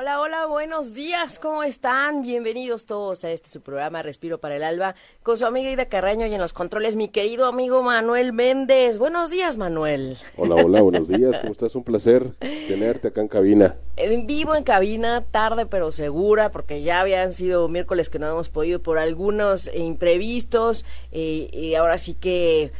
Hola, 0.00 0.20
hola, 0.20 0.46
buenos 0.46 0.94
días, 0.94 1.40
¿cómo 1.40 1.64
están? 1.64 2.22
Bienvenidos 2.22 2.86
todos 2.86 3.24
a 3.24 3.32
este 3.32 3.48
su 3.48 3.62
programa 3.62 4.00
Respiro 4.00 4.38
para 4.38 4.54
el 4.54 4.62
Alba 4.62 4.94
con 5.24 5.36
su 5.36 5.44
amiga 5.44 5.72
Ida 5.72 5.86
Carraño 5.86 6.24
y 6.24 6.32
en 6.32 6.40
los 6.40 6.52
controles 6.52 6.94
mi 6.94 7.08
querido 7.08 7.46
amigo 7.46 7.82
Manuel 7.82 8.32
Méndez. 8.32 8.98
Buenos 8.98 9.30
días, 9.30 9.56
Manuel. 9.56 10.16
Hola, 10.36 10.54
hola, 10.54 10.82
buenos 10.82 11.08
días, 11.08 11.38
¿cómo 11.40 11.50
estás? 11.50 11.74
Un 11.74 11.82
placer 11.82 12.30
tenerte 12.38 13.08
acá 13.08 13.22
en 13.22 13.26
cabina. 13.26 13.74
En 13.96 14.28
vivo 14.28 14.54
en 14.54 14.62
cabina, 14.62 15.24
tarde 15.32 15.66
pero 15.66 15.90
segura, 15.90 16.52
porque 16.52 16.82
ya 16.82 17.00
habían 17.00 17.32
sido 17.32 17.68
miércoles 17.68 18.08
que 18.08 18.20
no 18.20 18.28
hemos 18.28 18.50
podido 18.50 18.80
por 18.80 18.98
algunos 18.98 19.68
imprevistos 19.74 20.84
eh, 21.10 21.50
y 21.52 21.74
ahora 21.74 21.98
sí 21.98 22.14
que 22.14 22.70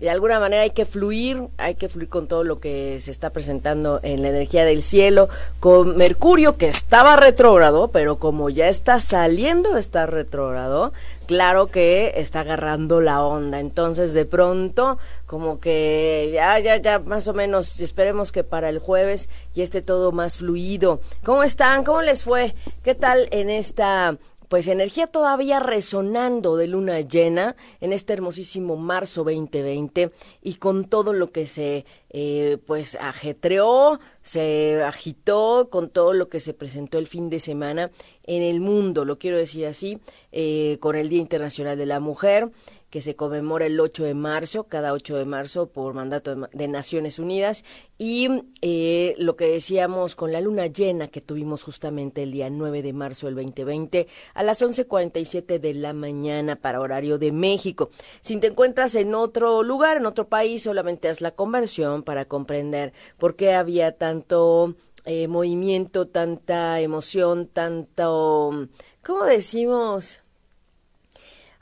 de 0.00 0.10
alguna 0.10 0.40
manera 0.40 0.62
hay 0.62 0.70
que 0.70 0.84
fluir, 0.84 1.48
hay 1.56 1.76
que 1.76 1.88
fluir 1.88 2.08
con 2.08 2.26
todo 2.26 2.42
lo 2.42 2.58
que 2.58 2.98
se 2.98 3.12
está 3.12 3.30
presentando 3.30 4.00
en 4.02 4.22
la 4.22 4.28
energía 4.28 4.64
del 4.64 4.82
cielo, 4.82 5.28
con 5.60 5.96
Mercurio 5.96 6.56
que 6.56 6.66
estaba 6.66 7.14
retrógrado, 7.16 7.88
pero 7.88 8.18
como 8.18 8.50
ya 8.50 8.68
está 8.68 9.00
saliendo, 9.00 9.76
está 9.76 10.06
retrógrado, 10.06 10.92
claro 11.26 11.68
que 11.68 12.12
está 12.16 12.40
agarrando 12.40 13.00
la 13.00 13.22
onda. 13.22 13.60
Entonces, 13.60 14.14
de 14.14 14.24
pronto, 14.24 14.98
como 15.26 15.60
que 15.60 16.30
ya, 16.34 16.58
ya, 16.58 16.76
ya, 16.76 16.98
más 16.98 17.28
o 17.28 17.32
menos, 17.32 17.78
esperemos 17.78 18.32
que 18.32 18.42
para 18.42 18.68
el 18.68 18.80
jueves 18.80 19.28
ya 19.54 19.62
esté 19.62 19.80
todo 19.80 20.10
más 20.10 20.38
fluido. 20.38 21.00
¿Cómo 21.22 21.44
están? 21.44 21.84
¿Cómo 21.84 22.02
les 22.02 22.24
fue? 22.24 22.54
¿Qué 22.82 22.96
tal 22.96 23.28
en 23.30 23.48
esta 23.48 24.16
pues 24.54 24.68
energía 24.68 25.08
todavía 25.08 25.58
resonando 25.58 26.56
de 26.56 26.68
luna 26.68 27.00
llena 27.00 27.56
en 27.80 27.92
este 27.92 28.12
hermosísimo 28.12 28.76
marzo 28.76 29.24
2020 29.24 30.12
y 30.42 30.54
con 30.54 30.84
todo 30.84 31.12
lo 31.12 31.32
que 31.32 31.48
se 31.48 31.84
eh, 32.10 32.58
pues 32.64 32.96
ajetreó, 33.00 33.98
se 34.22 34.80
agitó 34.84 35.70
con 35.72 35.88
todo 35.90 36.12
lo 36.12 36.28
que 36.28 36.38
se 36.38 36.54
presentó 36.54 36.98
el 36.98 37.08
fin 37.08 37.30
de 37.30 37.40
semana 37.40 37.90
en 38.22 38.42
el 38.42 38.60
mundo, 38.60 39.04
lo 39.04 39.18
quiero 39.18 39.38
decir 39.38 39.66
así, 39.66 39.98
eh, 40.30 40.78
con 40.78 40.94
el 40.94 41.08
Día 41.08 41.18
Internacional 41.18 41.76
de 41.76 41.86
la 41.86 41.98
Mujer, 41.98 42.52
que 42.94 43.02
se 43.02 43.16
conmemora 43.16 43.66
el 43.66 43.80
8 43.80 44.04
de 44.04 44.14
marzo, 44.14 44.68
cada 44.68 44.92
8 44.92 45.16
de 45.16 45.24
marzo 45.24 45.66
por 45.66 45.94
mandato 45.94 46.48
de 46.52 46.68
Naciones 46.68 47.18
Unidas, 47.18 47.64
y 47.98 48.28
eh, 48.62 49.16
lo 49.18 49.34
que 49.34 49.48
decíamos 49.48 50.14
con 50.14 50.30
la 50.30 50.40
luna 50.40 50.68
llena 50.68 51.08
que 51.08 51.20
tuvimos 51.20 51.64
justamente 51.64 52.22
el 52.22 52.30
día 52.30 52.50
9 52.50 52.82
de 52.82 52.92
marzo 52.92 53.26
del 53.26 53.34
2020 53.34 54.06
a 54.34 54.42
las 54.44 54.62
11.47 54.62 55.58
de 55.58 55.74
la 55.74 55.92
mañana 55.92 56.54
para 56.54 56.80
horario 56.80 57.18
de 57.18 57.32
México. 57.32 57.90
Si 58.20 58.36
te 58.36 58.46
encuentras 58.46 58.94
en 58.94 59.16
otro 59.16 59.64
lugar, 59.64 59.96
en 59.96 60.06
otro 60.06 60.28
país, 60.28 60.62
solamente 60.62 61.08
haz 61.08 61.20
la 61.20 61.32
conversión 61.32 62.04
para 62.04 62.26
comprender 62.26 62.92
por 63.18 63.34
qué 63.34 63.54
había 63.54 63.90
tanto 63.96 64.76
eh, 65.04 65.26
movimiento, 65.26 66.06
tanta 66.06 66.80
emoción, 66.80 67.48
tanto, 67.48 68.68
¿cómo 69.02 69.24
decimos? 69.24 70.23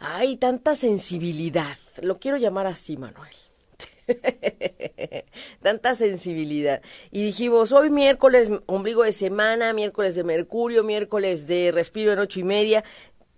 Hay 0.04 0.36
tanta 0.36 0.74
sensibilidad. 0.74 1.76
Lo 2.02 2.18
quiero 2.18 2.36
llamar 2.36 2.66
así, 2.66 2.96
Manuel. 2.96 3.30
Tanta 5.62 5.94
sensibilidad. 5.94 6.82
Y 7.12 7.22
dijimos, 7.22 7.70
hoy 7.70 7.88
miércoles, 7.88 8.50
ombligo 8.66 9.04
de 9.04 9.12
semana, 9.12 9.72
miércoles 9.72 10.16
de 10.16 10.24
Mercurio, 10.24 10.82
miércoles 10.82 11.46
de 11.46 11.70
respiro 11.70 12.12
en 12.12 12.18
ocho 12.18 12.40
y 12.40 12.42
media. 12.42 12.82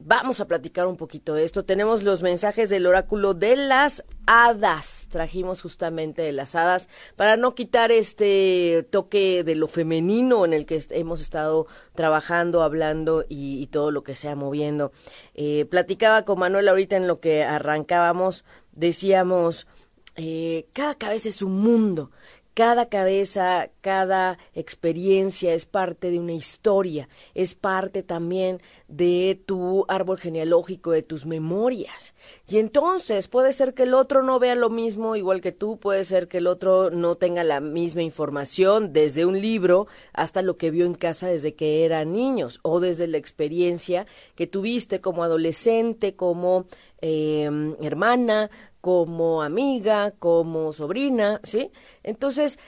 Vamos 0.00 0.40
a 0.40 0.48
platicar 0.48 0.86
un 0.86 0.96
poquito 0.96 1.34
de 1.34 1.44
esto. 1.44 1.64
Tenemos 1.64 2.02
los 2.02 2.22
mensajes 2.22 2.68
del 2.68 2.86
oráculo 2.86 3.32
de 3.32 3.56
las 3.56 4.04
hadas. 4.26 5.06
Trajimos 5.08 5.62
justamente 5.62 6.22
de 6.22 6.32
las 6.32 6.56
hadas 6.56 6.88
para 7.16 7.36
no 7.36 7.54
quitar 7.54 7.92
este 7.92 8.86
toque 8.90 9.44
de 9.44 9.54
lo 9.54 9.68
femenino 9.68 10.44
en 10.44 10.52
el 10.52 10.66
que 10.66 10.82
hemos 10.90 11.20
estado 11.20 11.68
trabajando, 11.94 12.62
hablando 12.62 13.24
y, 13.28 13.66
todo 13.68 13.92
lo 13.92 14.02
que 14.02 14.16
sea 14.16 14.34
moviendo. 14.34 14.92
Eh, 15.34 15.64
platicaba 15.70 16.24
con 16.24 16.40
Manuel 16.40 16.68
ahorita 16.68 16.96
en 16.96 17.06
lo 17.06 17.20
que 17.20 17.44
arrancábamos. 17.44 18.44
Decíamos, 18.72 19.68
eh, 20.16 20.66
cada 20.72 20.96
cabeza 20.96 21.28
es 21.28 21.40
un 21.40 21.60
mundo 21.60 22.10
cada 22.54 22.86
cabeza, 22.86 23.68
cada 23.80 24.38
experiencia 24.54 25.52
es 25.52 25.66
parte 25.66 26.12
de 26.12 26.20
una 26.20 26.32
historia, 26.32 27.08
es 27.34 27.56
parte 27.56 28.04
también 28.04 28.62
de 28.86 29.42
tu 29.44 29.84
árbol 29.88 30.18
genealógico, 30.18 30.92
de 30.92 31.02
tus 31.02 31.26
memorias. 31.26 32.14
Y 32.48 32.58
entonces 32.58 33.26
puede 33.26 33.52
ser 33.52 33.74
que 33.74 33.82
el 33.82 33.94
otro 33.94 34.22
no 34.22 34.38
vea 34.38 34.54
lo 34.54 34.70
mismo 34.70 35.16
igual 35.16 35.40
que 35.40 35.50
tú, 35.50 35.78
puede 35.78 36.04
ser 36.04 36.28
que 36.28 36.38
el 36.38 36.46
otro 36.46 36.90
no 36.90 37.16
tenga 37.16 37.42
la 37.42 37.60
misma 37.60 38.02
información 38.02 38.92
desde 38.92 39.26
un 39.26 39.40
libro 39.40 39.88
hasta 40.12 40.40
lo 40.40 40.56
que 40.56 40.70
vio 40.70 40.86
en 40.86 40.94
casa 40.94 41.26
desde 41.26 41.54
que 41.54 41.84
eran 41.84 42.12
niños 42.12 42.60
o 42.62 42.78
desde 42.78 43.08
la 43.08 43.18
experiencia 43.18 44.06
que 44.36 44.46
tuviste 44.46 45.00
como 45.00 45.24
adolescente, 45.24 46.14
como 46.14 46.66
eh, 47.00 47.74
hermana, 47.80 48.50
como 48.80 49.42
amiga, 49.42 50.10
como 50.12 50.72
sobrina, 50.72 51.40
¿sí? 51.42 51.70
Entonces, 52.02 52.58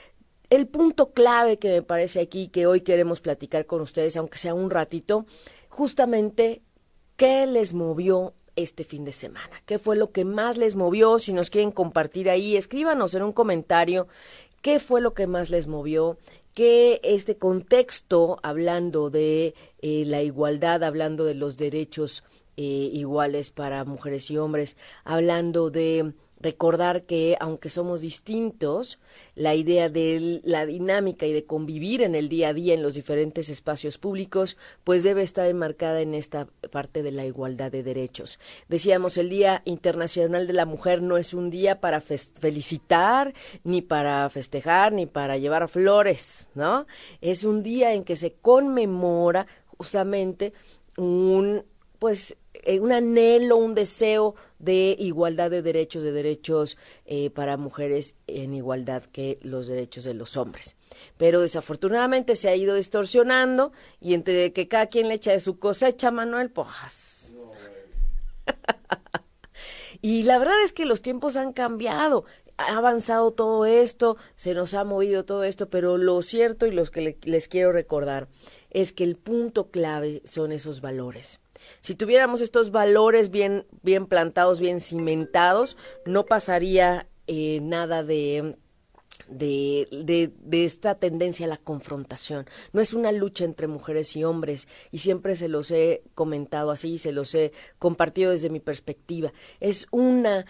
el 0.49 0.67
punto 0.67 1.11
clave 1.11 1.57
que 1.57 1.69
me 1.69 1.81
parece 1.81 2.21
aquí, 2.21 2.47
que 2.47 2.67
hoy 2.67 2.81
queremos 2.81 3.19
platicar 3.19 3.65
con 3.65 3.81
ustedes, 3.81 4.17
aunque 4.17 4.37
sea 4.37 4.53
un 4.53 4.69
ratito, 4.69 5.25
justamente, 5.69 6.61
¿qué 7.17 7.45
les 7.45 7.73
movió 7.73 8.33
este 8.55 8.83
fin 8.83 9.05
de 9.05 9.11
semana? 9.11 9.61
¿Qué 9.65 9.77
fue 9.77 9.95
lo 9.95 10.11
que 10.11 10.25
más 10.25 10.57
les 10.57 10.75
movió? 10.75 11.19
Si 11.19 11.33
nos 11.33 11.49
quieren 11.49 11.71
compartir 11.71 12.29
ahí, 12.29 12.55
escríbanos 12.55 13.13
en 13.13 13.23
un 13.23 13.33
comentario 13.33 14.07
qué 14.61 14.79
fue 14.79 15.01
lo 15.01 15.13
que 15.13 15.27
más 15.27 15.49
les 15.49 15.67
movió, 15.67 16.17
que 16.53 16.99
este 17.03 17.37
contexto, 17.37 18.39
hablando 18.41 19.09
de 19.09 19.53
eh, 19.81 20.03
la 20.05 20.23
igualdad, 20.23 20.83
hablando 20.83 21.23
de 21.23 21.35
los 21.35 21.57
derechos 21.57 22.23
eh, 22.57 22.89
iguales 22.91 23.51
para 23.51 23.85
mujeres 23.85 24.31
y 24.31 24.37
hombres, 24.37 24.77
hablando 25.05 25.69
de 25.69 26.13
recordar 26.39 27.03
que 27.03 27.35
aunque 27.39 27.69
somos 27.69 28.01
distintos, 28.01 28.99
la 29.35 29.55
idea 29.55 29.89
de 29.89 30.41
la 30.43 30.65
dinámica 30.65 31.25
y 31.25 31.33
de 31.33 31.45
convivir 31.45 32.01
en 32.01 32.15
el 32.15 32.29
día 32.29 32.49
a 32.49 32.53
día 32.53 32.73
en 32.73 32.83
los 32.83 32.93
diferentes 32.93 33.49
espacios 33.49 33.97
públicos, 33.97 34.57
pues 34.83 35.03
debe 35.03 35.23
estar 35.23 35.47
enmarcada 35.47 36.01
en 36.01 36.13
esta 36.13 36.47
parte 36.71 37.01
de 37.01 37.11
la 37.11 37.25
igualdad 37.25 37.71
de 37.71 37.83
derechos. 37.83 38.39
Decíamos, 38.67 39.17
el 39.17 39.29
Día 39.29 39.61
Internacional 39.65 40.47
de 40.47 40.53
la 40.53 40.65
Mujer 40.65 41.01
no 41.01 41.17
es 41.17 41.33
un 41.33 41.49
día 41.49 41.79
para 41.79 42.01
felicitar, 42.01 43.33
ni 43.63 43.81
para 43.81 44.29
festejar, 44.29 44.93
ni 44.93 45.05
para 45.05 45.37
llevar 45.37 45.67
flores, 45.69 46.49
¿no? 46.53 46.85
Es 47.21 47.43
un 47.43 47.63
día 47.63 47.93
en 47.93 48.03
que 48.03 48.15
se 48.15 48.33
conmemora 48.33 49.47
justamente 49.77 50.53
un 50.97 51.63
pues 51.99 52.37
un 52.79 52.91
anhelo, 52.91 53.57
un 53.57 53.75
deseo 53.75 54.35
de 54.59 54.95
igualdad 54.99 55.51
de 55.51 55.61
derechos, 55.61 56.03
de 56.03 56.11
derechos 56.11 56.77
eh, 57.05 57.29
para 57.29 57.57
mujeres 57.57 58.15
en 58.27 58.53
igualdad 58.53 59.03
que 59.03 59.39
los 59.41 59.67
derechos 59.67 60.03
de 60.03 60.13
los 60.13 60.37
hombres. 60.37 60.75
Pero 61.17 61.41
desafortunadamente 61.41 62.35
se 62.35 62.49
ha 62.49 62.55
ido 62.55 62.75
distorsionando 62.75 63.71
y 64.01 64.13
entre 64.13 64.53
que 64.53 64.67
cada 64.67 64.87
quien 64.87 65.07
le 65.07 65.15
echa 65.15 65.31
de 65.31 65.39
su 65.39 65.59
cosecha, 65.59 66.11
Manuel, 66.11 66.49
pues... 66.49 67.35
y 70.01 70.23
la 70.23 70.39
verdad 70.39 70.63
es 70.63 70.73
que 70.73 70.85
los 70.85 71.01
tiempos 71.01 71.35
han 71.35 71.53
cambiado 71.53 72.25
ha 72.57 72.77
avanzado 72.77 73.31
todo 73.31 73.65
esto, 73.65 74.17
se 74.35 74.53
nos 74.53 74.73
ha 74.73 74.83
movido 74.83 75.25
todo 75.25 75.43
esto, 75.43 75.69
pero 75.69 75.97
lo 75.97 76.21
cierto 76.23 76.65
y 76.65 76.71
los 76.71 76.89
que 76.89 77.17
les 77.23 77.47
quiero 77.47 77.71
recordar 77.71 78.27
es 78.71 78.93
que 78.93 79.03
el 79.03 79.15
punto 79.15 79.69
clave 79.69 80.21
son 80.25 80.51
esos 80.51 80.81
valores. 80.81 81.39
Si 81.81 81.95
tuviéramos 81.95 82.41
estos 82.41 82.71
valores 82.71 83.31
bien, 83.31 83.65
bien 83.83 84.05
plantados, 84.05 84.59
bien 84.59 84.79
cimentados, 84.79 85.77
no 86.05 86.25
pasaría 86.25 87.07
eh, 87.27 87.59
nada 87.61 88.03
de 88.03 88.55
de, 89.27 89.87
de, 89.91 90.31
de, 90.39 90.65
esta 90.65 90.95
tendencia 90.95 91.45
a 91.45 91.49
la 91.49 91.57
confrontación. 91.57 92.45
No 92.71 92.81
es 92.81 92.93
una 92.93 93.11
lucha 93.11 93.45
entre 93.45 93.67
mujeres 93.67 94.15
y 94.15 94.23
hombres, 94.23 94.67
y 94.91 94.99
siempre 94.99 95.35
se 95.35 95.47
los 95.47 95.71
he 95.71 96.03
comentado 96.13 96.71
así, 96.71 96.97
se 96.97 97.11
los 97.11 97.33
he 97.35 97.51
compartido 97.79 98.31
desde 98.31 98.49
mi 98.49 98.59
perspectiva. 98.59 99.33
Es 99.59 99.87
una 99.91 100.45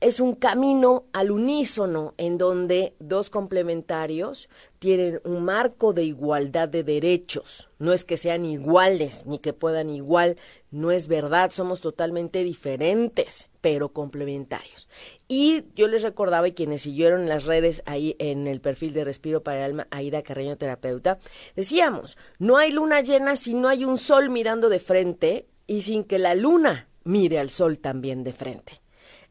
es 0.00 0.20
un 0.20 0.34
camino 0.34 1.04
al 1.12 1.30
unísono 1.30 2.14
en 2.18 2.36
donde 2.36 2.94
dos 2.98 3.30
complementarios 3.30 4.50
tienen 4.78 5.20
un 5.24 5.42
marco 5.42 5.94
de 5.94 6.04
igualdad 6.04 6.68
de 6.68 6.84
derechos. 6.84 7.70
No 7.78 7.94
es 7.94 8.04
que 8.04 8.18
sean 8.18 8.44
iguales 8.44 9.24
ni 9.26 9.38
que 9.38 9.54
puedan 9.54 9.88
igual, 9.88 10.36
no 10.70 10.90
es 10.90 11.08
verdad, 11.08 11.50
somos 11.50 11.80
totalmente 11.80 12.44
diferentes, 12.44 13.48
pero 13.62 13.88
complementarios. 13.88 14.86
Y 15.28 15.64
yo 15.74 15.88
les 15.88 16.02
recordaba, 16.02 16.48
y 16.48 16.52
quienes 16.52 16.82
siguieron 16.82 17.28
las 17.28 17.44
redes 17.44 17.82
ahí 17.86 18.16
en 18.18 18.46
el 18.46 18.60
perfil 18.60 18.92
de 18.92 19.04
Respiro 19.04 19.42
para 19.42 19.60
el 19.60 19.64
Alma, 19.64 19.88
Aida 19.90 20.22
Carreño 20.22 20.58
Terapeuta, 20.58 21.18
decíamos, 21.56 22.18
no 22.38 22.58
hay 22.58 22.70
luna 22.70 23.00
llena 23.00 23.34
si 23.34 23.54
no 23.54 23.68
hay 23.68 23.84
un 23.84 23.96
sol 23.96 24.28
mirando 24.28 24.68
de 24.68 24.78
frente 24.78 25.46
y 25.66 25.80
sin 25.80 26.04
que 26.04 26.18
la 26.18 26.34
luna 26.34 26.88
mire 27.02 27.38
al 27.38 27.48
sol 27.48 27.78
también 27.78 28.22
de 28.22 28.34
frente. 28.34 28.85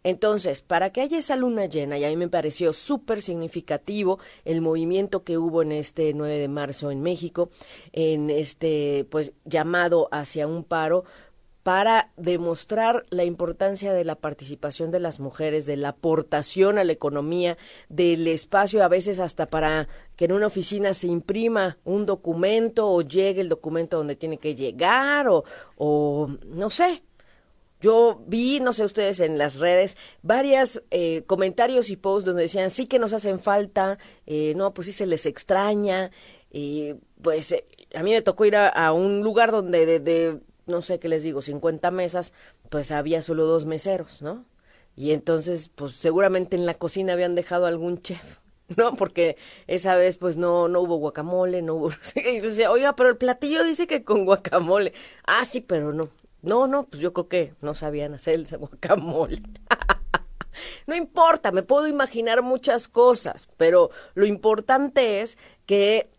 Entonces, 0.06 0.62
para 0.62 0.92
que 0.92 1.02
haya 1.02 1.18
esa 1.18 1.36
luna 1.36 1.66
llena, 1.66 1.98
y 1.98 2.06
a 2.06 2.10
mí 2.10 2.16
me 2.16 2.28
pareció 2.28 2.74
súper 2.74 3.24
significativo 3.24 4.19
el 4.46 4.62
movimiento 4.62 5.24
que 5.24 5.40
hubo 5.40 5.63
en 5.63 5.72
este 5.72 6.13
9 6.13 6.38
de 6.38 6.48
marzo 6.48 6.92
en 6.92 7.02
México, 7.02 7.50
en 7.92 8.30
este, 8.30 9.07
pues, 9.10 9.34
llamado 9.46 10.07
hacia 10.12 10.46
un 10.46 10.63
paro, 10.63 11.06
para 11.63 12.12
demostrar 12.18 13.07
la 13.10 13.24
importancia 13.24 13.94
de 13.94 14.06
la 14.06 14.13
participación 14.13 14.92
de 14.92 15.00
las 15.00 15.19
mujeres, 15.19 15.66
de 15.66 15.75
la 15.75 15.90
aportación 15.90 16.78
a 16.78 16.84
la 16.84 16.92
economía, 16.92 17.58
del 17.90 18.28
espacio 18.28 18.84
a 18.84 18.88
veces 18.88 19.19
hasta 19.19 19.48
para 19.48 19.88
que 20.16 20.25
en 20.25 20.34
una 20.34 20.46
oficina 20.46 20.94
se 20.94 21.08
imprima 21.08 21.80
un 21.84 22.06
documento 22.06 22.88
o 22.88 23.01
llegue 23.01 23.42
el 23.42 23.50
documento 23.50 23.98
donde 23.98 24.16
tiene 24.16 24.38
que 24.38 24.54
llegar 24.54 25.28
o, 25.28 25.46
o 25.78 26.30
no 26.46 26.69
sé, 26.69 27.01
yo 27.81 28.24
vi, 28.27 28.60
no 28.60 28.74
sé 28.74 28.86
ustedes 28.86 29.19
en 29.19 29.38
las 29.38 29.60
redes, 29.60 29.98
varios 30.22 30.81
eh, 30.92 31.24
comentarios 31.27 31.89
y 31.89 31.98
posts 31.98 32.25
donde 32.25 32.44
decían, 32.44 32.69
sí 32.69 32.88
que 32.88 33.00
nos 33.00 33.13
hacen 33.13 33.39
falta, 33.39 33.98
eh, 34.25 34.54
no, 34.56 34.74
pues 34.74 34.88
sí 34.88 34.94
se 34.94 35.06
les 35.06 35.25
extraña. 35.25 36.12
Y 36.51 36.95
pues 37.22 37.51
eh, 37.51 37.66
a 37.94 38.04
mí 38.04 38.12
me 38.12 38.22
tocó 38.22 38.45
ir 38.45 38.56
a, 38.56 38.92
un 38.94 39.22
lugar 39.22 39.51
donde 39.51 40.00
de, 40.00 40.39
no 40.66 40.81
sé 40.81 41.00
qué 41.00 41.10
les 41.10 41.24
digo, 41.24 41.42
50 41.42 41.92
mesas, 41.92 42.33
pues 42.69 42.92
había 42.92 43.22
solo 43.22 43.45
dos 43.45 43.66
meseros, 43.66 44.22
¿no? 44.22 44.45
Y 44.95 45.12
entonces, 45.12 45.69
pues 45.75 45.94
seguramente 45.95 46.56
en 46.56 46.66
la 46.66 46.74
cocina 46.75 47.13
habían 47.13 47.36
dejado 47.36 47.66
algún 47.66 48.01
chef. 48.01 48.39
¿no? 48.77 48.95
Porque 48.95 49.38
esa 49.68 49.95
vez 49.95 50.18
pues 50.18 50.38
no, 50.38 50.68
no 50.68 50.81
hubo 50.81 50.98
guacamole, 50.98 51.62
no 51.62 51.75
hubo... 51.75 51.89
Entonces, 52.16 52.68
oiga, 52.68 52.95
pero 52.95 53.10
el 53.10 53.18
platillo 53.18 53.63
dice 53.63 53.88
que 53.88 54.04
con 54.04 54.25
guacamole. 54.25 54.94
Ah, 55.25 55.45
sí, 55.45 55.62
pero 55.62 55.94
no. 55.94 56.10
No, 56.45 56.68
no, 56.68 56.83
pues 56.83 57.01
yo 57.01 57.12
creo 57.12 57.27
que 57.27 57.53
no 57.62 57.74
sabían 57.74 58.13
hacer 58.13 58.36
el 58.36 58.47
guacamole. 58.57 59.42
no 60.88 60.95
importa, 60.95 61.51
me 61.51 61.63
puedo 61.63 61.88
imaginar 61.88 62.42
muchas 62.44 62.88
cosas, 62.88 63.50
pero 63.57 63.89
lo 64.13 64.25
importante 64.25 65.21
es 65.21 65.38
que 65.65 66.09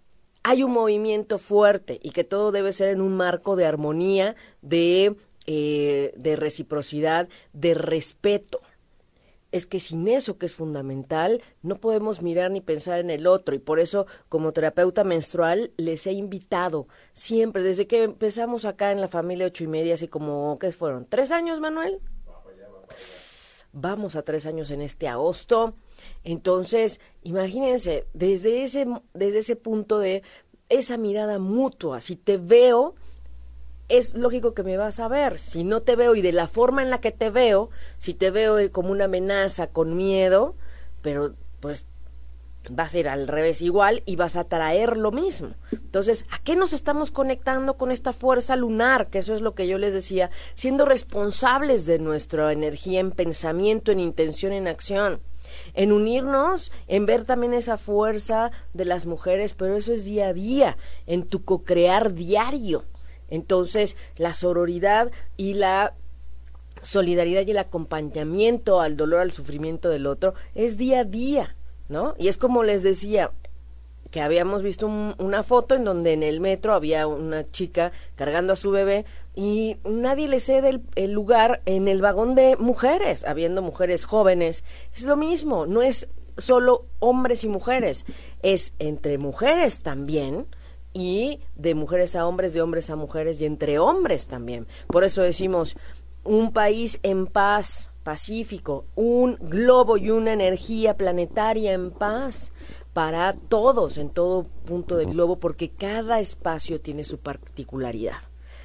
hay 0.43 0.63
un 0.63 0.73
movimiento 0.73 1.39
fuerte 1.39 1.99
y 2.03 2.11
que 2.11 2.25
todo 2.25 2.53
debe 2.53 2.73
ser 2.73 2.91
en 2.91 3.01
un 3.01 3.17
marco 3.17 3.57
de 3.57 3.67
armonía, 3.67 4.37
de, 4.63 5.17
eh, 5.47 6.13
de 6.17 6.37
reciprocidad, 6.37 7.29
de 7.53 7.75
respeto 7.75 8.61
es 9.53 9.67
que 9.67 9.81
sin 9.81 10.09
eso 10.09 10.39
que 10.39 10.47
es 10.47 10.55
fundamental, 10.55 11.43
no 11.63 11.77
podemos 11.77 12.23
mirar 12.23 12.51
ni 12.51 12.61
pensar 12.61 13.01
en 13.01 13.11
el 13.11 13.27
otro. 13.27 13.55
Y 13.55 13.59
por 13.59 13.81
eso, 13.81 14.07
como 14.29 14.53
terapeuta 14.53 15.05
menstrual, 15.05 15.73
les 15.77 16.07
he 16.07 16.13
invitado 16.13 16.89
siempre, 17.13 17.63
desde 17.63 17.87
que 17.87 18.03
empezamos 18.03 18.65
acá 18.65 18.93
en 18.93 19.01
la 19.01 19.09
familia 19.09 19.47
ocho 19.47 19.65
y 19.65 19.69
media, 19.69 19.95
así 19.95 20.09
como, 20.09 20.59
¿qué 20.59 20.73
fueron? 20.73 21.07
¿Tres 21.07 21.31
años, 21.31 21.61
Manuel? 21.61 22.01
Vamos 23.73 24.17
a 24.17 24.23
tres 24.23 24.47
años 24.47 24.71
en 24.71 24.81
este 24.81 25.09
agosto. 25.09 25.75
Entonces, 26.25 27.01
imagínense, 27.23 28.07
desde 28.15 28.63
ese, 28.63 28.87
desde 29.15 29.41
ese 29.41 29.57
punto 29.57 29.99
de 29.99 30.23
esa 30.69 30.97
mirada 30.97 31.39
mutua, 31.39 32.01
si 32.01 32.17
te 32.17 32.39
veo, 32.39 32.95
es 33.89 34.15
lógico 34.15 34.55
que 34.55 34.63
me 34.63 34.77
vas 34.77 35.01
a 35.01 35.09
ver. 35.09 35.39
Si 35.39 35.65
no 35.65 35.83
te 35.83 35.97
veo 35.97 36.15
y 36.15 36.23
de 36.23 36.33
la 36.33 36.47
forma 36.47 36.83
en 36.83 36.91
la 36.91 37.01
que 37.01 37.13
te 37.13 37.31
veo, 37.31 37.71
si 37.99 38.15
te 38.15 38.31
veo 38.31 38.71
como 38.73 38.91
una 38.91 39.05
amenaza, 39.05 39.69
con 39.69 39.97
miedo, 39.97 40.55
pero 41.03 41.35
pues 41.61 41.87
vas 42.69 42.95
a 42.95 42.99
ir 42.99 43.09
al 43.09 43.29
revés 43.29 43.63
igual 43.63 44.03
y 44.07 44.17
vas 44.17 44.37
a 44.37 44.45
traer 44.45 44.97
lo 44.97 45.13
mismo. 45.13 45.55
Entonces, 45.71 46.25
¿a 46.31 46.39
qué 46.43 46.57
nos 46.57 46.73
estamos 46.73 47.11
conectando 47.11 47.75
con 47.75 47.91
esta 47.91 48.13
fuerza 48.13 48.57
lunar? 48.57 49.09
Que 49.09 49.19
eso 49.19 49.35
es 49.35 49.41
lo 49.41 49.55
que 49.55 49.69
yo 49.69 49.79
les 49.79 49.95
decía, 49.95 50.31
siendo 50.55 50.85
responsables 50.85 51.87
de 51.87 51.99
nuestra 51.99 52.53
energía 52.53 53.01
en 53.01 53.13
pensamiento, 53.13 53.93
en 53.93 54.01
intención, 54.01 54.53
en 54.53 54.69
acción. 54.69 55.21
En 55.75 55.93
unirnos, 55.93 56.73
en 56.89 57.07
ver 57.07 57.25
también 57.25 57.55
esa 57.55 57.79
fuerza 57.79 58.51
de 58.75 58.85
las 58.85 59.07
mujeres, 59.07 59.55
pero 59.55 59.77
eso 59.77 59.93
es 59.93 60.05
día 60.05 60.29
a 60.29 60.33
día, 60.33 60.77
en 61.07 61.23
tu 61.25 61.45
co-crear 61.45 62.15
diario. 62.15 62.85
Entonces, 63.29 63.97
la 64.17 64.33
sororidad 64.33 65.11
y 65.37 65.55
la 65.55 65.95
solidaridad 66.83 67.47
y 67.47 67.51
el 67.51 67.59
acompañamiento 67.59 68.81
al 68.81 68.97
dolor, 68.97 69.21
al 69.21 69.33
sufrimiento 69.33 69.89
del 69.89 70.07
otro, 70.07 70.35
es 70.55 70.77
día 70.77 71.01
a 71.01 71.05
día, 71.05 71.57
¿no? 71.89 72.15
Y 72.19 72.29
es 72.29 72.37
como 72.37 72.63
les 72.63 72.83
decía, 72.83 73.33
que 74.11 74.21
habíamos 74.21 74.63
visto 74.63 74.87
una 74.87 75.43
foto 75.43 75.75
en 75.75 75.85
donde 75.85 76.13
en 76.13 76.23
el 76.23 76.41
metro 76.41 76.75
había 76.75 77.07
una 77.07 77.45
chica 77.45 77.93
cargando 78.15 78.53
a 78.53 78.57
su 78.57 78.71
bebé 78.71 79.05
y 79.35 79.77
nadie 79.85 80.29
le 80.29 80.41
cede 80.41 80.71
el, 80.71 80.83
el, 80.95 81.13
lugar 81.13 81.61
en 81.67 81.89
el 81.89 82.01
vagón 82.01 82.35
de 82.35 82.57
mujeres, 82.57 83.25
habiendo 83.25 83.63
mujeres 83.63 84.05
jóvenes. 84.05 84.65
Es 84.95 85.03
lo 85.03 85.17
mismo, 85.17 85.67
no 85.67 85.83
es 85.83 86.09
solo 86.39 86.87
hombres 86.99 87.45
y 87.45 87.49
mujeres, 87.49 88.07
es 88.43 88.75
entre 88.79 89.19
mujeres 89.19 89.83
también 89.83 90.47
y 90.97 91.41
de 91.57 91.75
mujeres 91.75 92.17
a 92.17 92.27
hombres, 92.27 92.55
de 92.55 92.63
hombres 92.63 92.89
a 92.89 92.97
mujeres 92.97 93.39
y 93.39 93.45
entre 93.45 93.79
hombres 93.79 94.29
también. 94.29 94.67
Por 94.87 95.05
eso 95.05 95.21
decimos 95.21 95.77
un 96.25 96.55
país 96.55 96.99
en 97.03 97.27
paz, 97.27 97.93
pacífico, 98.03 98.87
un 98.95 99.37
globo 99.41 99.99
y 99.99 100.09
una 100.11 100.33
energía 100.33 100.97
planetaria 100.97 101.75
en 101.75 101.91
paz 101.91 102.53
para 102.95 103.35
todos 103.35 103.99
en 103.99 104.09
todo 104.09 104.47
punto 104.65 104.97
del 104.97 105.11
globo, 105.11 105.39
porque 105.39 105.69
cada 105.69 106.19
espacio 106.19 106.81
tiene 106.81 107.05
su 107.05 107.19
particularidad. 107.19 108.17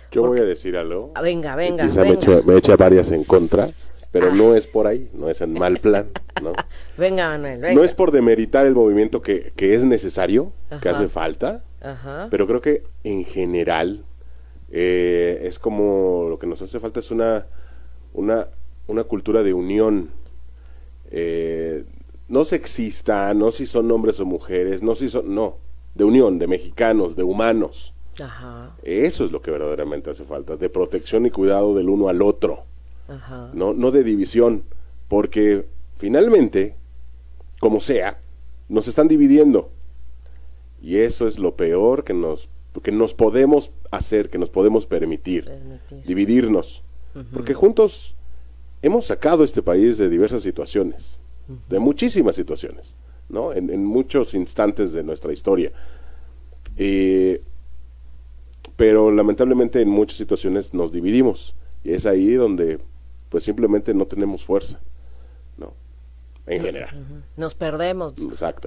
Yo 0.09 0.25
voy 0.25 0.39
a 0.39 0.45
decir 0.45 0.77
algo. 0.77 1.11
Ah, 1.15 1.21
venga, 1.21 1.57
venga. 1.57 1.85
Quizá 1.85 2.03
Me, 2.45 2.55
echa, 2.55 2.77
varias 2.77 3.11
en 3.11 3.25
contra, 3.25 3.67
pero 4.11 4.27
ah. 4.31 4.33
no 4.33 4.55
es 4.55 4.67
por 4.67 4.88
ahí, 4.88 5.09
no 5.13 5.29
es 5.29 5.41
en 5.41 5.51
mal 5.51 5.79
plan. 5.79 6.07
¿no? 6.41 6.53
venga, 6.97 7.27
Manuel, 7.27 7.59
venga. 7.59 7.75
No 7.75 7.83
es 7.83 7.93
por 7.93 8.11
demeritar 8.11 8.65
el 8.65 8.73
movimiento 8.73 9.21
que, 9.21 9.51
que 9.57 9.75
es 9.75 9.83
necesario, 9.83 10.53
que 10.81 10.88
hace 10.88 11.09
falta, 11.09 11.65
pero 12.29 12.47
creo 12.47 12.61
que 12.61 12.83
en 13.03 13.25
general 13.25 14.05
eh, 14.69 15.41
es 15.43 15.59
como 15.59 16.27
lo 16.29 16.39
que 16.39 16.47
nos 16.47 16.61
hace 16.61 16.79
falta 16.79 17.00
es 17.00 17.11
una, 17.11 17.47
una, 18.13 18.47
una 18.88 19.03
cultura 19.03 19.43
de 19.43 19.53
unión. 19.53 20.11
Eh, 21.09 21.83
no 22.27 22.45
sexista, 22.45 23.33
no 23.33 23.51
si 23.51 23.67
son 23.67 23.91
hombres 23.91 24.19
o 24.19 24.25
mujeres, 24.25 24.81
no 24.81 24.95
si 24.95 25.09
son, 25.09 25.35
no, 25.35 25.57
de 25.95 26.05
unión, 26.05 26.39
de 26.39 26.47
mexicanos, 26.47 27.15
de 27.15 27.23
humanos. 27.23 27.93
Eso 28.83 29.25
es 29.25 29.31
lo 29.31 29.41
que 29.41 29.51
verdaderamente 29.51 30.09
hace 30.09 30.23
falta, 30.23 30.55
de 30.55 30.69
protección 30.69 31.25
y 31.25 31.31
cuidado 31.31 31.75
del 31.75 31.89
uno 31.89 32.07
al 32.07 32.21
otro, 32.21 32.63
No, 33.53 33.73
no 33.73 33.91
de 33.91 34.03
división, 34.03 34.63
porque 35.09 35.67
finalmente, 35.97 36.75
como 37.59 37.81
sea, 37.81 38.19
nos 38.69 38.88
están 38.88 39.09
dividiendo. 39.09 39.69
Y 40.81 40.97
eso 40.97 41.27
es 41.27 41.39
lo 41.39 41.55
peor 41.55 42.03
que 42.03 42.13
nos, 42.13 42.50
que 42.81 42.91
nos 42.91 43.13
podemos 43.13 43.71
hacer, 43.91 44.29
que 44.29 44.38
nos 44.38 44.50
podemos 44.50 44.85
permitir, 44.85 45.51
dividirnos. 46.05 46.83
Porque 47.33 47.53
juntos 47.53 48.15
hemos 48.81 49.05
sacado 49.05 49.43
este 49.43 49.61
país 49.61 49.97
de 49.97 50.09
diversas 50.09 50.41
situaciones, 50.41 51.19
de 51.69 51.79
muchísimas 51.79 52.35
situaciones, 52.35 52.95
¿no? 53.29 53.53
En, 53.53 53.85
muchos 53.85 54.33
instantes 54.33 54.93
de 54.93 55.03
nuestra 55.03 55.33
historia. 55.33 55.71
pero 58.75 59.11
lamentablemente 59.11 59.81
en 59.81 59.89
muchas 59.89 60.17
situaciones 60.17 60.73
nos 60.73 60.91
dividimos. 60.91 61.53
Y 61.83 61.93
es 61.93 62.05
ahí 62.05 62.33
donde 62.33 62.79
pues 63.29 63.43
simplemente 63.43 63.93
no 63.93 64.05
tenemos 64.07 64.43
fuerza 64.43 64.79
en 66.48 66.62
general. 66.62 67.24
Nos 67.38 67.55
perdemos, 67.55 68.13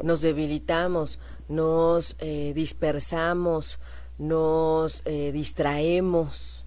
nos 0.03 0.21
debilitamos, 0.21 1.19
nos 1.49 2.17
eh, 2.19 2.53
dispersamos, 2.55 3.79
nos 4.19 5.03
eh, 5.05 5.33
distraemos. 5.33 6.65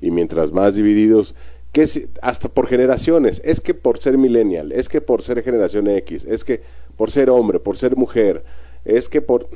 Y 0.00 0.10
mientras 0.10 0.52
más 0.52 0.74
divididos, 0.74 1.34
que 1.72 2.08
hasta 2.22 2.48
por 2.48 2.68
generaciones, 2.68 3.42
es 3.44 3.60
que 3.60 3.74
por 3.74 3.98
ser 3.98 4.16
millennial, 4.16 4.70
es 4.72 4.88
que 4.88 5.00
por 5.00 5.22
ser 5.22 5.42
generación 5.42 5.88
X, 5.88 6.24
es 6.24 6.44
que 6.44 6.62
por 6.96 7.10
ser 7.10 7.30
hombre, 7.30 7.58
por 7.58 7.76
ser 7.76 7.96
mujer, 7.96 8.44
es 8.84 9.08
que 9.08 9.20
por... 9.20 9.48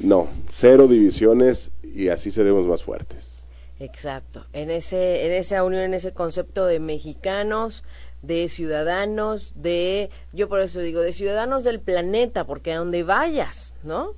No, 0.00 0.28
cero 0.48 0.88
divisiones 0.88 1.72
y 1.82 2.08
así 2.08 2.30
seremos 2.30 2.66
más 2.66 2.82
fuertes. 2.82 3.46
Exacto. 3.78 4.44
En 4.52 4.70
ese, 4.70 5.26
en 5.26 5.32
esa 5.32 5.62
unión, 5.62 5.82
en 5.82 5.94
ese 5.94 6.12
concepto 6.12 6.66
de 6.66 6.80
mexicanos, 6.80 7.84
de 8.22 8.48
ciudadanos, 8.48 9.52
de, 9.56 10.10
yo 10.32 10.48
por 10.48 10.60
eso 10.60 10.80
digo, 10.80 11.00
de 11.00 11.12
ciudadanos 11.12 11.64
del 11.64 11.80
planeta, 11.80 12.44
porque 12.44 12.72
a 12.72 12.78
donde 12.78 13.02
vayas, 13.02 13.74
¿no? 13.82 14.14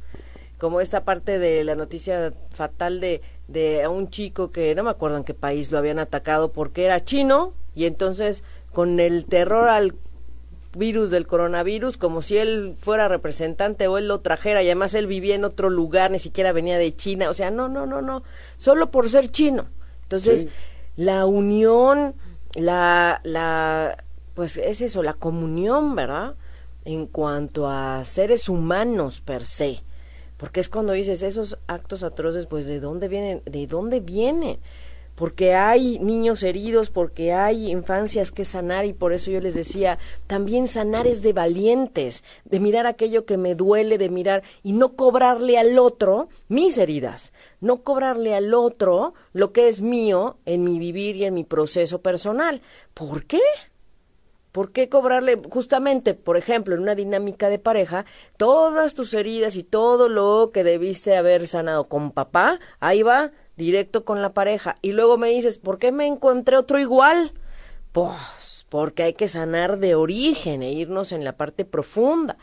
Como 0.59 0.81
esta 0.81 1.05
parte 1.05 1.39
de 1.39 1.65
la 1.65 1.75
noticia 1.75 2.33
fatal 2.51 3.01
de, 3.01 3.21
de 3.49 3.87
un 3.89 4.11
chico 4.11 4.51
que 4.51 4.75
no 4.75 4.85
me 4.85 4.91
acuerdo 4.91 5.17
en 5.17 5.25
qué 5.25 5.35
país 5.35 5.71
lo 5.71 5.79
habían 5.79 5.99
atacado 5.99 6.53
porque 6.53 6.85
era 6.85 7.05
chino 7.05 7.55
y 7.75 7.87
entonces 7.87 8.45
con 8.73 9.01
el 9.01 9.27
terror 9.27 9.69
al 9.69 9.95
virus 10.77 11.11
del 11.11 11.27
coronavirus 11.27 11.97
como 11.97 12.23
si 12.23 12.39
él 12.39 12.77
fuera 12.79 13.09
representante 13.09 13.89
o 13.89 13.99
él 13.99 14.09
lo 14.09 14.21
trajera 14.21 14.63
y 14.63 14.67
además 14.67 14.95
él 14.95 15.07
vivía 15.07 15.35
en 15.35 15.45
otro 15.45 15.69
lugar, 15.69 16.11
ni 16.11 16.19
siquiera 16.19 16.53
venía 16.53 16.79
de 16.79 16.95
China, 16.95 17.29
o 17.29 17.35
sea, 17.35 17.51
no, 17.51 17.69
no, 17.69 17.87
no, 17.87 18.01
no, 18.01 18.23
solo 18.57 18.91
por 18.91 19.11
ser 19.11 19.29
chino. 19.29 19.67
Entonces, 20.05 20.49
la 20.97 21.25
unión, 21.27 22.15
la, 22.55 23.21
la, 23.25 24.05
pues 24.35 24.57
es 24.57 24.81
eso, 24.81 25.03
la 25.03 25.15
comunión, 25.15 25.95
¿verdad? 25.95 26.35
En 26.85 27.07
cuanto 27.07 27.69
a 27.69 28.05
seres 28.05 28.49
humanos 28.49 29.21
per 29.21 29.45
se. 29.45 29.83
Porque 30.37 30.61
es 30.61 30.69
cuando 30.69 30.93
dices 30.93 31.23
esos 31.23 31.59
actos 31.69 32.03
atroces, 32.03 32.47
pues 32.47 32.67
de 32.67 32.81
dónde 32.81 33.09
vienen, 33.09 33.43
de 33.45 33.67
dónde 33.67 34.01
vienen 34.01 34.59
porque 35.14 35.54
hay 35.54 35.99
niños 35.99 36.42
heridos, 36.42 36.90
porque 36.90 37.33
hay 37.33 37.71
infancias 37.71 38.33
que 38.33 38.45
sanar 38.45 38.85
y 38.87 38.92
por 38.92 39.12
eso 39.12 39.31
yo 39.31 39.40
les 39.40 39.54
decía, 39.54 39.99
también 40.26 40.66
sanar 40.66 41.07
es 41.07 41.23
de 41.23 41.33
valientes, 41.33 42.25
de 42.45 42.61
mirar 42.61 42.87
aquello 42.87 43.25
que 43.25 43.37
me 43.37 43.54
duele, 43.54 43.99
de 43.99 44.09
mirar 44.09 44.42
y 44.62 44.73
no 44.73 44.97
cobrarle 44.97 45.59
al 45.59 45.78
otro 45.78 46.28
mis 46.49 46.78
heridas, 46.78 47.33
no 47.61 47.83
cobrarle 47.83 48.35
al 48.35 48.54
otro 48.54 49.14
lo 49.33 49.52
que 49.52 49.69
es 49.69 49.83
mío 49.83 50.38
en 50.47 50.64
mi 50.64 50.78
vivir 50.78 51.16
y 51.16 51.25
en 51.25 51.35
mi 51.35 51.45
proceso 51.45 52.00
personal. 52.00 52.62
¿Por 52.95 53.25
qué? 53.25 53.40
¿Por 54.52 54.71
qué 54.71 54.90
cobrarle 54.90 55.40
justamente, 55.50 56.12
por 56.12 56.37
ejemplo, 56.37 56.75
en 56.75 56.83
una 56.83 56.95
dinámica 56.95 57.49
de 57.49 57.59
pareja, 57.59 58.04
todas 58.37 58.92
tus 58.92 59.14
heridas 59.14 59.57
y 59.57 59.62
todo 59.62 60.11
lo 60.11 60.50
que 60.52 60.62
debiste 60.62 61.16
haber 61.16 61.47
sanado 61.47 61.85
con 61.85 62.11
papá? 62.11 62.61
Ahí 62.78 63.02
va 63.02 63.33
directo 63.57 64.05
con 64.05 64.23
la 64.23 64.33
pareja. 64.33 64.77
Y 64.83 64.93
luego 64.93 65.19
me 65.19 65.29
dices, 65.29 65.59
¿por 65.59 65.79
qué 65.79 65.93
me 65.93 66.07
encontré 66.07 66.57
otro 66.57 66.79
igual? 66.79 67.33
Pues 67.93 68.67
porque 68.69 69.03
hay 69.03 69.13
que 69.13 69.29
sanar 69.29 69.79
de 69.79 69.95
origen 69.95 70.63
e 70.63 70.73
irnos 70.73 71.13
en 71.13 71.25
la 71.25 71.37
parte 71.37 71.65
profunda. 71.67 72.39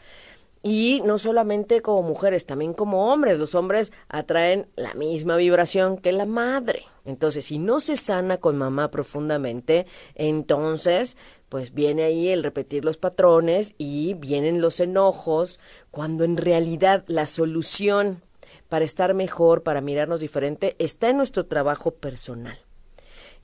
Y 0.61 1.01
no 1.05 1.17
solamente 1.17 1.81
como 1.81 2.03
mujeres, 2.03 2.45
también 2.45 2.73
como 2.73 3.11
hombres. 3.11 3.39
Los 3.39 3.55
hombres 3.55 3.93
atraen 4.09 4.67
la 4.75 4.93
misma 4.93 5.37
vibración 5.37 5.97
que 5.97 6.11
la 6.11 6.25
madre. 6.25 6.83
Entonces, 7.05 7.45
si 7.45 7.57
no 7.59 7.79
se 7.79 7.95
sana 7.95 8.37
con 8.37 8.57
mamá 8.57 8.91
profundamente, 8.91 9.87
entonces, 10.15 11.17
pues 11.47 11.73
viene 11.73 12.03
ahí 12.03 12.27
el 12.27 12.43
repetir 12.43 12.83
los 12.83 12.97
patrones 12.97 13.73
y 13.77 14.15
vienen 14.15 14.61
los 14.61 14.81
enojos, 14.81 15.59
cuando 15.91 16.25
en 16.25 16.37
realidad 16.37 17.05
la 17.07 17.25
solución 17.25 18.21
para 18.69 18.85
estar 18.85 19.13
mejor, 19.13 19.63
para 19.63 19.81
mirarnos 19.81 20.19
diferente, 20.19 20.75
está 20.79 21.09
en 21.09 21.17
nuestro 21.17 21.47
trabajo 21.47 21.91
personal. 21.91 22.57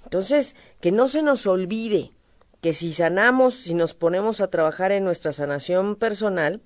Entonces, 0.03 0.55
que 0.79 0.91
no 0.91 1.07
se 1.07 1.23
nos 1.23 1.47
olvide 1.47 2.11
que 2.61 2.73
si 2.73 2.93
sanamos, 2.93 3.55
si 3.55 3.73
nos 3.73 3.93
ponemos 3.93 4.39
a 4.39 4.49
trabajar 4.49 4.91
en 4.91 5.03
nuestra 5.03 5.33
sanación 5.33 5.95
personal, 5.95 6.61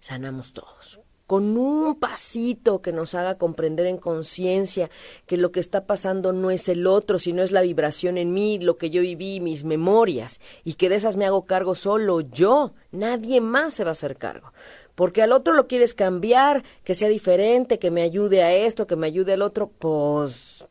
sanamos 0.00 0.54
todos. 0.54 1.00
Con 1.26 1.56
un 1.56 1.98
pasito 1.98 2.82
que 2.82 2.92
nos 2.92 3.14
haga 3.14 3.38
comprender 3.38 3.86
en 3.86 3.96
conciencia 3.96 4.90
que 5.26 5.36
lo 5.36 5.50
que 5.52 5.60
está 5.60 5.86
pasando 5.86 6.32
no 6.32 6.50
es 6.50 6.68
el 6.68 6.86
otro, 6.86 7.18
sino 7.18 7.42
es 7.42 7.52
la 7.52 7.62
vibración 7.62 8.18
en 8.18 8.34
mí, 8.34 8.58
lo 8.58 8.76
que 8.76 8.90
yo 8.90 9.00
viví, 9.02 9.40
mis 9.40 9.64
memorias, 9.64 10.40
y 10.64 10.74
que 10.74 10.88
de 10.88 10.96
esas 10.96 11.16
me 11.16 11.24
hago 11.24 11.44
cargo 11.44 11.74
solo 11.74 12.20
yo, 12.20 12.74
nadie 12.90 13.40
más 13.40 13.74
se 13.74 13.84
va 13.84 13.90
a 13.90 13.92
hacer 13.92 14.16
cargo 14.16 14.52
porque 14.94 15.22
al 15.22 15.32
otro 15.32 15.54
lo 15.54 15.66
quieres 15.66 15.94
cambiar, 15.94 16.64
que 16.84 16.94
sea 16.94 17.08
diferente, 17.08 17.78
que 17.78 17.90
me 17.90 18.02
ayude 18.02 18.42
a 18.42 18.52
esto, 18.52 18.86
que 18.86 18.96
me 18.96 19.06
ayude 19.06 19.32
al 19.34 19.42
otro, 19.42 19.70
pues 19.78 20.64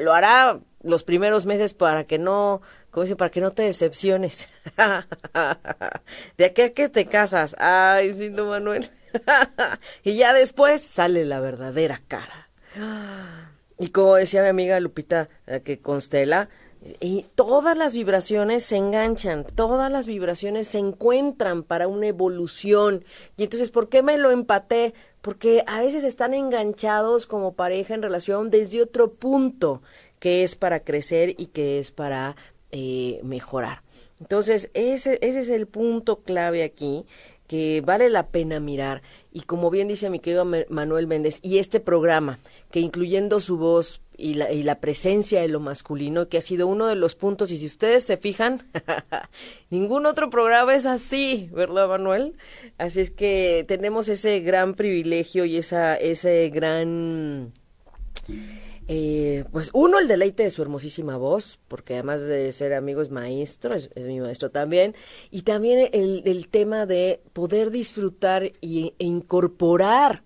lo 0.00 0.12
hará 0.12 0.60
los 0.82 1.04
primeros 1.04 1.46
meses 1.46 1.74
para 1.74 2.04
que 2.04 2.18
no, 2.18 2.60
¿cómo 2.90 3.04
dice? 3.04 3.16
Para 3.16 3.30
que 3.30 3.40
no 3.40 3.52
te 3.52 3.62
decepciones. 3.62 4.48
de 6.36 6.44
aquí 6.44 6.62
a 6.62 6.72
que 6.72 6.88
te 6.88 7.06
casas. 7.06 7.56
Ay, 7.58 8.12
sí, 8.12 8.30
no, 8.30 8.46
Manuel. 8.46 8.90
y 10.04 10.16
ya 10.16 10.32
después 10.32 10.82
sale 10.82 11.24
la 11.24 11.40
verdadera 11.40 12.02
cara. 12.06 12.48
y 13.78 13.88
como 13.88 14.16
decía 14.16 14.42
mi 14.42 14.48
amiga 14.48 14.80
Lupita, 14.80 15.28
que 15.64 15.80
constela, 15.80 16.48
y 17.00 17.26
todas 17.34 17.76
las 17.76 17.94
vibraciones 17.94 18.64
se 18.64 18.76
enganchan, 18.76 19.44
todas 19.44 19.90
las 19.90 20.06
vibraciones 20.06 20.68
se 20.68 20.78
encuentran 20.78 21.62
para 21.62 21.86
una 21.86 22.08
evolución. 22.08 23.04
Y 23.36 23.44
entonces, 23.44 23.70
¿por 23.70 23.88
qué 23.88 24.02
me 24.02 24.18
lo 24.18 24.30
empaté? 24.30 24.94
Porque 25.20 25.62
a 25.66 25.80
veces 25.80 26.02
están 26.04 26.34
enganchados 26.34 27.26
como 27.26 27.54
pareja 27.54 27.94
en 27.94 28.02
relación 28.02 28.50
desde 28.50 28.82
otro 28.82 29.12
punto, 29.12 29.80
que 30.18 30.42
es 30.42 30.56
para 30.56 30.80
crecer 30.80 31.34
y 31.38 31.46
que 31.46 31.78
es 31.78 31.90
para 31.92 32.36
eh, 32.72 33.20
mejorar. 33.22 33.82
Entonces, 34.20 34.70
ese, 34.74 35.18
ese 35.22 35.40
es 35.40 35.50
el 35.50 35.66
punto 35.66 36.22
clave 36.22 36.64
aquí 36.64 37.04
que 37.46 37.82
vale 37.84 38.08
la 38.08 38.28
pena 38.28 38.60
mirar. 38.60 39.02
Y 39.32 39.42
como 39.42 39.70
bien 39.70 39.88
dice 39.88 40.10
mi 40.10 40.18
querido 40.18 40.46
Manuel 40.68 41.06
Méndez, 41.06 41.38
y 41.42 41.58
este 41.58 41.80
programa, 41.80 42.38
que 42.70 42.80
incluyendo 42.80 43.40
su 43.40 43.56
voz 43.56 44.02
y 44.16 44.34
la, 44.34 44.52
y 44.52 44.62
la 44.62 44.78
presencia 44.78 45.40
de 45.40 45.48
lo 45.48 45.58
masculino, 45.58 46.28
que 46.28 46.36
ha 46.36 46.42
sido 46.42 46.66
uno 46.66 46.86
de 46.86 46.96
los 46.96 47.14
puntos, 47.14 47.50
y 47.50 47.56
si 47.56 47.66
ustedes 47.66 48.04
se 48.04 48.18
fijan, 48.18 48.68
ningún 49.70 50.04
otro 50.04 50.28
programa 50.28 50.74
es 50.74 50.84
así, 50.84 51.48
¿verdad, 51.52 51.88
Manuel? 51.88 52.36
Así 52.76 53.00
es 53.00 53.10
que 53.10 53.64
tenemos 53.66 54.08
ese 54.10 54.40
gran 54.40 54.74
privilegio 54.74 55.46
y 55.46 55.56
esa, 55.56 55.96
ese 55.96 56.50
gran... 56.50 57.52
Eh, 58.94 59.46
pues 59.52 59.70
uno, 59.72 59.98
el 59.98 60.06
deleite 60.06 60.42
de 60.42 60.50
su 60.50 60.60
hermosísima 60.60 61.16
voz, 61.16 61.58
porque 61.66 61.94
además 61.94 62.26
de 62.26 62.52
ser 62.52 62.74
amigo 62.74 63.00
es 63.00 63.08
maestro, 63.08 63.74
es, 63.74 63.88
mi 64.04 64.20
maestro 64.20 64.50
también, 64.50 64.94
y 65.30 65.42
también 65.42 65.88
el, 65.94 66.48
tema 66.48 66.84
de 66.84 67.22
poder 67.32 67.70
disfrutar 67.70 68.52
y, 68.60 68.92
e 68.98 69.06
incorporar 69.06 70.24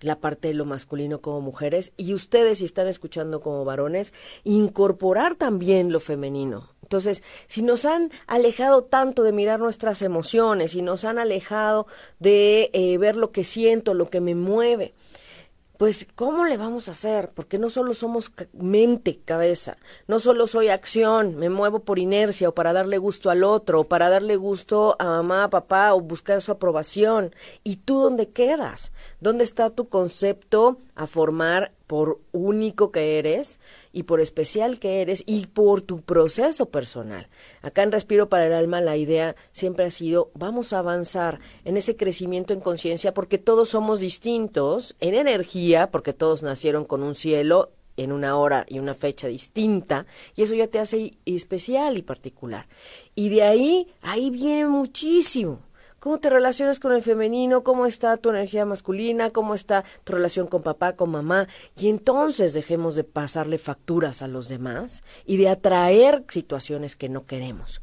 la 0.00 0.18
parte 0.18 0.48
de 0.48 0.54
lo 0.54 0.64
masculino 0.64 1.20
como 1.20 1.40
mujeres 1.40 1.92
y 1.96 2.12
ustedes 2.12 2.58
si 2.58 2.64
están 2.64 2.88
escuchando 2.88 3.40
como 3.40 3.64
varones, 3.64 4.12
incorporar 4.42 5.36
también 5.36 5.92
lo 5.92 6.00
femenino. 6.00 6.68
Entonces, 6.82 7.22
si 7.46 7.62
nos 7.62 7.84
han 7.84 8.10
alejado 8.26 8.82
tanto 8.82 9.22
de 9.22 9.30
mirar 9.30 9.60
nuestras 9.60 10.02
emociones, 10.02 10.74
y 10.74 10.82
nos 10.82 11.04
han 11.04 11.20
alejado 11.20 11.86
de 12.18 12.70
eh, 12.72 12.98
ver 12.98 13.14
lo 13.14 13.30
que 13.30 13.44
siento, 13.44 13.94
lo 13.94 14.10
que 14.10 14.20
me 14.20 14.34
mueve, 14.34 14.94
pues 15.80 16.06
¿cómo 16.14 16.44
le 16.44 16.58
vamos 16.58 16.88
a 16.88 16.90
hacer? 16.90 17.30
Porque 17.34 17.56
no 17.56 17.70
solo 17.70 17.94
somos 17.94 18.30
mente, 18.52 19.18
cabeza, 19.24 19.78
no 20.08 20.18
solo 20.18 20.46
soy 20.46 20.68
acción, 20.68 21.36
me 21.36 21.48
muevo 21.48 21.84
por 21.84 21.98
inercia 21.98 22.50
o 22.50 22.54
para 22.54 22.74
darle 22.74 22.98
gusto 22.98 23.30
al 23.30 23.44
otro, 23.44 23.80
o 23.80 23.84
para 23.88 24.10
darle 24.10 24.36
gusto 24.36 24.94
a 24.98 25.06
mamá, 25.06 25.44
a 25.44 25.48
papá 25.48 25.94
o 25.94 26.02
buscar 26.02 26.42
su 26.42 26.52
aprobación. 26.52 27.34
¿Y 27.64 27.76
tú 27.76 27.98
dónde 27.98 28.28
quedas? 28.28 28.92
¿Dónde 29.20 29.44
está 29.44 29.70
tu 29.70 29.88
concepto 29.88 30.78
a 30.94 31.06
formar 31.06 31.72
por 31.90 32.20
único 32.30 32.92
que 32.92 33.18
eres 33.18 33.58
y 33.92 34.04
por 34.04 34.20
especial 34.20 34.78
que 34.78 35.02
eres 35.02 35.24
y 35.26 35.48
por 35.48 35.82
tu 35.82 36.02
proceso 36.02 36.66
personal. 36.66 37.26
Acá 37.62 37.82
en 37.82 37.90
Respiro 37.90 38.28
para 38.28 38.46
el 38.46 38.52
Alma 38.52 38.80
la 38.80 38.96
idea 38.96 39.34
siempre 39.50 39.86
ha 39.86 39.90
sido 39.90 40.30
vamos 40.34 40.72
a 40.72 40.78
avanzar 40.78 41.40
en 41.64 41.76
ese 41.76 41.96
crecimiento 41.96 42.52
en 42.52 42.60
conciencia 42.60 43.12
porque 43.12 43.38
todos 43.38 43.70
somos 43.70 43.98
distintos 43.98 44.94
en 45.00 45.16
energía, 45.16 45.90
porque 45.90 46.12
todos 46.12 46.44
nacieron 46.44 46.84
con 46.84 47.02
un 47.02 47.16
cielo 47.16 47.72
en 47.96 48.12
una 48.12 48.36
hora 48.36 48.66
y 48.68 48.78
una 48.78 48.94
fecha 48.94 49.26
distinta, 49.26 50.06
y 50.36 50.42
eso 50.42 50.54
ya 50.54 50.68
te 50.68 50.78
hace 50.78 51.18
especial 51.26 51.98
y 51.98 52.02
particular. 52.02 52.68
Y 53.16 53.30
de 53.30 53.42
ahí, 53.42 53.88
ahí 54.00 54.30
viene 54.30 54.66
muchísimo 54.66 55.58
cómo 56.00 56.18
te 56.18 56.30
relacionas 56.30 56.80
con 56.80 56.92
el 56.92 57.02
femenino, 57.02 57.62
cómo 57.62 57.86
está 57.86 58.16
tu 58.16 58.30
energía 58.30 58.64
masculina, 58.64 59.30
cómo 59.30 59.54
está 59.54 59.84
tu 60.02 60.14
relación 60.14 60.46
con 60.46 60.62
papá, 60.62 60.96
con 60.96 61.10
mamá, 61.10 61.46
y 61.78 61.88
entonces 61.88 62.54
dejemos 62.54 62.96
de 62.96 63.04
pasarle 63.04 63.58
facturas 63.58 64.22
a 64.22 64.28
los 64.28 64.48
demás 64.48 65.04
y 65.26 65.36
de 65.36 65.48
atraer 65.48 66.24
situaciones 66.28 66.96
que 66.96 67.08
no 67.08 67.26
queremos. 67.26 67.82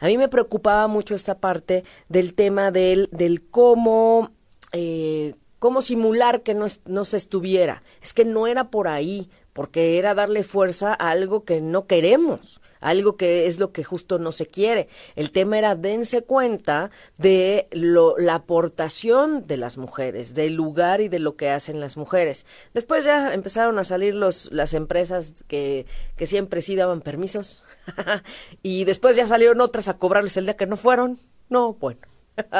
A 0.00 0.06
mí 0.06 0.16
me 0.16 0.28
preocupaba 0.28 0.86
mucho 0.86 1.14
esta 1.14 1.38
parte 1.38 1.84
del 2.08 2.34
tema 2.34 2.70
del, 2.70 3.08
del 3.10 3.42
cómo, 3.42 4.30
eh, 4.72 5.34
cómo 5.58 5.82
simular 5.82 6.42
que 6.42 6.54
no, 6.54 6.66
no 6.86 7.04
se 7.04 7.16
estuviera. 7.16 7.82
Es 8.00 8.14
que 8.14 8.24
no 8.24 8.46
era 8.46 8.70
por 8.70 8.86
ahí, 8.86 9.28
porque 9.56 9.96
era 9.96 10.14
darle 10.14 10.42
fuerza 10.42 10.92
a 10.92 11.08
algo 11.08 11.44
que 11.44 11.62
no 11.62 11.86
queremos 11.86 12.60
algo 12.80 13.16
que 13.16 13.46
es 13.46 13.58
lo 13.58 13.72
que 13.72 13.82
justo 13.82 14.18
no 14.18 14.32
se 14.32 14.46
quiere. 14.46 14.88
El 15.16 15.30
tema 15.30 15.58
era 15.58 15.74
dense 15.74 16.22
cuenta 16.22 16.90
de 17.18 17.68
lo, 17.72 18.16
la 18.18 18.36
aportación 18.36 19.46
de 19.46 19.56
las 19.56 19.76
mujeres, 19.76 20.34
del 20.34 20.54
lugar 20.54 21.00
y 21.00 21.08
de 21.08 21.18
lo 21.18 21.36
que 21.36 21.50
hacen 21.50 21.80
las 21.80 21.96
mujeres. 21.96 22.46
Después 22.74 23.04
ya 23.04 23.34
empezaron 23.34 23.78
a 23.78 23.84
salir 23.84 24.14
los, 24.14 24.52
las 24.52 24.74
empresas 24.74 25.44
que, 25.48 25.86
que 26.16 26.26
siempre 26.26 26.60
sí 26.60 26.76
daban 26.76 27.00
permisos 27.00 27.64
y 28.62 28.84
después 28.84 29.16
ya 29.16 29.26
salieron 29.26 29.60
otras 29.60 29.88
a 29.88 29.98
cobrarles 29.98 30.36
el 30.36 30.44
día 30.44 30.56
que 30.56 30.66
no 30.66 30.76
fueron. 30.76 31.18
No, 31.48 31.74
bueno. 31.74 32.00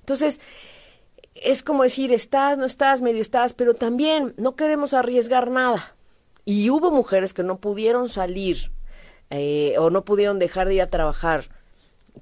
Entonces, 0.00 0.40
es 1.34 1.62
como 1.62 1.82
decir, 1.82 2.12
estás, 2.12 2.58
no 2.58 2.66
estás, 2.66 3.00
medio 3.00 3.22
estás, 3.22 3.54
pero 3.54 3.74
también 3.74 4.34
no 4.36 4.54
queremos 4.56 4.94
arriesgar 4.94 5.50
nada. 5.50 5.96
Y 6.50 6.68
hubo 6.68 6.90
mujeres 6.90 7.32
que 7.32 7.44
no 7.44 7.60
pudieron 7.60 8.08
salir 8.08 8.72
eh, 9.30 9.76
o 9.78 9.88
no 9.88 10.04
pudieron 10.04 10.40
dejar 10.40 10.66
de 10.66 10.74
ir 10.74 10.82
a 10.82 10.90
trabajar. 10.90 11.44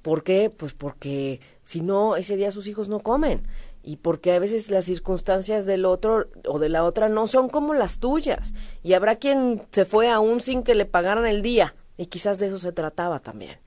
¿Por 0.03 0.23
qué? 0.23 0.51
Pues 0.55 0.73
porque 0.73 1.39
si 1.63 1.81
no, 1.81 2.15
ese 2.15 2.37
día 2.37 2.51
sus 2.51 2.67
hijos 2.67 2.89
no 2.89 2.99
comen. 2.99 3.47
Y 3.81 3.95
porque 3.95 4.33
a 4.33 4.37
veces 4.37 4.69
las 4.69 4.85
circunstancias 4.85 5.65
del 5.65 5.83
otro 5.83 6.27
o 6.45 6.59
de 6.59 6.69
la 6.69 6.83
otra 6.83 7.09
no 7.09 7.25
son 7.25 7.49
como 7.49 7.73
las 7.73 7.97
tuyas. 7.97 8.53
Y 8.83 8.93
habrá 8.93 9.15
quien 9.15 9.63
se 9.71 9.83
fue 9.83 10.11
aún 10.11 10.41
sin 10.41 10.61
que 10.61 10.75
le 10.75 10.85
pagaran 10.85 11.25
el 11.25 11.41
día. 11.41 11.73
Y 11.97 12.05
quizás 12.05 12.37
de 12.37 12.49
eso 12.49 12.59
se 12.59 12.71
trataba 12.71 13.21
también. 13.21 13.57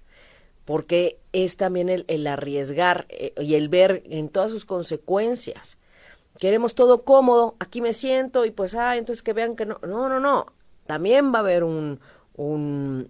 Porque 0.64 1.19
es 1.33 1.57
también 1.57 1.88
el, 1.88 2.04
el 2.07 2.25
arriesgar 2.28 3.07
eh, 3.09 3.33
y 3.40 3.57
el 3.57 3.69
ver 3.69 4.04
en 4.07 4.28
todas 4.28 4.52
sus 4.52 4.64
consecuencias. 4.64 5.76
Queremos 6.39 6.75
todo 6.75 7.03
cómodo, 7.03 7.57
aquí 7.59 7.81
me 7.81 7.93
siento 7.93 8.45
y 8.45 8.51
pues, 8.51 8.75
ah, 8.75 8.97
entonces 8.97 9.23
que 9.23 9.33
vean 9.33 9.55
que 9.57 9.67
no. 9.67 9.79
No, 9.87 10.09
no, 10.09 10.19
no. 10.19 10.47
También 10.87 11.33
va 11.33 11.39
a 11.39 11.41
haber 11.41 11.65
un, 11.65 12.01
un, 12.35 13.09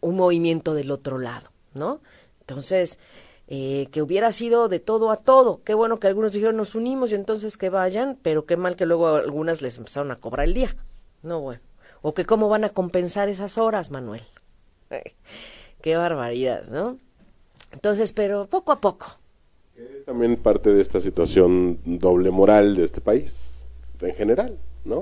un 0.00 0.16
movimiento 0.16 0.74
del 0.74 0.90
otro 0.90 1.18
lado, 1.18 1.48
¿no? 1.72 2.00
Entonces, 2.40 2.98
eh, 3.46 3.88
que 3.92 4.00
hubiera 4.00 4.32
sido 4.32 4.68
de 4.68 4.80
todo 4.80 5.10
a 5.10 5.16
todo. 5.16 5.62
Qué 5.64 5.74
bueno 5.74 6.00
que 6.00 6.06
algunos 6.06 6.32
dijeron 6.32 6.56
nos 6.56 6.74
unimos 6.74 7.12
y 7.12 7.14
entonces 7.14 7.56
que 7.56 7.70
vayan, 7.70 8.18
pero 8.22 8.46
qué 8.46 8.56
mal 8.56 8.76
que 8.76 8.86
luego 8.86 9.08
algunas 9.08 9.62
les 9.62 9.78
empezaron 9.78 10.10
a 10.10 10.16
cobrar 10.16 10.46
el 10.46 10.54
día. 10.54 10.76
No, 11.22 11.40
bueno. 11.40 11.60
O 12.02 12.14
que 12.14 12.24
cómo 12.24 12.48
van 12.48 12.64
a 12.64 12.70
compensar 12.70 13.28
esas 13.28 13.58
horas, 13.58 13.90
Manuel. 13.90 14.22
qué 15.80 15.96
barbaridad, 15.96 16.64
¿no? 16.68 16.98
Entonces, 17.70 18.12
pero 18.12 18.46
poco 18.46 18.72
a 18.72 18.80
poco. 18.80 19.18
Es 20.04 20.08
también 20.08 20.36
parte 20.36 20.68
de 20.68 20.82
esta 20.82 21.00
situación 21.00 21.78
doble 21.86 22.30
moral 22.30 22.76
de 22.76 22.84
este 22.84 23.00
país, 23.00 23.64
en 24.02 24.14
general, 24.14 24.58
¿no? 24.84 25.00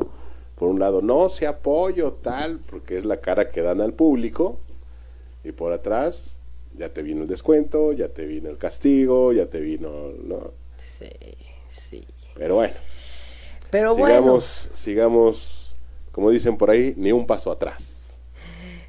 Por 0.55 0.69
un 0.69 0.79
lado, 0.79 1.03
no 1.03 1.29
se 1.29 1.49
apoyo 1.49 2.13
tal, 2.23 2.61
porque 2.61 2.99
es 2.99 3.05
la 3.05 3.17
cara 3.21 3.51
que 3.51 3.63
dan 3.63 3.81
al 3.81 3.95
público, 3.95 4.61
y 5.43 5.51
por 5.51 5.73
atrás 5.73 6.41
ya 6.79 6.91
te 6.91 7.03
vino 7.03 7.23
el 7.23 7.27
descuento, 7.27 7.93
ya 7.93 8.11
te 8.11 8.27
vino 8.27 8.49
el 8.49 8.59
castigo, 8.59 9.33
ya 9.33 9.47
te 9.47 9.59
vino, 9.59 10.13
¿no? 10.23 10.53
Sí, 10.77 11.11
sí. 11.67 12.07
Pero 12.37 12.55
bueno. 12.55 12.75
Pero 13.73 13.97
sigamos, 13.97 14.71
sigamos, 14.73 15.77
como 16.13 16.31
dicen 16.31 16.57
por 16.57 16.71
ahí, 16.71 16.95
ni 16.97 17.11
un 17.11 17.27
paso 17.27 17.51
atrás. 17.51 18.02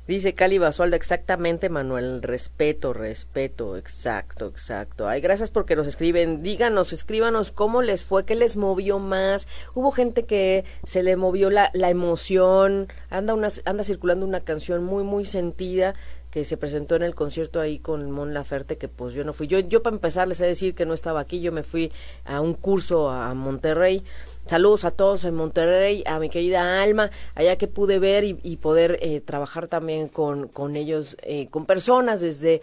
Dice 0.05 0.33
Cali 0.33 0.57
Basualdo, 0.57 0.98
exactamente, 0.98 1.69
Manuel, 1.69 2.22
respeto, 2.22 2.91
respeto, 2.91 3.77
exacto, 3.77 4.48
exacto. 4.48 5.07
Ay, 5.07 5.22
gracias 5.22 5.50
porque 5.50 5.77
nos 5.77 5.87
escriben, 5.87 6.44
díganos, 6.44 6.92
escríbanos 6.92 7.53
cómo 7.53 7.81
les 7.81 8.03
fue, 8.03 8.25
qué 8.25 8.35
les 8.35 8.57
movió 8.57 9.00
más. 9.00 9.48
Hubo 9.74 9.92
gente 9.92 10.24
que 10.24 10.66
se 10.83 11.03
le 11.03 11.16
movió 11.16 11.50
la, 11.50 11.72
la 11.74 11.89
emoción, 11.89 12.89
anda, 13.09 13.33
una, 13.33 13.48
anda 13.63 13.85
circulando 13.85 14.25
una 14.25 14.42
canción 14.42 14.83
muy, 14.83 15.05
muy 15.05 15.24
sentida 15.24 15.94
que 16.33 16.46
se 16.46 16.57
presentó 16.57 16.96
en 16.96 17.03
el 17.03 17.13
concierto 17.13 17.61
ahí 17.61 17.77
con 17.77 18.09
Mon 18.09 18.33
Laferte, 18.33 18.79
que 18.79 18.87
pues 18.87 19.13
yo 19.13 19.24
no 19.24 19.33
fui. 19.33 19.46
Yo, 19.46 19.59
yo 19.59 19.83
para 19.83 19.96
empezar 19.96 20.27
les 20.27 20.42
he 20.42 20.46
de 20.46 20.50
decir 20.50 20.74
que 20.74 20.85
no 20.85 20.96
estaba 20.96 21.20
aquí, 21.20 21.39
yo 21.42 21.51
me 21.51 21.61
fui 21.61 21.92
a 22.25 22.42
un 22.42 22.55
curso 22.55 23.09
a 23.11 23.35
Monterrey. 23.35 24.03
Saludos 24.46 24.84
a 24.84 24.92
todos 24.92 25.24
en 25.24 25.36
Monterrey, 25.36 26.03
a 26.06 26.20
mi 26.20 26.29
querida 26.29 26.82
Alma, 26.82 27.12
allá 27.34 27.58
que 27.58 27.70
pude 27.70 27.98
ver 27.98 28.25
y, 28.25 28.58
poder 28.58 29.00
eh, 29.01 29.22
trabajar 29.22 29.68
también 29.68 30.10
con, 30.10 30.50
con 30.50 30.75
ellos, 30.75 31.16
eh, 31.22 31.48
con 31.50 31.66
personas 31.66 32.20
desde 32.20 32.62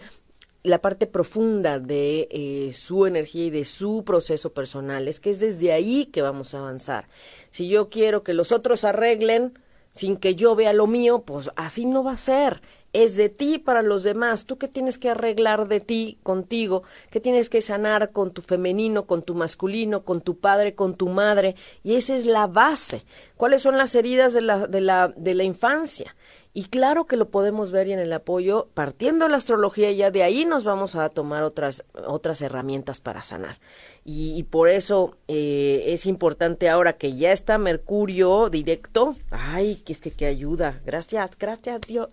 la 0.63 0.79
parte 0.79 1.07
profunda 1.07 1.79
de 1.79 2.27
eh, 2.29 2.71
su 2.71 3.07
energía 3.07 3.45
y 3.45 3.49
de 3.49 3.65
su 3.65 4.03
proceso 4.05 4.53
personal. 4.53 5.07
Es 5.07 5.19
que 5.19 5.31
es 5.31 5.39
desde 5.39 5.73
ahí 5.73 6.05
que 6.05 6.21
vamos 6.21 6.53
a 6.53 6.59
avanzar. 6.59 7.07
Si 7.49 7.67
yo 7.67 7.89
quiero 7.89 8.21
que 8.21 8.35
los 8.35 8.51
otros 8.51 8.83
arreglen 8.83 9.57
sin 9.91 10.17
que 10.17 10.35
yo 10.35 10.55
vea 10.55 10.73
lo 10.73 10.85
mío, 10.85 11.23
pues 11.25 11.49
así 11.55 11.85
no 11.85 12.03
va 12.03 12.13
a 12.13 12.17
ser 12.17 12.61
es 12.93 13.15
de 13.15 13.29
ti 13.29 13.57
para 13.57 13.81
los 13.81 14.03
demás. 14.03 14.45
Tú 14.45 14.57
que 14.57 14.67
tienes 14.67 14.97
que 14.97 15.09
arreglar 15.09 15.67
de 15.67 15.79
ti 15.79 16.17
contigo, 16.23 16.83
que 17.09 17.19
tienes 17.19 17.49
que 17.49 17.61
sanar 17.61 18.11
con 18.11 18.31
tu 18.31 18.41
femenino, 18.41 19.05
con 19.05 19.23
tu 19.23 19.35
masculino, 19.35 20.03
con 20.03 20.21
tu 20.21 20.37
padre, 20.39 20.75
con 20.75 20.95
tu 20.95 21.09
madre. 21.09 21.55
Y 21.83 21.95
esa 21.95 22.15
es 22.15 22.25
la 22.25 22.47
base. 22.47 23.03
¿Cuáles 23.37 23.61
son 23.61 23.77
las 23.77 23.95
heridas 23.95 24.33
de 24.33 24.41
la, 24.41 24.67
de 24.67 24.81
la, 24.81 25.07
de 25.09 25.33
la 25.35 25.43
infancia? 25.43 26.15
Y 26.53 26.65
claro 26.65 27.05
que 27.05 27.15
lo 27.15 27.29
podemos 27.29 27.71
ver 27.71 27.87
y 27.87 27.93
en 27.93 27.99
el 27.99 28.11
apoyo, 28.11 28.67
partiendo 28.73 29.25
de 29.25 29.31
la 29.31 29.37
astrología, 29.37 29.89
ya 29.91 30.11
de 30.11 30.23
ahí 30.23 30.43
nos 30.43 30.65
vamos 30.65 30.95
a 30.95 31.07
tomar 31.07 31.43
otras, 31.43 31.85
otras 32.05 32.41
herramientas 32.41 32.99
para 32.99 33.23
sanar. 33.23 33.57
Y, 34.03 34.43
por 34.43 34.67
eso 34.67 35.15
eh, 35.27 35.83
es 35.87 36.07
importante 36.07 36.69
ahora 36.69 36.93
que 36.93 37.13
ya 37.13 37.31
está 37.31 37.59
Mercurio 37.59 38.49
directo. 38.49 39.15
Ay, 39.29 39.75
que 39.75 39.93
es 39.93 40.01
que, 40.01 40.09
que 40.09 40.25
ayuda. 40.25 40.81
Gracias, 40.85 41.37
gracias 41.37 41.81
Dios. 41.81 42.09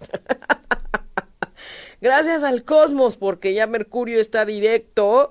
gracias 2.02 2.44
al 2.44 2.64
cosmos, 2.64 3.16
porque 3.16 3.54
ya 3.54 3.66
Mercurio 3.66 4.20
está 4.20 4.44
directo. 4.44 5.30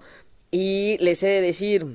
Y 0.49 0.97
les 0.99 1.21
he 1.21 1.27
de 1.27 1.41
decir, 1.41 1.85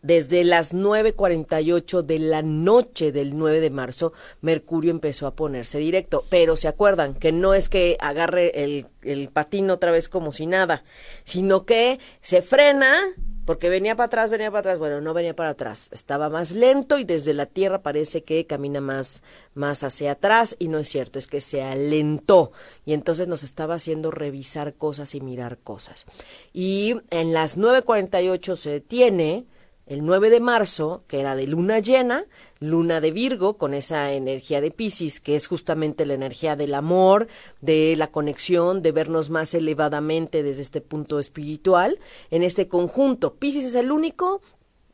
desde 0.00 0.44
las 0.44 0.72
9.48 0.72 2.00
de 2.00 2.18
la 2.18 2.40
noche 2.40 3.12
del 3.12 3.36
9 3.36 3.60
de 3.60 3.70
marzo, 3.70 4.14
Mercurio 4.40 4.90
empezó 4.90 5.26
a 5.26 5.34
ponerse 5.34 5.78
directo. 5.78 6.24
Pero 6.30 6.56
se 6.56 6.68
acuerdan 6.68 7.12
que 7.12 7.30
no 7.30 7.52
es 7.52 7.68
que 7.68 7.98
agarre 8.00 8.64
el, 8.64 8.86
el 9.02 9.28
patín 9.28 9.68
otra 9.68 9.90
vez 9.90 10.08
como 10.08 10.32
si 10.32 10.46
nada, 10.46 10.82
sino 11.24 11.66
que 11.66 11.98
se 12.22 12.40
frena 12.40 12.96
porque 13.46 13.70
venía 13.70 13.94
para 13.94 14.08
atrás, 14.08 14.28
venía 14.28 14.50
para 14.50 14.60
atrás, 14.60 14.78
bueno, 14.80 15.00
no 15.00 15.14
venía 15.14 15.34
para 15.34 15.50
atrás, 15.50 15.88
estaba 15.92 16.28
más 16.28 16.50
lento 16.50 16.98
y 16.98 17.04
desde 17.04 17.32
la 17.32 17.46
Tierra 17.46 17.80
parece 17.80 18.24
que 18.24 18.44
camina 18.44 18.80
más, 18.80 19.22
más 19.54 19.84
hacia 19.84 20.12
atrás. 20.12 20.56
Y 20.58 20.66
no 20.66 20.78
es 20.78 20.88
cierto, 20.88 21.20
es 21.20 21.28
que 21.28 21.40
se 21.40 21.62
alentó. 21.62 22.50
Y 22.84 22.92
entonces 22.92 23.28
nos 23.28 23.44
estaba 23.44 23.76
haciendo 23.76 24.10
revisar 24.10 24.74
cosas 24.74 25.14
y 25.14 25.20
mirar 25.20 25.58
cosas. 25.58 26.06
Y 26.52 26.96
en 27.10 27.32
las 27.32 27.56
9.48 27.56 28.56
se 28.56 28.70
detiene, 28.70 29.46
el 29.86 30.04
9 30.04 30.30
de 30.30 30.40
marzo, 30.40 31.04
que 31.06 31.20
era 31.20 31.36
de 31.36 31.46
luna 31.46 31.78
llena, 31.78 32.26
luna 32.60 33.00
de 33.00 33.10
Virgo, 33.10 33.58
con 33.58 33.74
esa 33.74 34.12
energía 34.12 34.60
de 34.60 34.70
Pisces, 34.70 35.20
que 35.20 35.36
es 35.36 35.46
justamente 35.46 36.06
la 36.06 36.14
energía 36.14 36.56
del 36.56 36.74
amor, 36.74 37.28
de 37.60 37.94
la 37.96 38.10
conexión, 38.10 38.82
de 38.82 38.92
vernos 38.92 39.30
más 39.30 39.54
elevadamente 39.54 40.42
desde 40.42 40.62
este 40.62 40.80
punto 40.80 41.18
espiritual. 41.18 41.98
En 42.30 42.42
este 42.42 42.68
conjunto, 42.68 43.34
Pisces 43.34 43.64
es 43.64 43.74
el 43.74 43.92
único 43.92 44.40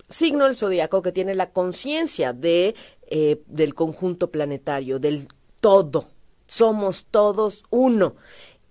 signo 0.09 0.45
del 0.45 0.55
zodiaco 0.55 1.03
que 1.03 1.13
tiene 1.13 1.35
la 1.35 1.51
conciencia 1.51 2.33
de, 2.33 2.75
eh, 3.07 3.43
del 3.47 3.75
conjunto 3.75 4.31
planetario, 4.31 4.99
del 4.99 5.29
todo. 5.61 6.09
Somos 6.47 7.07
todos 7.07 7.65
uno. 7.71 8.15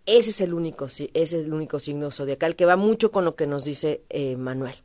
Ese 0.06 0.32
es 0.32 0.42
el 0.42 0.54
único, 0.54 0.86
ese 0.86 1.10
es 1.14 1.34
el 1.34 1.54
único 1.54 1.80
signo 1.80 2.12
zodiacal 2.12 2.56
que 2.56 2.66
va 2.66 2.76
mucho 2.76 3.12
con 3.12 3.24
lo 3.24 3.36
que 3.36 3.48
nos 3.48 3.64
dice 3.64 4.04
eh, 4.10 4.36
Manuel 4.36 4.76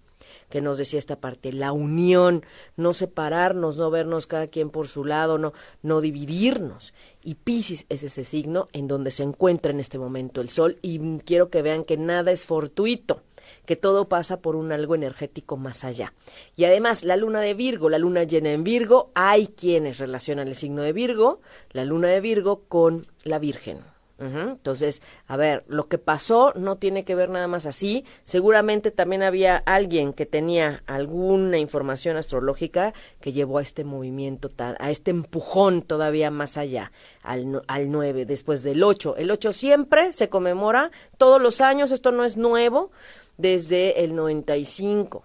que 0.48 0.60
nos 0.60 0.78
decía 0.78 0.98
esta 0.98 1.20
parte, 1.20 1.52
la 1.52 1.72
unión, 1.72 2.44
no 2.76 2.94
separarnos, 2.94 3.76
no 3.76 3.90
vernos 3.90 4.26
cada 4.26 4.46
quien 4.46 4.70
por 4.70 4.88
su 4.88 5.04
lado, 5.04 5.38
no, 5.38 5.52
no 5.82 6.00
dividirnos. 6.00 6.94
Y 7.22 7.34
Pisces 7.34 7.86
es 7.88 8.04
ese 8.04 8.24
signo 8.24 8.66
en 8.72 8.88
donde 8.88 9.10
se 9.10 9.22
encuentra 9.22 9.72
en 9.72 9.80
este 9.80 9.98
momento 9.98 10.40
el 10.40 10.50
Sol 10.50 10.78
y 10.82 11.18
quiero 11.18 11.50
que 11.50 11.62
vean 11.62 11.84
que 11.84 11.96
nada 11.96 12.30
es 12.32 12.44
fortuito 12.44 13.22
que 13.64 13.76
todo 13.76 14.08
pasa 14.08 14.40
por 14.40 14.56
un 14.56 14.72
algo 14.72 14.94
energético 14.94 15.56
más 15.56 15.84
allá. 15.84 16.12
Y 16.56 16.64
además, 16.64 17.04
la 17.04 17.16
luna 17.16 17.40
de 17.40 17.54
Virgo, 17.54 17.88
la 17.88 17.98
luna 17.98 18.24
llena 18.24 18.50
en 18.50 18.64
Virgo, 18.64 19.10
hay 19.14 19.48
quienes 19.48 19.98
relacionan 19.98 20.48
el 20.48 20.56
signo 20.56 20.82
de 20.82 20.92
Virgo, 20.92 21.40
la 21.72 21.84
luna 21.84 22.08
de 22.08 22.20
Virgo, 22.20 22.64
con 22.68 23.06
la 23.24 23.38
Virgen. 23.38 23.95
Entonces, 24.18 25.02
a 25.26 25.36
ver, 25.36 25.64
lo 25.68 25.88
que 25.88 25.98
pasó 25.98 26.54
no 26.56 26.76
tiene 26.76 27.04
que 27.04 27.14
ver 27.14 27.28
nada 27.28 27.48
más 27.48 27.66
así. 27.66 28.04
Seguramente 28.22 28.90
también 28.90 29.22
había 29.22 29.58
alguien 29.58 30.14
que 30.14 30.24
tenía 30.24 30.82
alguna 30.86 31.58
información 31.58 32.16
astrológica 32.16 32.94
que 33.20 33.32
llevó 33.32 33.58
a 33.58 33.62
este 33.62 33.84
movimiento, 33.84 34.50
a 34.58 34.90
este 34.90 35.10
empujón 35.10 35.82
todavía 35.82 36.30
más 36.30 36.56
allá, 36.56 36.92
al, 37.22 37.62
al 37.66 37.90
9, 37.90 38.24
después 38.24 38.62
del 38.62 38.82
8. 38.82 39.16
El 39.18 39.30
8 39.30 39.52
siempre 39.52 40.12
se 40.14 40.30
conmemora 40.30 40.90
todos 41.18 41.40
los 41.40 41.60
años, 41.60 41.92
esto 41.92 42.10
no 42.10 42.24
es 42.24 42.38
nuevo, 42.38 42.90
desde 43.36 44.02
el 44.02 44.14
95 44.14 45.24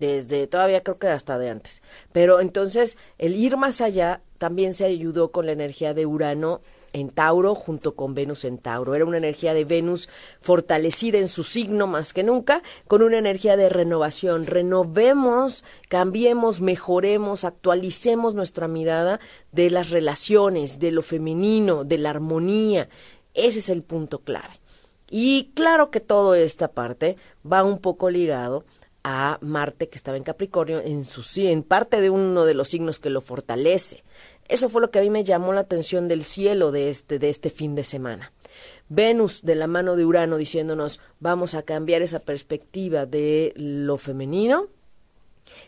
desde 0.00 0.48
todavía 0.48 0.82
creo 0.82 0.98
que 0.98 1.06
hasta 1.06 1.38
de 1.38 1.50
antes. 1.50 1.82
Pero 2.12 2.40
entonces 2.40 2.98
el 3.16 3.36
ir 3.36 3.56
más 3.56 3.80
allá 3.80 4.20
también 4.38 4.74
se 4.74 4.84
ayudó 4.84 5.30
con 5.30 5.46
la 5.46 5.52
energía 5.52 5.94
de 5.94 6.04
Urano 6.04 6.60
en 6.94 7.10
Tauro 7.10 7.54
junto 7.54 7.94
con 7.94 8.14
Venus 8.14 8.44
en 8.44 8.56
Tauro. 8.56 8.94
Era 8.94 9.04
una 9.04 9.18
energía 9.18 9.52
de 9.52 9.66
Venus 9.66 10.08
fortalecida 10.40 11.18
en 11.18 11.28
su 11.28 11.44
signo 11.44 11.86
más 11.86 12.14
que 12.14 12.22
nunca, 12.22 12.62
con 12.88 13.02
una 13.02 13.18
energía 13.18 13.56
de 13.58 13.68
renovación. 13.68 14.46
Renovemos, 14.46 15.64
cambiemos, 15.88 16.62
mejoremos, 16.62 17.44
actualicemos 17.44 18.34
nuestra 18.34 18.68
mirada 18.68 19.20
de 19.52 19.68
las 19.70 19.90
relaciones, 19.90 20.78
de 20.78 20.92
lo 20.92 21.02
femenino, 21.02 21.84
de 21.84 21.98
la 21.98 22.10
armonía. 22.10 22.88
Ese 23.34 23.58
es 23.58 23.68
el 23.68 23.82
punto 23.82 24.20
clave. 24.20 24.54
Y 25.10 25.50
claro 25.54 25.90
que 25.90 26.00
toda 26.00 26.38
esta 26.38 26.68
parte 26.68 27.16
va 27.44 27.64
un 27.64 27.78
poco 27.78 28.08
ligado 28.08 28.64
a 29.04 29.38
Marte 29.42 29.90
que 29.90 29.96
estaba 29.96 30.16
en 30.16 30.22
Capricornio 30.22 30.80
en 30.80 31.04
su 31.04 31.22
en 31.42 31.62
parte 31.62 32.00
de 32.00 32.08
uno 32.08 32.46
de 32.46 32.54
los 32.54 32.68
signos 32.68 32.98
que 32.98 33.10
lo 33.10 33.20
fortalece. 33.20 34.02
Eso 34.54 34.68
fue 34.68 34.80
lo 34.80 34.92
que 34.92 35.00
a 35.00 35.02
mí 35.02 35.10
me 35.10 35.24
llamó 35.24 35.52
la 35.52 35.62
atención 35.62 36.06
del 36.06 36.22
cielo 36.22 36.70
de 36.70 36.88
este, 36.88 37.18
de 37.18 37.28
este 37.28 37.50
fin 37.50 37.74
de 37.74 37.82
semana. 37.82 38.32
Venus 38.88 39.42
de 39.42 39.56
la 39.56 39.66
mano 39.66 39.96
de 39.96 40.04
Urano 40.04 40.36
diciéndonos 40.36 41.00
vamos 41.18 41.56
a 41.56 41.62
cambiar 41.62 42.02
esa 42.02 42.20
perspectiva 42.20 43.04
de 43.04 43.52
lo 43.56 43.98
femenino, 43.98 44.68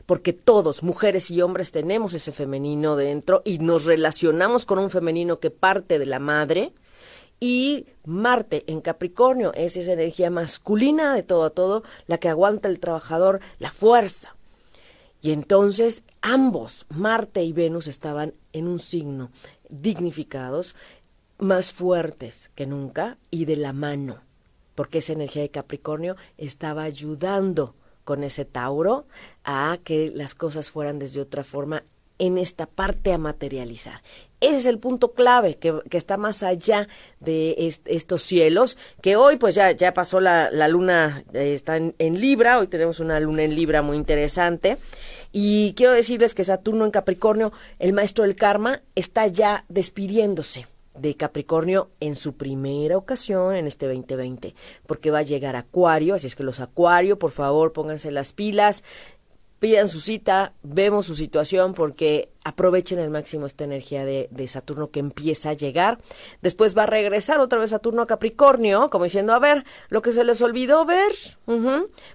porque 0.06 0.32
todos, 0.32 0.84
mujeres 0.84 1.32
y 1.32 1.42
hombres, 1.42 1.72
tenemos 1.72 2.14
ese 2.14 2.30
femenino 2.30 2.94
dentro 2.94 3.42
y 3.44 3.58
nos 3.58 3.86
relacionamos 3.86 4.64
con 4.64 4.78
un 4.78 4.90
femenino 4.90 5.40
que 5.40 5.50
parte 5.50 5.98
de 5.98 6.06
la 6.06 6.20
madre. 6.20 6.72
Y 7.40 7.86
Marte 8.04 8.62
en 8.68 8.80
Capricornio 8.80 9.52
es 9.54 9.76
esa 9.76 9.94
energía 9.94 10.30
masculina 10.30 11.12
de 11.12 11.24
todo 11.24 11.42
a 11.42 11.50
todo, 11.50 11.82
la 12.06 12.18
que 12.18 12.28
aguanta 12.28 12.68
el 12.68 12.78
trabajador, 12.78 13.40
la 13.58 13.72
fuerza. 13.72 14.35
Y 15.20 15.32
entonces 15.32 16.04
ambos, 16.20 16.86
Marte 16.88 17.42
y 17.42 17.52
Venus, 17.52 17.88
estaban 17.88 18.34
en 18.52 18.68
un 18.68 18.78
signo 18.78 19.30
dignificados, 19.68 20.74
más 21.38 21.72
fuertes 21.72 22.50
que 22.54 22.66
nunca 22.66 23.18
y 23.30 23.44
de 23.44 23.56
la 23.56 23.72
mano, 23.72 24.20
porque 24.74 24.98
esa 24.98 25.12
energía 25.12 25.42
de 25.42 25.50
Capricornio 25.50 26.16
estaba 26.38 26.82
ayudando 26.82 27.74
con 28.04 28.24
ese 28.24 28.44
Tauro 28.44 29.06
a 29.44 29.78
que 29.84 30.12
las 30.14 30.34
cosas 30.34 30.70
fueran 30.70 30.98
desde 30.98 31.20
otra 31.20 31.44
forma 31.44 31.82
en 32.18 32.38
esta 32.38 32.66
parte 32.66 33.12
a 33.12 33.18
materializar. 33.18 34.00
Ese 34.40 34.56
es 34.56 34.66
el 34.66 34.78
punto 34.78 35.12
clave 35.12 35.56
que, 35.56 35.80
está 35.92 36.18
más 36.18 36.42
allá 36.42 36.88
de 37.20 37.54
estos 37.86 38.22
cielos, 38.22 38.76
que 39.00 39.16
hoy 39.16 39.36
pues 39.36 39.54
ya, 39.54 39.70
ya 39.70 39.94
pasó 39.94 40.20
la, 40.20 40.50
luna, 40.68 41.24
eh, 41.32 41.54
está 41.54 41.78
en, 41.78 41.94
en, 41.98 42.20
Libra, 42.20 42.58
hoy 42.58 42.66
tenemos 42.66 43.00
una 43.00 43.18
luna 43.18 43.44
en 43.44 43.54
Libra 43.54 43.80
muy 43.80 43.96
interesante. 43.96 44.76
Y 45.32 45.74
quiero 45.74 45.92
decirles 45.92 46.34
que 46.34 46.44
Saturno 46.44 46.84
en 46.84 46.90
Capricornio, 46.90 47.52
el 47.78 47.92
maestro 47.92 48.24
del 48.24 48.36
karma, 48.36 48.82
está 48.94 49.26
ya 49.26 49.64
despidiéndose 49.68 50.66
de 50.98 51.14
Capricornio 51.14 51.90
en 52.00 52.14
su 52.14 52.34
primera 52.34 52.96
ocasión 52.96 53.54
en 53.54 53.66
este 53.66 53.86
2020, 53.86 54.54
porque 54.86 55.10
va 55.10 55.18
a 55.18 55.22
llegar 55.22 55.56
Acuario, 55.56 56.14
así 56.14 56.26
es 56.26 56.34
que 56.34 56.42
los 56.42 56.60
Acuario, 56.60 57.18
por 57.18 57.30
favor, 57.30 57.72
pónganse 57.72 58.10
las 58.10 58.32
pilas, 58.32 58.84
pidan 59.58 59.88
su 59.88 60.00
cita, 60.00 60.52
vemos 60.62 61.06
su 61.06 61.14
situación 61.14 61.74
porque 61.74 62.30
aprovechen 62.44 62.98
al 62.98 63.10
máximo 63.10 63.46
esta 63.46 63.64
energía 63.64 64.04
de, 64.04 64.28
Saturno 64.46 64.90
que 64.90 65.00
empieza 65.00 65.50
a 65.50 65.54
llegar. 65.54 65.98
Después 66.42 66.76
va 66.76 66.84
a 66.84 66.86
regresar 66.86 67.40
otra 67.40 67.58
vez 67.58 67.70
Saturno 67.70 68.02
a 68.02 68.06
Capricornio, 68.06 68.90
como 68.90 69.04
diciendo, 69.04 69.32
a 69.32 69.38
ver, 69.38 69.64
lo 69.88 70.02
que 70.02 70.12
se 70.12 70.24
les 70.24 70.40
olvidó 70.42 70.84
ver, 70.84 71.12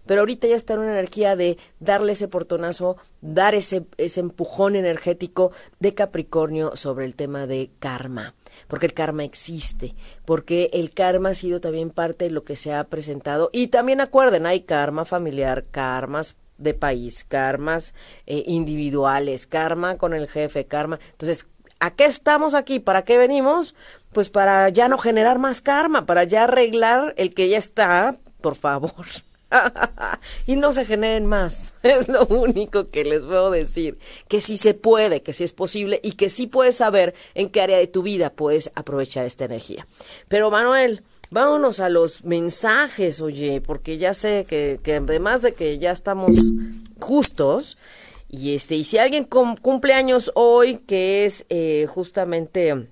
pero 0.06 0.22
ahorita 0.22 0.48
ya 0.48 0.56
está 0.56 0.74
en 0.74 0.80
una 0.80 0.92
energía 0.92 1.36
de 1.36 1.58
darle 1.80 2.14
ese 2.14 2.28
portonazo, 2.28 2.98
dar 3.22 3.56
ese, 3.56 3.86
ese 3.98 4.22
empujón 4.22 4.76
energético 4.76 5.52
de 5.80 5.94
Capricornio 5.94 6.76
sobre 6.76 7.06
el 7.06 7.16
tema 7.16 7.48
de 7.48 7.70
karma 7.80 8.36
porque 8.68 8.86
el 8.86 8.94
karma 8.94 9.24
existe, 9.24 9.96
porque 10.26 10.70
el 10.74 10.94
karma 10.94 11.30
ha 11.30 11.34
sido 11.34 11.62
también 11.62 11.90
parte 11.90 12.26
de 12.26 12.32
lo 12.32 12.44
que 12.44 12.58
se 12.58 12.74
ha 12.74 12.84
presentado. 12.84 13.50
Y 13.54 13.68
también 13.68 14.02
acuerden, 14.02 14.46
hay 14.46 14.62
karma 14.62 15.06
familiar, 15.06 15.66
karmas 15.72 16.36
de 16.62 16.74
país, 16.74 17.24
karmas 17.24 17.94
eh, 18.28 18.44
individuales, 18.46 19.48
karma 19.48 19.98
con 19.98 20.14
el 20.14 20.28
jefe, 20.28 20.66
karma. 20.66 21.00
Entonces, 21.12 21.48
¿a 21.80 21.92
qué 21.92 22.06
estamos 22.06 22.56
aquí? 22.56 22.80
¿Para 22.80 23.04
qué 23.04 23.18
venimos? 23.18 23.76
Pues 24.14 24.30
para 24.30 24.70
ya 24.70 24.88
no 24.88 24.98
generar 24.98 25.40
más 25.40 25.62
karma, 25.62 26.06
para 26.06 26.24
ya 26.24 26.44
arreglar 26.44 27.14
el 27.18 27.34
que 27.34 27.50
ya 27.50 27.58
está, 27.58 28.18
por 28.42 28.56
favor. 28.56 29.06
y 30.48 30.56
no 30.56 30.74
se 30.74 30.86
generen 30.86 31.26
más. 31.26 31.74
Es 31.84 32.08
lo 32.08 32.26
único 32.26 32.88
que 32.88 33.04
les 33.04 33.24
puedo 33.24 33.52
decir. 33.52 33.98
Que 34.28 34.42
sí 34.42 34.58
se 34.58 34.74
puede, 34.74 35.22
que 35.22 35.34
sí 35.34 35.44
es 35.44 35.54
posible 35.54 36.00
y 36.04 36.14
que 36.14 36.30
sí 36.30 36.48
puedes 36.48 36.76
saber 36.76 37.14
en 37.34 37.50
qué 37.50 37.62
área 37.62 37.78
de 37.78 37.88
tu 37.88 38.04
vida 38.04 38.32
puedes 38.32 38.72
aprovechar 38.76 39.26
esta 39.26 39.46
energía. 39.46 39.88
Pero 40.28 40.52
Manuel, 40.52 41.04
vámonos 41.32 41.80
a 41.80 41.90
los 41.90 42.24
mensajes, 42.24 43.22
oye, 43.22 43.62
porque 43.62 43.98
ya 43.98 44.14
sé 44.14 44.46
que, 44.48 44.80
que 44.84 44.96
además 44.96 45.42
de 45.42 45.54
que 45.54 45.80
ya 45.80 45.92
estamos 45.92 46.38
justos, 47.00 47.78
y 48.30 48.56
este, 48.56 48.76
y 48.76 48.86
si 48.86 48.98
alguien 48.98 49.26
cumple 49.26 49.94
años 49.94 50.32
hoy, 50.36 50.78
que 50.78 51.26
es 51.26 51.46
eh, 51.50 51.86
justamente 51.90 52.88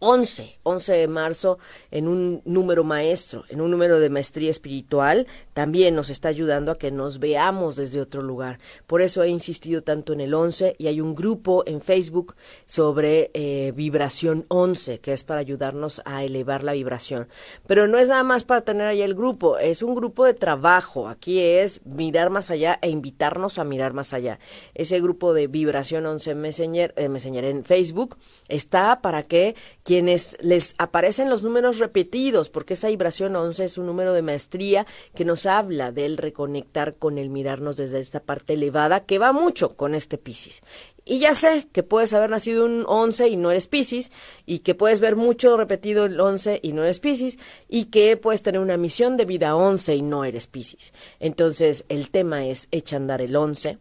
11, 0.00 0.58
11 0.62 0.92
de 0.92 1.08
marzo, 1.08 1.58
en 1.90 2.06
un 2.06 2.42
número 2.44 2.84
maestro, 2.84 3.44
en 3.48 3.62
un 3.62 3.70
número 3.70 3.98
de 3.98 4.10
maestría 4.10 4.50
espiritual, 4.50 5.26
también 5.58 5.96
nos 5.96 6.08
está 6.08 6.28
ayudando 6.28 6.70
a 6.70 6.78
que 6.78 6.92
nos 6.92 7.18
veamos 7.18 7.74
desde 7.74 8.00
otro 8.00 8.22
lugar. 8.22 8.60
Por 8.86 9.02
eso 9.02 9.24
he 9.24 9.28
insistido 9.28 9.82
tanto 9.82 10.12
en 10.12 10.20
el 10.20 10.32
11 10.32 10.76
y 10.78 10.86
hay 10.86 11.00
un 11.00 11.16
grupo 11.16 11.64
en 11.66 11.80
Facebook 11.80 12.36
sobre 12.64 13.32
eh, 13.34 13.72
vibración 13.74 14.44
11, 14.50 15.00
que 15.00 15.12
es 15.12 15.24
para 15.24 15.40
ayudarnos 15.40 16.00
a 16.04 16.22
elevar 16.22 16.62
la 16.62 16.74
vibración. 16.74 17.26
Pero 17.66 17.88
no 17.88 17.98
es 17.98 18.06
nada 18.06 18.22
más 18.22 18.44
para 18.44 18.60
tener 18.60 18.86
ahí 18.86 19.02
el 19.02 19.16
grupo, 19.16 19.58
es 19.58 19.82
un 19.82 19.96
grupo 19.96 20.24
de 20.24 20.34
trabajo. 20.34 21.08
Aquí 21.08 21.40
es 21.40 21.84
mirar 21.84 22.30
más 22.30 22.52
allá 22.52 22.78
e 22.80 22.90
invitarnos 22.90 23.58
a 23.58 23.64
mirar 23.64 23.94
más 23.94 24.12
allá. 24.12 24.38
Ese 24.74 25.00
grupo 25.00 25.34
de 25.34 25.48
vibración 25.48 26.06
11 26.06 26.36
Messenger, 26.36 26.94
eh, 26.96 27.08
Messenger 27.08 27.44
en 27.46 27.64
Facebook 27.64 28.16
está 28.48 29.02
para 29.02 29.24
que 29.24 29.56
quienes 29.82 30.36
les 30.40 30.76
aparecen 30.78 31.28
los 31.28 31.42
números 31.42 31.78
repetidos, 31.78 32.48
porque 32.48 32.74
esa 32.74 32.86
vibración 32.86 33.34
11 33.34 33.64
es 33.64 33.76
un 33.76 33.86
número 33.86 34.12
de 34.12 34.22
maestría 34.22 34.86
que 35.16 35.24
nos 35.24 35.47
habla 35.48 35.92
del 35.92 36.16
reconectar 36.16 36.96
con 36.96 37.18
el 37.18 37.30
mirarnos 37.30 37.76
desde 37.76 38.00
esta 38.00 38.20
parte 38.20 38.54
elevada 38.54 39.04
que 39.04 39.18
va 39.18 39.32
mucho 39.32 39.70
con 39.76 39.94
este 39.94 40.18
Piscis. 40.18 40.62
Y 41.04 41.20
ya 41.20 41.34
sé 41.34 41.66
que 41.72 41.82
puedes 41.82 42.12
haber 42.12 42.28
nacido 42.28 42.66
un 42.66 42.84
11 42.86 43.28
y 43.28 43.36
no 43.36 43.50
eres 43.50 43.66
Piscis, 43.66 44.12
y 44.44 44.58
que 44.58 44.74
puedes 44.74 45.00
ver 45.00 45.16
mucho 45.16 45.56
repetido 45.56 46.04
el 46.04 46.20
11 46.20 46.60
y 46.62 46.72
no 46.72 46.82
eres 46.82 47.00
Piscis, 47.00 47.38
y 47.66 47.86
que 47.86 48.18
puedes 48.18 48.42
tener 48.42 48.60
una 48.60 48.76
misión 48.76 49.16
de 49.16 49.24
vida 49.24 49.56
11 49.56 49.96
y 49.96 50.02
no 50.02 50.26
eres 50.26 50.46
Piscis. 50.46 50.92
Entonces, 51.18 51.86
el 51.88 52.10
tema 52.10 52.44
es 52.44 52.68
echa 52.72 52.96
andar 52.96 53.22
el 53.22 53.34
11 53.34 53.78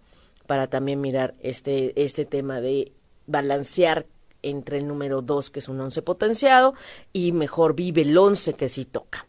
para 0.48 0.68
también 0.68 1.02
mirar 1.02 1.34
este, 1.42 1.92
este 2.02 2.26
tema 2.26 2.62
de 2.62 2.94
balancear 3.26 4.06
entre 4.42 4.78
el 4.78 4.88
número 4.88 5.22
2, 5.22 5.50
que 5.50 5.60
es 5.60 5.68
un 5.68 5.82
11 5.82 6.02
potenciado, 6.04 6.76
y 7.12 7.34
mejor 7.34 7.76
vive 7.76 8.04
el 8.04 8.18
11 8.18 8.54
que 8.54 8.70
sí 8.70 8.86
toca. 8.86 9.28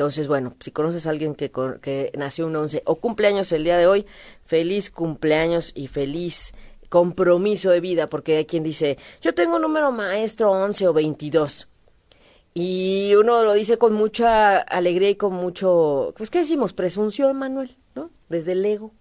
Entonces, 0.00 0.28
bueno, 0.28 0.54
si 0.60 0.70
conoces 0.70 1.06
a 1.06 1.10
alguien 1.10 1.34
que, 1.34 1.50
que 1.82 2.10
nació 2.16 2.46
un 2.46 2.56
11 2.56 2.84
o 2.86 2.94
cumpleaños 2.94 3.52
el 3.52 3.64
día 3.64 3.76
de 3.76 3.86
hoy, 3.86 4.06
feliz 4.42 4.90
cumpleaños 4.90 5.72
y 5.74 5.88
feliz 5.88 6.54
compromiso 6.88 7.68
de 7.68 7.80
vida, 7.80 8.06
porque 8.06 8.38
hay 8.38 8.46
quien 8.46 8.62
dice, 8.62 8.96
yo 9.20 9.34
tengo 9.34 9.56
un 9.56 9.60
número 9.60 9.92
maestro 9.92 10.52
11 10.52 10.88
o 10.88 10.94
22. 10.94 11.68
Y 12.54 13.12
uno 13.14 13.44
lo 13.44 13.52
dice 13.52 13.76
con 13.76 13.92
mucha 13.92 14.56
alegría 14.56 15.10
y 15.10 15.16
con 15.16 15.34
mucho, 15.34 16.14
pues, 16.16 16.30
¿qué 16.30 16.38
decimos? 16.38 16.72
Presunción, 16.72 17.36
Manuel, 17.36 17.76
¿no? 17.94 18.10
Desde 18.30 18.52
el 18.52 18.64
ego. 18.64 18.92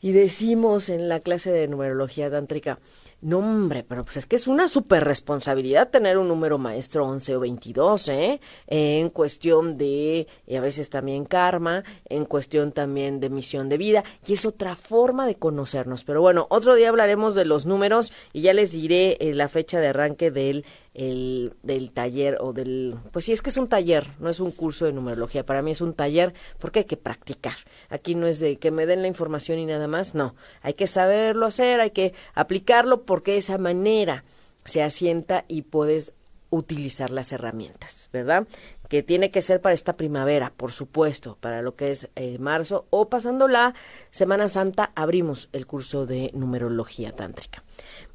Y 0.00 0.12
decimos 0.12 0.88
en 0.88 1.08
la 1.08 1.20
clase 1.20 1.50
de 1.50 1.68
numerología 1.68 2.30
dántrica, 2.30 2.78
no, 3.22 3.38
hombre, 3.38 3.82
pero 3.82 4.04
pues 4.04 4.18
es 4.18 4.26
que 4.26 4.36
es 4.36 4.46
una 4.46 4.68
super 4.68 5.02
responsabilidad 5.02 5.88
tener 5.88 6.18
un 6.18 6.28
número 6.28 6.58
maestro 6.58 7.06
11 7.06 7.36
o 7.36 7.40
22, 7.40 8.08
¿eh? 8.10 8.40
En 8.66 9.08
cuestión 9.08 9.78
de, 9.78 10.26
y 10.46 10.54
a 10.54 10.60
veces 10.60 10.90
también 10.90 11.24
karma, 11.24 11.82
en 12.10 12.26
cuestión 12.26 12.72
también 12.72 13.18
de 13.18 13.30
misión 13.30 13.70
de 13.70 13.78
vida, 13.78 14.04
y 14.26 14.34
es 14.34 14.44
otra 14.44 14.76
forma 14.76 15.26
de 15.26 15.36
conocernos. 15.36 16.04
Pero 16.04 16.20
bueno, 16.20 16.46
otro 16.50 16.74
día 16.74 16.90
hablaremos 16.90 17.34
de 17.34 17.46
los 17.46 17.64
números 17.64 18.12
y 18.34 18.42
ya 18.42 18.52
les 18.52 18.72
diré 18.72 19.16
eh, 19.18 19.34
la 19.34 19.48
fecha 19.48 19.80
de 19.80 19.88
arranque 19.88 20.30
del 20.30 20.66
el, 20.96 21.52
del 21.62 21.92
taller 21.92 22.38
o 22.40 22.52
del... 22.52 22.96
Pues 23.12 23.26
sí, 23.26 23.32
es 23.32 23.42
que 23.42 23.50
es 23.50 23.56
un 23.58 23.68
taller, 23.68 24.06
no 24.18 24.30
es 24.30 24.40
un 24.40 24.50
curso 24.50 24.86
de 24.86 24.92
numerología. 24.92 25.44
Para 25.44 25.60
mí 25.60 25.70
es 25.70 25.82
un 25.82 25.92
taller 25.92 26.32
porque 26.58 26.80
hay 26.80 26.84
que 26.86 26.96
practicar. 26.96 27.56
Aquí 27.90 28.14
no 28.14 28.26
es 28.26 28.40
de 28.40 28.56
que 28.56 28.70
me 28.70 28.86
den 28.86 29.02
la 29.02 29.08
información 29.08 29.58
y 29.58 29.66
nada 29.66 29.85
más, 29.86 30.14
no. 30.14 30.34
Hay 30.62 30.74
que 30.74 30.86
saberlo 30.86 31.46
hacer, 31.46 31.80
hay 31.80 31.90
que 31.90 32.14
aplicarlo 32.34 33.02
porque 33.02 33.32
de 33.32 33.38
esa 33.38 33.58
manera 33.58 34.24
se 34.64 34.82
asienta 34.82 35.44
y 35.48 35.62
puedes 35.62 36.12
utilizar 36.50 37.10
las 37.10 37.32
herramientas, 37.32 38.08
¿verdad? 38.12 38.46
Que 38.88 39.02
tiene 39.02 39.30
que 39.30 39.42
ser 39.42 39.60
para 39.60 39.74
esta 39.74 39.94
primavera, 39.94 40.52
por 40.56 40.72
supuesto, 40.72 41.36
para 41.40 41.62
lo 41.62 41.74
que 41.74 41.90
es 41.90 42.08
eh, 42.14 42.38
marzo 42.38 42.86
o 42.90 43.08
pasando 43.08 43.48
la 43.48 43.74
Semana 44.10 44.48
Santa 44.48 44.92
abrimos 44.94 45.48
el 45.52 45.66
curso 45.66 46.06
de 46.06 46.30
numerología 46.34 47.12
tántrica. 47.12 47.62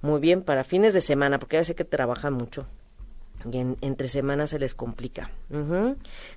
Muy 0.01 0.19
bien, 0.19 0.43
para 0.43 0.63
fines 0.63 0.93
de 0.93 1.01
semana, 1.01 1.39
porque 1.39 1.57
ya 1.57 1.63
sé 1.63 1.75
que 1.75 1.85
trabajan 1.85 2.33
mucho. 2.33 2.65
Y 3.51 3.57
entre 3.57 4.07
semanas 4.07 4.51
se 4.51 4.59
les 4.59 4.75
complica. 4.75 5.31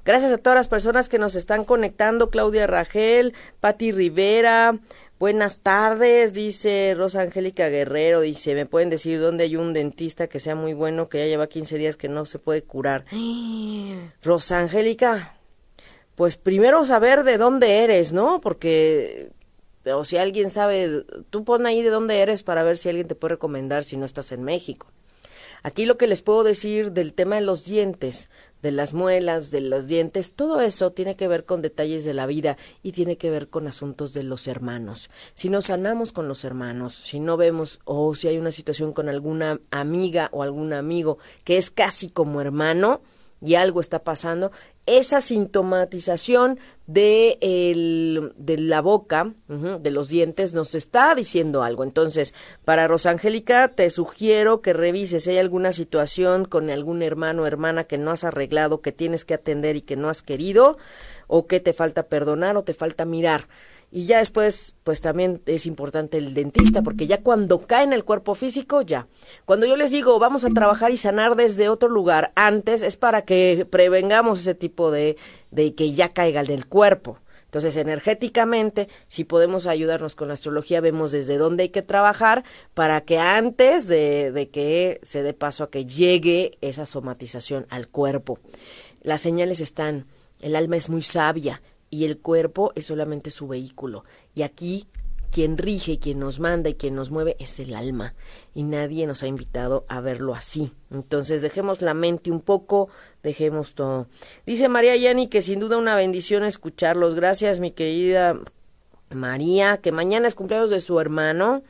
Gracias 0.05 0.33
a 0.33 0.39
todas 0.39 0.57
las 0.57 0.69
personas 0.69 1.11
que 1.11 1.19
nos 1.19 1.35
están 1.35 1.65
conectando. 1.65 2.31
Claudia 2.31 2.67
Ragel, 2.67 3.35
Patti 3.61 3.93
Rivera, 3.93 4.79
Buenas 5.21 5.61
tardes, 5.61 6.33
dice 6.33 6.93
Rosa 6.97 7.23
Angélica 7.23 7.69
Guerrero, 7.69 8.21
dice, 8.21 8.55
¿me 8.57 8.67
pueden 8.67 8.91
decir 8.91 9.21
dónde 9.21 9.45
hay 9.45 9.55
un 9.55 9.73
dentista 9.73 10.27
que 10.27 10.41
sea 10.41 10.57
muy 10.57 10.75
bueno, 10.75 11.09
que 11.09 11.19
ya 11.19 11.27
lleva 11.27 11.47
15 11.47 11.79
días 11.79 11.97
que 11.97 12.09
no 12.09 12.27
se 12.27 12.41
puede 12.41 12.63
curar? 12.63 13.05
Rosa 14.25 14.59
Angélica, 14.59 15.37
pues 16.17 16.37
primero 16.37 16.85
saber 16.85 17.23
de 17.23 17.39
dónde 17.39 17.85
eres, 17.85 18.13
¿no? 18.13 18.41
Porque, 18.41 19.31
o 19.85 20.05
si 20.05 20.17
alguien 20.17 20.51
sabe, 20.51 21.05
tú 21.31 21.45
pon 21.45 21.65
ahí 21.65 21.83
de 21.83 21.91
dónde 21.91 22.21
eres 22.21 22.43
para 22.43 22.65
ver 22.65 22.77
si 22.77 22.89
alguien 22.89 23.07
te 23.07 23.15
puede 23.15 23.35
recomendar 23.35 23.85
si 23.85 23.97
no 23.97 24.07
estás 24.07 24.33
en 24.33 24.43
México. 24.43 24.89
Aquí 25.67 25.87
lo 25.87 25.97
que 25.97 26.07
les 26.07 26.21
puedo 26.21 26.45
decir 26.45 26.93
del 26.93 27.15
tema 27.15 27.37
de 27.37 27.41
los 27.41 27.65
dientes, 27.65 28.29
de 28.61 28.71
las 28.71 28.93
muelas, 28.93 29.51
de 29.51 29.63
los 29.63 29.87
dientes, 29.87 30.35
todo 30.35 30.61
eso 30.61 30.93
tiene 30.93 31.17
que 31.17 31.27
ver 31.27 31.47
con 31.47 31.63
detalles 31.63 32.05
de 32.05 32.13
la 32.13 32.27
vida 32.27 32.59
y 32.83 32.93
tiene 32.93 33.17
que 33.17 33.31
ver 33.31 33.49
con 33.49 33.67
asuntos 33.67 34.13
de 34.13 34.25
los 34.25 34.47
hermanos. 34.47 35.09
Si 35.33 35.49
nos 35.49 35.65
sanamos 35.65 36.13
con 36.13 36.29
los 36.29 36.45
hermanos, 36.45 36.95
si 36.95 37.19
no 37.19 37.39
vemos 37.39 37.81
o 37.87 38.15
si 38.15 38.29
hay 38.29 38.37
una 38.37 38.53
situación 38.53 38.93
con 38.93 39.09
alguna 39.09 39.59
amiga 39.71 40.29
o 40.33 40.43
algún 40.43 40.75
amigo 40.75 41.17
que 41.45 41.57
es 41.57 41.71
casi 41.71 42.11
como 42.11 42.43
hermano, 42.43 43.01
y 43.45 43.57
algo 43.57 43.81
está 43.81 44.03
pasando, 44.03 44.53
esa 44.87 45.21
sintomatización 45.21 46.59
de, 46.87 47.39
el, 47.41 48.33
de 48.37 48.59
la 48.59 48.81
boca, 48.81 49.33
de 49.49 49.91
los 49.91 50.09
dientes, 50.09 50.55
nos 50.55 50.75
está 50.75 51.15
diciendo 51.15 51.63
algo. 51.63 51.85
Entonces, 51.85 52.35
para 52.65 52.89
Rosangélica, 52.89 53.69
te 53.69 53.89
sugiero 53.91 54.61
que 54.61 54.73
revises 54.73 55.25
si 55.25 55.31
hay 55.31 55.39
alguna 55.39 55.73
situación 55.73 56.45
con 56.45 56.71
algún 56.71 57.03
hermano 57.03 57.43
o 57.43 57.47
hermana 57.47 57.85
que 57.85 57.99
no 57.99 58.11
has 58.11 58.25
arreglado, 58.25 58.81
que 58.81 58.93
tienes 58.93 59.25
que 59.25 59.35
atender 59.35 59.77
y 59.77 59.83
que 59.83 59.97
no 59.97 60.09
has 60.09 60.23
querido, 60.23 60.77
o 61.27 61.47
que 61.47 61.61
te 61.61 61.73
falta 61.73 62.05
perdonar 62.05 62.57
o 62.57 62.65
te 62.65 62.75
falta 62.75 63.05
mirar. 63.05 63.49
Y 63.97 64.07
ya 64.07 64.19
después, 64.19 64.75
pues 64.83 65.01
también 65.01 65.41
es 65.47 65.67
importante 65.67 66.19
el 66.19 66.35
dentista, 66.35 66.83
porque 66.83 67.07
ya 67.07 67.23
cuando 67.23 67.61
cae 67.61 67.85
en 67.85 67.93
el 67.93 68.03
cuerpo 68.03 68.35
físico, 68.35 68.83
ya. 68.83 69.07
Cuando 69.45 69.67
yo 69.67 69.77
les 69.77 69.93
digo, 69.93 70.19
vamos 70.19 70.45
a 70.45 70.51
trabajar 70.51 70.91
y 70.91 70.97
sanar 70.97 71.37
desde 71.37 71.69
otro 71.69 71.89
lugar 71.89 72.33
antes, 72.35 72.83
es 72.83 72.97
para 72.97 73.23
que 73.23 73.69
prevengamos 73.71 74.41
ese 74.41 74.57
tipo 74.57 74.91
de, 74.91 75.17
de 75.53 75.77
que 75.77 75.93
ya 75.93 76.09
caiga 76.09 76.41
en 76.41 76.51
el 76.51 76.67
cuerpo. 76.67 77.21
Entonces, 77.45 77.77
energéticamente, 77.77 78.89
si 79.07 79.23
podemos 79.23 79.69
ayudarnos 79.69 80.17
con 80.17 80.27
la 80.27 80.35
astrología, 80.35 80.81
vemos 80.81 81.13
desde 81.13 81.39
dónde 81.39 81.63
hay 81.63 81.69
que 81.69 81.83
trabajar 81.83 82.43
para 82.75 83.03
que 83.03 83.21
antes 83.21 83.87
de, 83.87 84.33
de 84.33 84.49
que 84.49 84.99
se 85.05 85.23
dé 85.23 85.35
paso 85.35 85.63
a 85.63 85.71
que 85.71 85.87
llegue 85.87 86.59
esa 86.63 86.85
somatización 86.85 87.69
al 87.71 87.87
cuerpo. 87.87 88.41
Las 89.03 89.21
señales 89.21 89.61
están, 89.61 90.07
el 90.41 90.57
alma 90.57 90.75
es 90.75 90.89
muy 90.89 91.03
sabia, 91.03 91.63
y 91.95 92.05
el 92.05 92.19
cuerpo 92.19 92.73
es 92.75 92.87
solamente 92.87 93.31
su 93.31 93.47
vehículo. 93.47 94.05
Y 94.35 94.43
aquí 94.43 94.89
quien 95.31 95.57
rige, 95.57 96.01
quien 96.01 96.19
nos 96.19 96.41
manda 96.41 96.69
y 96.69 96.75
quien 96.75 96.97
nos 96.97 97.13
mueve 97.13 97.37
es 97.39 97.61
el 97.61 97.73
alma. 97.73 98.15
Y 98.53 98.65
nadie 98.65 99.07
nos 99.07 99.23
ha 99.23 99.29
invitado 99.29 99.85
a 99.89 100.01
verlo 100.01 100.35
así. 100.35 100.73
Entonces 100.91 101.41
dejemos 101.41 101.83
la 101.83 101.95
mente 101.95 102.33
un 102.33 102.41
poco, 102.41 102.89
dejemos 103.23 103.77
todo. 103.77 104.09
Dice 104.45 104.69
María 104.69 104.97
Yani 104.97 105.29
que 105.29 105.41
sin 105.41 105.61
duda 105.61 105.77
una 105.77 105.95
bendición 105.95 106.43
escucharlos. 106.43 107.15
Gracias 107.15 107.61
mi 107.61 107.71
querida 107.71 108.41
María, 109.11 109.77
que 109.77 109.93
mañana 109.93 110.27
es 110.27 110.35
cumpleaños 110.35 110.71
de 110.71 110.81
su 110.81 110.99
hermano. 110.99 111.63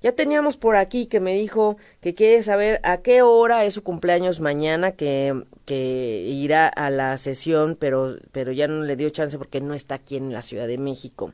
Ya 0.00 0.12
teníamos 0.12 0.56
por 0.56 0.76
aquí 0.76 1.06
que 1.06 1.18
me 1.18 1.34
dijo 1.34 1.76
que 2.00 2.14
quiere 2.14 2.42
saber 2.42 2.80
a 2.84 2.98
qué 2.98 3.22
hora 3.22 3.64
es 3.64 3.74
su 3.74 3.82
cumpleaños 3.82 4.38
mañana, 4.40 4.92
que, 4.92 5.44
irá 5.68 6.68
a 6.68 6.90
la 6.90 7.16
sesión, 7.16 7.76
pero, 7.78 8.16
pero 8.30 8.52
ya 8.52 8.68
no 8.68 8.84
le 8.84 8.94
dio 8.94 9.10
chance 9.10 9.36
porque 9.38 9.60
no 9.60 9.74
está 9.74 9.96
aquí 9.96 10.16
en 10.16 10.32
la 10.32 10.42
Ciudad 10.42 10.68
de 10.68 10.78
México. 10.78 11.32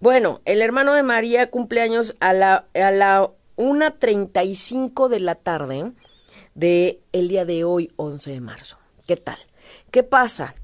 Bueno, 0.00 0.40
el 0.44 0.60
hermano 0.60 0.92
de 0.94 1.04
María 1.04 1.50
cumpleaños 1.50 2.16
a 2.18 2.32
la, 2.32 2.66
a 2.74 2.90
la 2.90 3.30
1.35 3.56 5.08
de 5.08 5.20
la 5.20 5.36
tarde 5.36 5.92
de 6.54 7.00
el 7.12 7.28
día 7.28 7.44
de 7.44 7.62
hoy, 7.62 7.92
11 7.96 8.32
de 8.32 8.40
marzo. 8.40 8.78
¿Qué 9.06 9.16
tal? 9.16 9.38
¿Qué 9.92 10.02
pasa? 10.02 10.56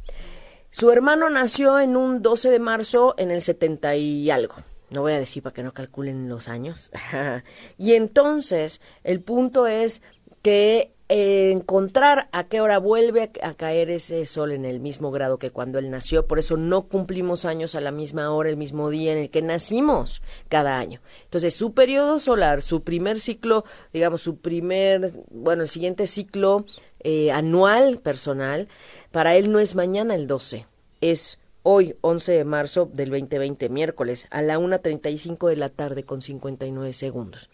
Su 0.70 0.90
hermano 0.90 1.30
nació 1.30 1.78
en 1.78 1.96
un 1.96 2.22
12 2.22 2.50
de 2.50 2.58
marzo 2.58 3.14
en 3.18 3.30
el 3.30 3.42
70 3.42 3.96
y 3.96 4.30
algo. 4.30 4.56
No 4.90 5.02
voy 5.02 5.12
a 5.12 5.18
decir 5.18 5.42
para 5.42 5.54
que 5.54 5.62
no 5.62 5.72
calculen 5.72 6.28
los 6.28 6.48
años. 6.48 6.90
y 7.78 7.94
entonces 7.94 8.80
el 9.04 9.20
punto 9.20 9.66
es 9.66 10.02
que 10.42 10.92
encontrar 11.12 12.28
a 12.30 12.44
qué 12.44 12.60
hora 12.60 12.78
vuelve 12.78 13.32
a, 13.42 13.54
caer 13.54 13.90
ese 13.90 14.24
sol 14.26 14.52
en 14.52 14.64
el 14.64 14.78
mismo 14.78 15.10
grado 15.10 15.38
que 15.38 15.50
cuando 15.50 15.80
él 15.80 15.90
nació. 15.90 16.26
Por 16.26 16.38
eso 16.38 16.56
no 16.56 16.82
cumplimos 16.82 17.44
años 17.44 17.74
a 17.74 17.80
la 17.80 17.90
misma 17.90 18.30
hora, 18.30 18.48
el 18.48 18.56
mismo 18.56 18.90
día 18.90 19.12
en 19.12 19.18
el 19.18 19.30
que 19.30 19.42
nacimos 19.42 20.22
cada 20.48 20.78
año. 20.78 21.00
Entonces 21.24 21.54
su 21.54 21.72
periodo 21.72 22.20
solar, 22.20 22.62
su 22.62 22.82
primer 22.82 23.18
ciclo, 23.18 23.64
digamos, 23.92 24.22
su 24.22 24.36
primer, 24.36 25.10
bueno, 25.30 25.62
el 25.62 25.68
siguiente 25.68 26.06
ciclo 26.06 26.64
eh, 27.00 27.32
anual 27.32 27.98
personal, 27.98 28.68
para 29.10 29.34
él 29.34 29.50
no 29.50 29.58
es 29.58 29.74
mañana 29.74 30.14
el 30.14 30.28
12, 30.28 30.66
es 31.00 31.40
hoy 31.62 31.96
11 32.00 32.32
de 32.32 32.44
marzo 32.44 32.90
del 32.92 33.10
2020, 33.10 33.68
miércoles, 33.68 34.26
a 34.30 34.42
la 34.42 34.58
1.35 34.58 35.48
de 35.48 35.56
la 35.56 35.68
tarde 35.68 36.04
con 36.04 36.22
59 36.22 36.92
segundos, 36.92 37.50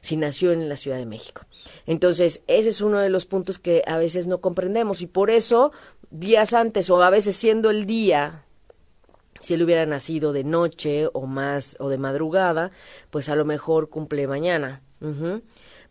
si 0.00 0.16
nació 0.16 0.52
en 0.52 0.68
la 0.68 0.76
Ciudad 0.76 0.98
de 0.98 1.06
México. 1.06 1.42
Entonces, 1.86 2.42
ese 2.46 2.68
es 2.68 2.80
uno 2.80 2.98
de 2.98 3.10
los 3.10 3.26
puntos 3.26 3.58
que 3.58 3.82
a 3.86 3.96
veces 3.98 4.26
no 4.26 4.40
comprendemos 4.40 5.02
y 5.02 5.06
por 5.06 5.30
eso, 5.30 5.72
días 6.10 6.52
antes 6.52 6.90
o 6.90 7.02
a 7.02 7.10
veces 7.10 7.36
siendo 7.36 7.70
el 7.70 7.86
día, 7.86 8.44
si 9.40 9.54
él 9.54 9.62
hubiera 9.62 9.86
nacido 9.86 10.32
de 10.32 10.44
noche 10.44 11.08
o 11.12 11.26
más 11.26 11.76
o 11.78 11.88
de 11.88 11.98
madrugada, 11.98 12.72
pues 13.10 13.28
a 13.28 13.36
lo 13.36 13.44
mejor 13.44 13.90
cumple 13.90 14.26
mañana. 14.26 14.82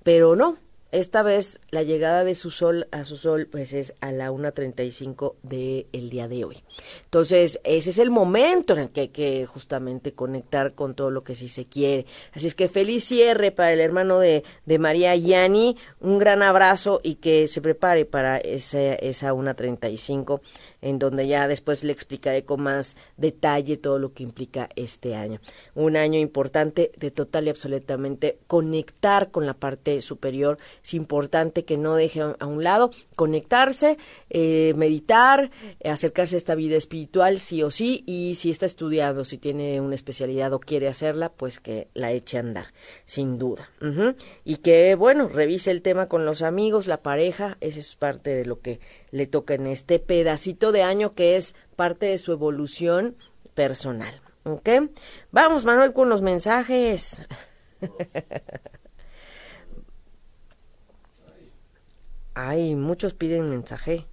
Pero 0.04 0.36
no, 0.36 0.58
esta 0.96 1.24
vez 1.24 1.60
la 1.72 1.84
llegada 1.84 2.24
de 2.24 2.36
su 2.36 2.52
sol 2.52 2.88
a 2.92 3.04
su 3.04 3.18
sol 3.18 3.48
pues 3.52 3.74
es 3.74 3.94
a 4.00 4.12
la 4.12 4.32
1.35 4.32 5.36
del 5.44 5.88
el 5.92 6.10
día 6.10 6.28
de 6.28 6.46
hoy. 6.46 6.64
Entonces 7.04 7.60
ese 7.64 7.90
es 7.90 8.00
el 8.00 8.10
momento 8.10 8.74
en 8.74 8.80
el 8.80 8.90
que 8.90 9.02
hay 9.02 9.08
que 9.10 9.46
justamente 9.46 10.14
conectar 10.14 10.74
con 10.74 10.96
todo 10.96 11.12
lo 11.12 11.24
que 11.24 11.36
sí 11.36 11.48
se 11.48 11.66
quiere. 11.66 12.06
Así 12.34 12.48
es 12.48 12.56
que 12.56 12.70
feliz 12.70 13.04
cierre 13.04 13.52
para 13.52 13.74
el 13.74 13.82
hermano 13.82 14.20
de, 14.20 14.44
de 14.66 14.80
María 14.80 15.16
Yani, 15.16 15.78
un 16.00 16.18
gran 16.18 16.42
abrazo 16.42 17.02
y 17.04 17.16
que 17.16 17.48
se 17.48 17.62
prepare 17.62 18.06
para 18.06 18.38
esa, 18.38 18.94
esa 18.96 19.34
1.35 19.34 20.40
en 20.86 21.00
donde 21.00 21.28
ya 21.28 21.48
después 21.48 21.84
le 21.84 21.92
explicaré 21.92 22.46
con 22.46 22.62
más 22.62 22.96
detalle 23.18 23.76
todo 23.76 23.98
lo 23.98 24.14
que 24.14 24.22
implica 24.22 24.70
este 24.76 25.16
año. 25.16 25.42
Un 25.74 25.98
año 25.98 26.20
importante 26.20 26.92
de 26.98 27.10
total 27.10 27.48
y 27.48 27.50
absolutamente 27.50 28.38
conectar 28.46 29.32
con 29.32 29.48
la 29.48 29.56
parte 29.56 30.00
superior. 30.02 30.60
Es 30.84 30.94
importante 30.94 31.66
que 31.66 31.78
no 31.78 31.96
deje 31.96 32.22
a 32.22 32.46
un 32.46 32.64
lado, 32.64 32.92
conectarse, 33.16 33.98
eh, 34.30 34.74
meditar, 34.78 35.50
acercarse 35.84 36.36
a 36.36 36.38
esta 36.38 36.54
vida 36.54 36.78
espiritual 36.78 37.40
sí 37.40 37.64
o 37.64 37.72
sí 37.72 38.04
y 38.06 38.36
si 38.36 38.52
está 38.52 38.68
estudiando, 38.68 39.24
si 39.24 39.40
tiene 39.40 39.82
una 39.82 39.96
especialidad 39.96 40.54
o 40.54 40.60
quiere 40.60 40.88
hacerla, 40.88 41.30
pues 41.30 41.60
que 41.60 41.88
la 41.96 42.12
eche 42.12 42.38
a 42.38 42.42
andar, 42.42 42.68
sin 43.06 43.40
duda. 43.40 43.72
Y 44.44 44.58
que, 44.58 44.94
bueno, 44.94 45.30
revise 45.30 45.72
el 45.72 45.82
tema 45.82 46.08
con 46.08 46.26
los 46.26 46.44
amigos, 46.44 46.86
la 46.86 47.02
pareja, 47.02 47.58
esa 47.60 47.80
es 47.80 47.96
parte 47.96 48.30
de 48.36 48.46
lo 48.46 48.60
que 48.60 48.80
le 49.10 49.26
toca 49.26 49.56
en 49.56 49.66
este 49.66 49.98
pedacito 49.98 50.75
de 50.76 50.84
año 50.84 51.14
que 51.14 51.36
es 51.38 51.56
parte 51.76 52.06
de 52.06 52.18
su 52.18 52.32
evolución 52.32 53.18
personal. 53.54 54.22
¿Ok? 54.44 54.70
Vamos, 55.32 55.66
Manuel, 55.66 55.94
con 55.94 56.10
los 56.10 56.22
mensajes. 56.22 57.24
Ay, 62.36 62.76
muchos 62.76 63.14
piden 63.14 63.50
mensaje. 63.50 64.06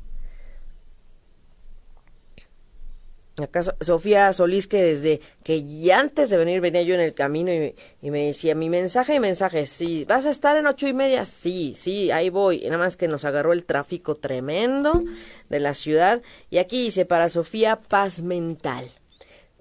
Acá 3.38 3.62
Sofía 3.80 4.30
Solís, 4.34 4.66
que 4.66 4.82
desde 4.82 5.22
que 5.42 5.64
ya 5.64 6.00
antes 6.00 6.28
de 6.28 6.36
venir 6.36 6.60
venía 6.60 6.82
yo 6.82 6.94
en 6.94 7.00
el 7.00 7.14
camino 7.14 7.50
y, 7.50 8.10
me 8.10 8.26
decía, 8.26 8.54
mi 8.54 8.68
mensaje 8.68 9.14
y 9.14 9.20
mensaje, 9.20 9.64
sí, 9.64 10.04
¿vas 10.04 10.26
a 10.26 10.30
estar 10.30 10.58
en 10.58 10.66
ocho 10.66 10.86
y 10.86 10.92
media? 10.92 11.24
Sí, 11.24 11.72
sí, 11.74 12.10
ahí 12.10 12.28
voy. 12.28 12.60
nada 12.64 12.76
más 12.76 12.98
que 12.98 13.08
nos 13.08 13.24
agarró 13.24 13.54
el 13.54 13.64
tráfico 13.64 14.16
tremendo 14.16 15.02
de 15.48 15.60
la 15.60 15.72
ciudad. 15.72 16.20
Y 16.50 16.58
aquí 16.58 16.84
dice, 16.84 17.06
para 17.06 17.30
Sofía, 17.30 17.76
paz 17.76 18.20
mental. 18.20 18.90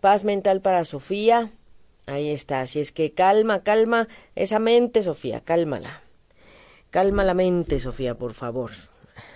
Paz 0.01 0.25
mental 0.25 0.59
para 0.59 0.83
Sofía. 0.83 1.49
Ahí 2.07 2.29
está, 2.29 2.61
así 2.61 2.81
es 2.81 2.91
que 2.91 3.13
calma, 3.13 3.63
calma 3.63 4.09
esa 4.35 4.59
mente, 4.59 5.01
Sofía, 5.01 5.39
cálmala. 5.39 6.01
Calma 6.89 7.23
la 7.23 7.33
mente, 7.33 7.79
Sofía, 7.79 8.15
por 8.15 8.33
favor. 8.33 8.71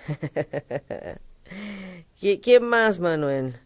¿Quién 2.20 2.64
más, 2.64 2.98
Manuel? 3.00 3.65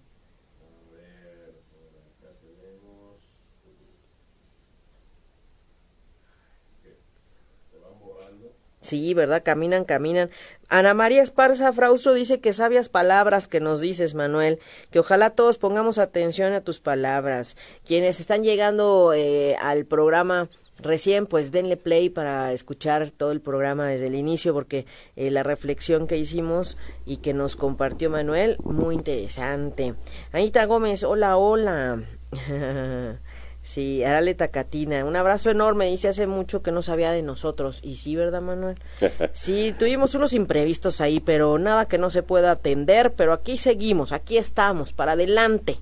Sí, 8.90 9.14
¿verdad? 9.14 9.44
Caminan, 9.44 9.85
caminan. 9.85 10.31
Ana 10.68 10.94
María 10.94 11.22
Esparza 11.22 11.72
Frausto 11.72 12.12
dice 12.12 12.40
que 12.40 12.53
sabias 12.53 12.88
palabras 12.88 13.46
que 13.46 13.61
nos 13.61 13.81
dices, 13.81 14.16
Manuel, 14.16 14.59
que 14.90 14.98
ojalá 14.98 15.31
todos 15.31 15.59
pongamos 15.59 15.98
atención 15.98 16.53
a 16.55 16.61
tus 16.61 16.81
palabras. 16.81 17.57
Quienes 17.87 18.18
están 18.18 18.42
llegando 18.42 19.12
eh, 19.14 19.55
al 19.61 19.85
programa 19.85 20.48
recién, 20.83 21.26
pues 21.26 21.53
denle 21.53 21.76
play 21.76 22.09
para 22.09 22.53
escuchar 22.53 23.12
todo 23.12 23.31
el 23.31 23.40
programa 23.40 23.87
desde 23.87 24.09
el 24.09 24.16
inicio, 24.16 24.53
porque 24.53 24.87
eh, 25.14 25.31
la 25.31 25.44
reflexión 25.44 26.09
que 26.09 26.16
hicimos 26.16 26.76
y 27.07 27.18
que 27.18 27.33
nos 27.33 27.55
compartió 27.55 28.11
Manuel, 28.11 28.57
muy 28.64 28.96
interesante. 28.96 29.94
Anita 30.33 30.64
Gómez, 30.64 31.05
hola, 31.05 31.37
hola. 31.37 32.03
Sí, 33.62 34.03
Arale 34.05 34.35
Tacatina, 34.35 35.05
un 35.05 35.16
abrazo 35.16 35.51
enorme. 35.51 35.87
Dice 35.87 36.09
hace 36.09 36.27
mucho 36.27 36.62
que 36.62 36.73
no 36.73 36.83
sabía 36.83 37.12
de 37.12 37.23
nosotros. 37.23 37.81
Y 37.83 37.96
sí, 37.96 38.16
¿verdad, 38.16 38.40
Manuel? 38.40 38.77
Sí, 39.33 39.75
tuvimos 39.79 40.14
unos 40.14 40.33
imprevistos 40.33 41.01
ahí, 41.01 41.20
pero 41.20 41.59
nada 41.59 41.87
que 41.87 41.99
no 41.99 42.11
se 42.11 42.23
pueda 42.23 42.53
atender. 42.53 43.12
Pero 43.12 43.33
aquí 43.33 43.59
seguimos, 43.59 44.12
aquí 44.12 44.38
estamos, 44.38 44.92
para 44.92 45.12
adelante. 45.12 45.79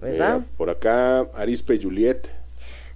¿Verdad? 0.00 0.40
por 0.58 0.68
acá, 0.68 1.20
Arispe 1.34 1.78
Juliet. 1.80 2.28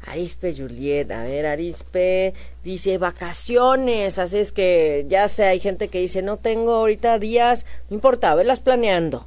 Arispe 0.06 0.54
Juliet, 0.56 1.10
a 1.10 1.22
ver, 1.22 1.46
Arispe 1.46 2.34
dice 2.62 2.98
vacaciones, 2.98 4.18
así 4.18 4.38
es 4.38 4.52
que 4.52 5.06
ya 5.08 5.28
sé, 5.28 5.44
hay 5.44 5.60
gente 5.60 5.88
que 5.88 6.00
dice 6.00 6.22
no 6.22 6.36
tengo 6.36 6.74
ahorita 6.74 7.18
días, 7.18 7.66
no 7.90 7.94
importa, 7.94 8.34
verlas 8.34 8.60
planeando. 8.60 9.26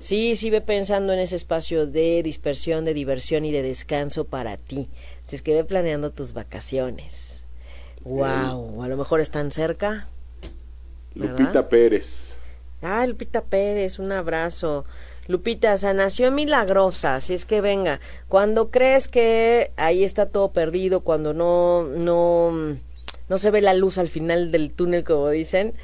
Sí, 0.00 0.36
sí 0.36 0.50
ve 0.50 0.60
pensando 0.60 1.12
en 1.12 1.18
ese 1.18 1.36
espacio 1.36 1.86
de 1.86 2.22
dispersión, 2.22 2.84
de 2.84 2.94
diversión 2.94 3.44
y 3.44 3.52
de 3.52 3.62
descanso 3.62 4.24
para 4.24 4.56
ti. 4.56 4.88
Si 5.22 5.36
es 5.36 5.42
que 5.42 5.54
ve 5.54 5.64
planeando 5.64 6.10
tus 6.10 6.32
vacaciones. 6.32 7.46
Wow, 8.04 8.82
a 8.82 8.88
lo 8.88 8.96
mejor 8.96 9.20
están 9.20 9.50
cerca. 9.50 10.08
Lupita 11.14 11.68
Pérez. 11.68 12.34
Ah, 12.82 13.06
Lupita 13.06 13.42
Pérez, 13.42 13.98
un 13.98 14.12
abrazo. 14.12 14.84
Lupita, 15.26 15.76
sanación 15.76 16.34
milagrosa, 16.34 17.16
así 17.16 17.34
es 17.34 17.44
que 17.44 17.60
venga, 17.60 18.00
cuando 18.28 18.70
crees 18.70 19.08
que 19.08 19.72
ahí 19.76 20.02
está 20.02 20.24
todo 20.24 20.52
perdido, 20.52 21.00
cuando 21.00 21.34
no, 21.34 21.82
no, 21.84 22.78
no 23.28 23.38
se 23.38 23.50
ve 23.50 23.60
la 23.60 23.74
luz 23.74 23.98
al 23.98 24.08
final 24.08 24.50
del 24.52 24.70
túnel, 24.70 25.04
como 25.04 25.28
dicen, 25.28 25.74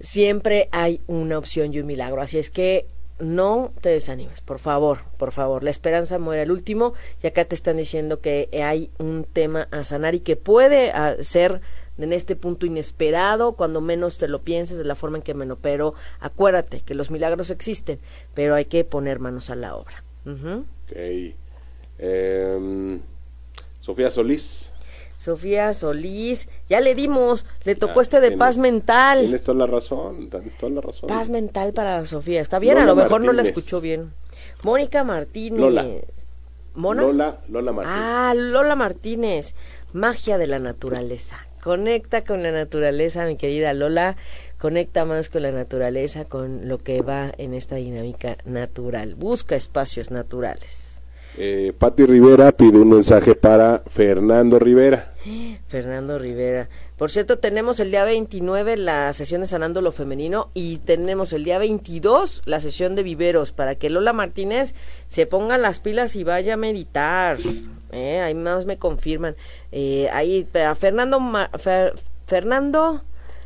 siempre 0.00 0.68
hay 0.72 1.00
una 1.06 1.38
opción 1.38 1.72
y 1.72 1.78
un 1.78 1.86
milagro. 1.86 2.20
Así 2.20 2.38
es 2.38 2.50
que 2.50 2.86
no 3.20 3.72
te 3.80 3.90
desanimes, 3.90 4.40
por 4.40 4.58
favor, 4.58 5.00
por 5.16 5.32
favor. 5.32 5.64
La 5.64 5.70
esperanza 5.70 6.18
muere 6.18 6.42
al 6.42 6.50
último 6.50 6.94
y 7.22 7.26
acá 7.26 7.44
te 7.44 7.54
están 7.54 7.76
diciendo 7.76 8.20
que 8.20 8.48
hay 8.64 8.90
un 8.98 9.24
tema 9.24 9.68
a 9.70 9.84
sanar 9.84 10.14
y 10.14 10.20
que 10.20 10.36
puede 10.36 10.90
ah, 10.92 11.16
ser 11.20 11.60
en 11.98 12.12
este 12.12 12.36
punto 12.36 12.64
inesperado, 12.64 13.52
cuando 13.52 13.80
menos 13.80 14.18
te 14.18 14.28
lo 14.28 14.40
pienses, 14.40 14.78
de 14.78 14.84
la 14.84 14.94
forma 14.94 15.18
en 15.18 15.22
que 15.22 15.34
me 15.34 15.48
pero 15.56 15.94
acuérdate 16.20 16.80
que 16.80 16.94
los 16.94 17.10
milagros 17.10 17.50
existen, 17.50 17.98
pero 18.34 18.54
hay 18.54 18.66
que 18.66 18.84
poner 18.84 19.18
manos 19.18 19.50
a 19.50 19.56
la 19.56 19.74
obra. 19.74 20.04
Em, 21.98 23.00
Sofía 23.80 24.10
Solís. 24.10 24.70
Sofía 25.18 25.74
Solís, 25.74 26.48
ya 26.68 26.80
le 26.80 26.94
dimos, 26.94 27.44
le 27.64 27.74
tocó 27.74 28.00
este 28.00 28.20
de 28.20 28.30
paz 28.30 28.56
mental. 28.56 29.22
Tienes 29.22 29.42
toda 29.42 29.58
la 29.58 29.66
razón, 29.66 30.30
tienes 30.30 30.56
toda 30.56 30.70
la 30.70 30.80
razón. 30.80 31.08
Paz 31.08 31.28
mental 31.28 31.72
para 31.72 32.06
Sofía, 32.06 32.40
está 32.40 32.60
bien, 32.60 32.78
a 32.78 32.84
lo 32.84 32.94
mejor 32.94 33.22
no 33.22 33.32
la 33.32 33.42
escuchó 33.42 33.80
bien. 33.80 34.12
Mónica 34.62 35.02
Martínez. 35.02 35.58
Lola. 35.58 37.02
Lola, 37.02 37.40
Lola 37.48 37.72
Martínez. 37.72 37.98
Ah, 38.00 38.32
Lola 38.36 38.76
Martínez, 38.76 39.56
magia 39.92 40.38
de 40.38 40.46
la 40.46 40.60
naturaleza. 40.60 41.44
Conecta 41.64 42.22
con 42.22 42.44
la 42.44 42.52
naturaleza, 42.52 43.26
mi 43.26 43.36
querida 43.36 43.74
Lola. 43.74 44.16
Conecta 44.56 45.04
más 45.04 45.28
con 45.28 45.42
la 45.42 45.50
naturaleza, 45.50 46.26
con 46.26 46.68
lo 46.68 46.78
que 46.78 47.02
va 47.02 47.32
en 47.38 47.54
esta 47.54 47.74
dinámica 47.74 48.36
natural. 48.44 49.16
Busca 49.16 49.56
espacios 49.56 50.12
naturales. 50.12 50.97
Eh, 51.40 51.72
Patti 51.78 52.04
Rivera 52.04 52.50
pide 52.50 52.78
un 52.78 52.88
mensaje 52.90 53.36
para 53.36 53.84
Fernando 53.86 54.58
Rivera. 54.58 55.12
Fernando 55.66 56.18
Rivera. 56.18 56.68
Por 56.96 57.10
cierto, 57.10 57.38
tenemos 57.38 57.78
el 57.78 57.92
día 57.92 58.04
29 58.04 58.76
la 58.76 59.12
sesión 59.12 59.42
de 59.42 59.46
Sanando 59.46 59.80
lo 59.80 59.92
Femenino 59.92 60.50
y 60.52 60.78
tenemos 60.78 61.32
el 61.32 61.44
día 61.44 61.58
22 61.58 62.42
la 62.46 62.58
sesión 62.58 62.96
de 62.96 63.04
Viveros 63.04 63.52
para 63.52 63.76
que 63.76 63.88
Lola 63.88 64.12
Martínez 64.12 64.74
se 65.06 65.26
ponga 65.26 65.58
las 65.58 65.78
pilas 65.78 66.16
y 66.16 66.24
vaya 66.24 66.54
a 66.54 66.56
meditar. 66.56 67.38
Eh, 67.92 68.20
ahí 68.20 68.34
más 68.34 68.66
me 68.66 68.76
confirman. 68.76 69.36
Eh, 69.70 70.08
ahí, 70.12 70.44
Fernando, 70.76 71.20
Fernando. 72.26 73.02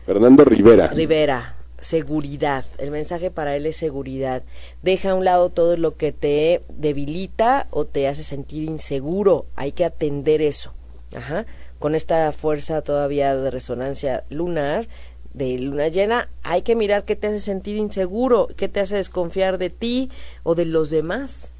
Fernando 0.06 0.44
Rivera. 0.46 0.86
Rivera 0.86 1.56
seguridad. 1.82 2.64
El 2.78 2.90
mensaje 2.90 3.30
para 3.30 3.54
él 3.56 3.66
es 3.66 3.76
seguridad. 3.76 4.42
Deja 4.82 5.10
a 5.10 5.14
un 5.14 5.24
lado 5.24 5.50
todo 5.50 5.76
lo 5.76 5.96
que 5.96 6.12
te 6.12 6.62
debilita 6.70 7.66
o 7.70 7.84
te 7.84 8.08
hace 8.08 8.22
sentir 8.22 8.62
inseguro. 8.62 9.44
Hay 9.56 9.72
que 9.72 9.84
atender 9.84 10.40
eso. 10.40 10.72
Ajá. 11.14 11.44
Con 11.78 11.94
esta 11.94 12.32
fuerza 12.32 12.80
todavía 12.82 13.36
de 13.36 13.50
resonancia 13.50 14.24
lunar, 14.30 14.88
de 15.34 15.58
luna 15.58 15.88
llena, 15.88 16.28
hay 16.42 16.62
que 16.62 16.76
mirar 16.76 17.04
qué 17.04 17.16
te 17.16 17.26
hace 17.26 17.40
sentir 17.40 17.76
inseguro, 17.76 18.48
qué 18.56 18.68
te 18.68 18.80
hace 18.80 18.96
desconfiar 18.96 19.58
de 19.58 19.70
ti 19.70 20.10
o 20.44 20.54
de 20.54 20.64
los 20.64 20.90
demás. 20.90 21.52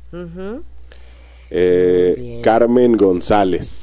Eh, 1.51 2.41
Carmen 2.43 2.97
González. 2.97 3.82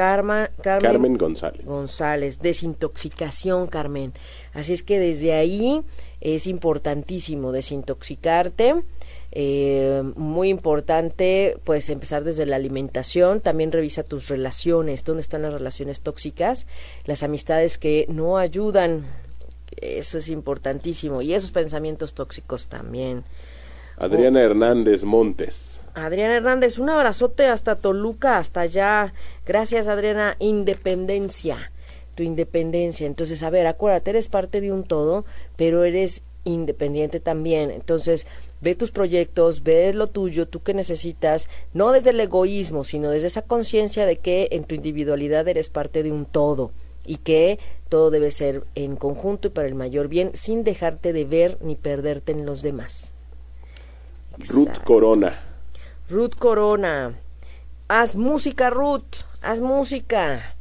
Carmen, 0.00 0.48
Carmen 0.62 1.18
González. 1.18 1.66
González, 1.66 2.38
desintoxicación, 2.40 3.66
Carmen. 3.66 4.14
Así 4.54 4.72
es 4.72 4.82
que 4.82 4.98
desde 4.98 5.34
ahí 5.34 5.82
es 6.22 6.46
importantísimo 6.46 7.52
desintoxicarte. 7.52 8.82
Eh, 9.32 10.02
muy 10.16 10.48
importante 10.48 11.58
pues 11.64 11.88
empezar 11.90 12.24
desde 12.24 12.46
la 12.46 12.56
alimentación 12.56 13.40
también 13.40 13.70
revisa 13.70 14.02
tus 14.02 14.28
relaciones 14.28 15.04
dónde 15.04 15.20
están 15.20 15.42
las 15.42 15.52
relaciones 15.52 16.00
tóxicas 16.00 16.66
las 17.04 17.22
amistades 17.22 17.78
que 17.78 18.06
no 18.08 18.38
ayudan 18.38 19.06
eso 19.80 20.18
es 20.18 20.30
importantísimo 20.30 21.22
y 21.22 21.32
esos 21.32 21.52
pensamientos 21.52 22.14
tóxicos 22.14 22.66
también 22.66 23.22
Adriana 23.98 24.42
Hernández 24.42 25.04
Montes 25.04 25.69
Adriana 25.94 26.36
Hernández, 26.36 26.78
un 26.78 26.90
abrazote 26.90 27.46
hasta 27.46 27.76
Toluca, 27.76 28.38
hasta 28.38 28.60
allá. 28.60 29.12
Gracias, 29.46 29.88
Adriana. 29.88 30.36
Independencia, 30.38 31.70
tu 32.14 32.22
independencia. 32.22 33.06
Entonces, 33.06 33.42
a 33.42 33.50
ver, 33.50 33.66
acuérdate, 33.66 34.10
eres 34.10 34.28
parte 34.28 34.60
de 34.60 34.72
un 34.72 34.84
todo, 34.84 35.24
pero 35.56 35.84
eres 35.84 36.22
independiente 36.44 37.20
también. 37.20 37.70
Entonces, 37.70 38.26
ve 38.60 38.74
tus 38.74 38.90
proyectos, 38.90 39.62
ve 39.62 39.92
lo 39.92 40.06
tuyo, 40.06 40.48
tú 40.48 40.62
que 40.62 40.74
necesitas, 40.74 41.48
no 41.74 41.92
desde 41.92 42.10
el 42.10 42.20
egoísmo, 42.20 42.84
sino 42.84 43.10
desde 43.10 43.26
esa 43.26 43.42
conciencia 43.42 44.06
de 44.06 44.16
que 44.16 44.48
en 44.52 44.64
tu 44.64 44.74
individualidad 44.74 45.46
eres 45.48 45.68
parte 45.68 46.02
de 46.02 46.12
un 46.12 46.24
todo 46.24 46.72
y 47.04 47.16
que 47.18 47.58
todo 47.88 48.10
debe 48.10 48.30
ser 48.30 48.64
en 48.74 48.96
conjunto 48.96 49.48
y 49.48 49.50
para 49.50 49.66
el 49.66 49.74
mayor 49.74 50.08
bien, 50.08 50.30
sin 50.34 50.64
dejarte 50.64 51.12
de 51.12 51.24
ver 51.24 51.58
ni 51.60 51.74
perderte 51.74 52.32
en 52.32 52.46
los 52.46 52.62
demás. 52.62 53.14
Ruth 54.48 54.84
Corona. 54.84 55.49
Ruth 56.10 56.34
Corona. 56.36 57.16
Haz 57.86 58.16
música, 58.16 58.68
Ruth, 58.68 59.24
haz 59.42 59.60
música. 59.60 60.56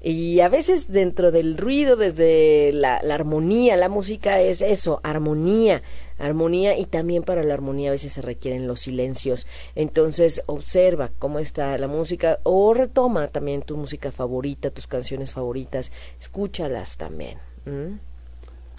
Y 0.00 0.40
a 0.40 0.48
veces 0.48 0.92
dentro 0.92 1.32
del 1.32 1.56
ruido, 1.56 1.96
desde 1.96 2.72
la, 2.72 2.96
armonía, 2.96 3.74
la 3.76 3.88
música 3.88 4.40
es 4.40 4.60
eso, 4.62 5.00
armonía, 5.02 5.82
armonía 6.18 6.78
y 6.78 6.84
también 6.84 7.22
para 7.22 7.42
la 7.42 7.54
armonía 7.54 7.88
a 7.88 7.92
veces 7.92 8.12
se 8.12 8.22
requieren 8.22 8.68
los 8.68 8.80
silencios. 8.80 9.46
Entonces 9.74 10.42
observa 10.46 11.10
cómo 11.18 11.38
está 11.38 11.76
la 11.78 11.88
música 11.88 12.38
o 12.42 12.74
retoma 12.74 13.28
también 13.28 13.62
tu 13.62 13.76
música 13.76 14.12
favorita, 14.12 14.70
tus 14.70 14.86
canciones 14.86 15.32
favoritas, 15.32 15.90
escúchalas 16.20 16.98
también. 16.98 17.38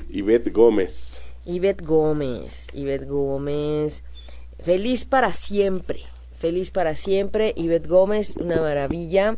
Ivette 0.09 0.53
Gómez. 0.53 1.19
Ivette 1.45 1.83
Gómez, 1.83 2.67
Ivette 2.73 3.07
Gómez. 3.07 4.03
Feliz 4.59 5.05
para 5.05 5.33
siempre, 5.33 6.01
feliz 6.45 6.69
para 6.69 6.95
siempre. 6.95 7.53
Ivette 7.55 7.87
Gómez, 7.87 8.37
una 8.37 8.61
maravilla. 8.61 9.35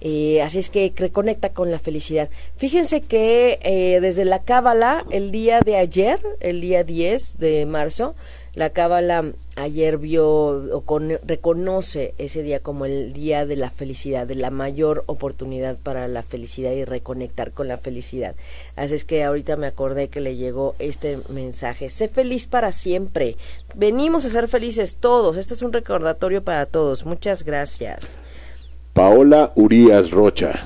Eh, 0.00 0.42
así 0.42 0.58
es 0.58 0.70
que 0.70 0.92
reconecta 0.96 1.50
con 1.52 1.70
la 1.70 1.78
felicidad. 1.78 2.30
Fíjense 2.56 3.00
que 3.00 3.60
eh, 3.62 4.00
desde 4.00 4.24
la 4.24 4.42
Cábala, 4.42 5.04
el 5.10 5.30
día 5.30 5.60
de 5.60 5.76
ayer, 5.76 6.20
el 6.40 6.60
día 6.60 6.82
10 6.82 7.38
de 7.38 7.64
marzo, 7.66 8.16
La 8.58 8.70
Cábala 8.70 9.24
ayer 9.54 9.98
vio 9.98 10.26
o 10.26 10.84
reconoce 11.24 12.12
ese 12.18 12.42
día 12.42 12.58
como 12.58 12.86
el 12.86 13.12
día 13.12 13.46
de 13.46 13.54
la 13.54 13.70
felicidad, 13.70 14.26
de 14.26 14.34
la 14.34 14.50
mayor 14.50 15.04
oportunidad 15.06 15.76
para 15.76 16.08
la 16.08 16.24
felicidad 16.24 16.72
y 16.72 16.84
reconectar 16.84 17.52
con 17.52 17.68
la 17.68 17.78
felicidad. 17.78 18.34
Así 18.74 18.96
es 18.96 19.04
que 19.04 19.22
ahorita 19.22 19.56
me 19.56 19.68
acordé 19.68 20.08
que 20.08 20.18
le 20.18 20.34
llegó 20.34 20.74
este 20.80 21.20
mensaje. 21.28 21.88
Sé 21.88 22.08
feliz 22.08 22.48
para 22.48 22.72
siempre. 22.72 23.36
Venimos 23.76 24.24
a 24.24 24.28
ser 24.28 24.48
felices 24.48 24.96
todos. 24.96 25.36
Este 25.36 25.54
es 25.54 25.62
un 25.62 25.72
recordatorio 25.72 26.42
para 26.42 26.66
todos. 26.66 27.06
Muchas 27.06 27.44
gracias. 27.44 28.18
Paola 28.92 29.52
Urias 29.54 30.10
Rocha. 30.10 30.64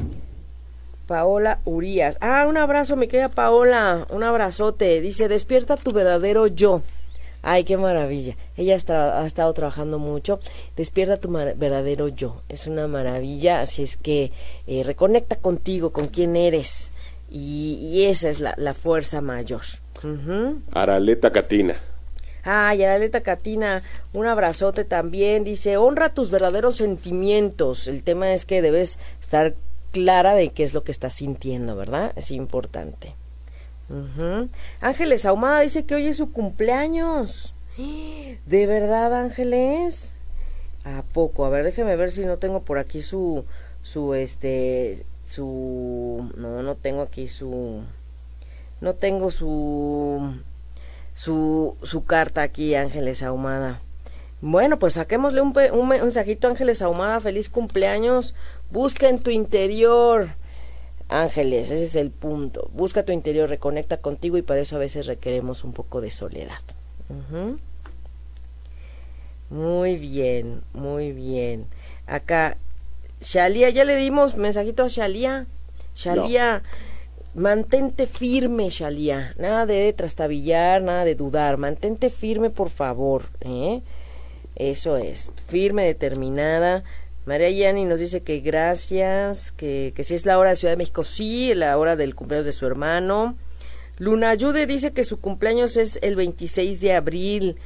Paola 1.06 1.60
Urias. 1.66 2.16
Ah, 2.22 2.46
un 2.48 2.56
abrazo, 2.56 2.96
mi 2.96 3.06
querida 3.06 3.28
Paola. 3.28 4.06
Un 4.08 4.22
abrazote. 4.22 5.02
Dice, 5.02 5.28
despierta 5.28 5.76
tu 5.76 5.92
verdadero 5.92 6.46
yo. 6.46 6.80
Ay, 7.42 7.64
qué 7.64 7.76
maravilla. 7.76 8.36
Ella 8.56 8.74
ha 8.74 9.26
estado 9.26 9.52
trabajando 9.52 9.98
mucho. 9.98 10.38
Despierta 10.76 11.16
tu 11.16 11.30
verdadero 11.30 12.06
yo. 12.06 12.42
Es 12.48 12.68
una 12.68 12.86
maravilla. 12.86 13.60
Así 13.60 13.82
es 13.82 13.96
que 13.96 14.30
eh, 14.68 14.84
reconecta 14.84 15.36
contigo, 15.36 15.92
con 15.92 16.06
quién 16.06 16.36
eres. 16.36 16.92
Y, 17.30 18.04
esa 18.04 18.28
es 18.28 18.40
la, 18.40 18.74
fuerza 18.74 19.20
mayor. 19.20 19.62
Araleta 20.72 21.32
Catina. 21.32 21.76
Ay, 22.44 22.82
Araleta 22.82 23.22
Catina, 23.22 23.82
un 24.12 24.26
abrazote 24.26 24.84
también. 24.84 25.42
Dice, 25.42 25.76
honra 25.76 26.12
tus 26.12 26.30
verdaderos 26.30 26.76
sentimientos. 26.76 27.88
El 27.88 28.04
tema 28.04 28.32
es 28.32 28.44
que 28.46 28.62
debes 28.62 28.98
estar 29.20 29.54
clara 29.92 30.34
de 30.34 30.50
qué 30.50 30.62
es 30.62 30.74
lo 30.74 30.84
que 30.84 30.92
estás 30.92 31.14
sintiendo, 31.14 31.76
¿verdad? 31.76 32.12
Es 32.16 32.30
importante. 32.30 33.14
Ángeles 34.80 35.26
Ahumada 35.26 35.60
dice 35.60 35.84
que 35.84 35.94
hoy 35.94 36.06
es 36.06 36.16
su 36.16 36.32
cumpleaños. 36.32 37.54
¿De 38.46 38.66
verdad, 38.66 39.14
Ángeles? 39.14 40.16
¿A 40.84 41.02
poco? 41.02 41.44
A 41.44 41.48
ver, 41.48 41.64
déjeme 41.64 41.96
ver 41.96 42.10
si 42.10 42.24
no 42.24 42.36
tengo 42.38 42.62
por 42.62 42.78
aquí 42.78 43.02
su, 43.02 43.44
su, 43.82 44.14
este, 44.14 45.04
su, 45.24 46.30
no, 46.36 46.62
no 46.62 46.74
tengo 46.74 47.02
aquí 47.02 47.28
su, 47.28 47.82
no 48.80 48.94
tengo 48.94 49.30
su, 49.30 50.36
su, 51.14 51.76
su 51.82 52.04
carta 52.04 52.42
aquí, 52.42 52.74
Ángeles 52.74 53.22
Ahumada. 53.22 53.80
Bueno, 54.40 54.78
pues 54.78 54.94
saquémosle 54.94 55.40
un, 55.40 55.54
un 55.72 55.88
mensajito, 55.88 56.48
Ángeles 56.48 56.82
Ahumada, 56.82 57.20
feliz 57.20 57.48
cumpleaños. 57.48 58.34
Busca 58.70 59.08
en 59.08 59.20
tu 59.20 59.30
interior 59.30 60.30
Ángeles, 61.12 61.70
ese 61.70 61.84
es 61.84 61.96
el 61.96 62.10
punto. 62.10 62.70
Busca 62.72 63.02
tu 63.02 63.12
interior, 63.12 63.48
reconecta 63.48 63.98
contigo 63.98 64.38
y 64.38 64.42
para 64.42 64.60
eso 64.60 64.76
a 64.76 64.80
veces 64.80 65.06
requeremos 65.06 65.64
un 65.64 65.72
poco 65.72 66.00
de 66.00 66.10
soledad. 66.10 66.60
Muy 69.50 69.96
bien, 69.96 70.62
muy 70.72 71.12
bien. 71.12 71.66
Acá, 72.06 72.56
Shalia, 73.20 73.68
ya 73.70 73.84
le 73.84 73.96
dimos 73.96 74.36
mensajito 74.36 74.82
a 74.82 74.88
Shalia. 74.88 75.46
Shalia, 75.94 76.62
mantente 77.34 78.06
firme, 78.06 78.70
Shalia. 78.70 79.34
Nada 79.38 79.66
de 79.66 79.92
trastabillar, 79.92 80.82
nada 80.82 81.04
de 81.04 81.14
dudar. 81.14 81.58
Mantente 81.58 82.08
firme, 82.08 82.48
por 82.48 82.70
favor. 82.70 83.24
¿eh? 83.42 83.82
Eso 84.56 84.96
es, 84.96 85.32
firme, 85.46 85.84
determinada. 85.84 86.82
María 87.24 87.50
Yani 87.50 87.84
nos 87.84 88.00
dice 88.00 88.22
que 88.22 88.40
gracias, 88.40 89.52
que, 89.52 89.92
que 89.94 90.04
si 90.04 90.14
es 90.14 90.26
la 90.26 90.38
hora 90.38 90.50
de 90.50 90.56
Ciudad 90.56 90.72
de 90.72 90.78
México, 90.78 91.04
sí, 91.04 91.54
la 91.54 91.78
hora 91.78 91.94
del 91.94 92.14
cumpleaños 92.14 92.46
de 92.46 92.52
su 92.52 92.66
hermano. 92.66 93.36
Luna 93.98 94.30
Ayude 94.30 94.66
dice 94.66 94.92
que 94.92 95.04
su 95.04 95.20
cumpleaños 95.20 95.76
es 95.76 95.98
el 96.02 96.16
26 96.16 96.80
de 96.80 96.94
abril. 96.94 97.56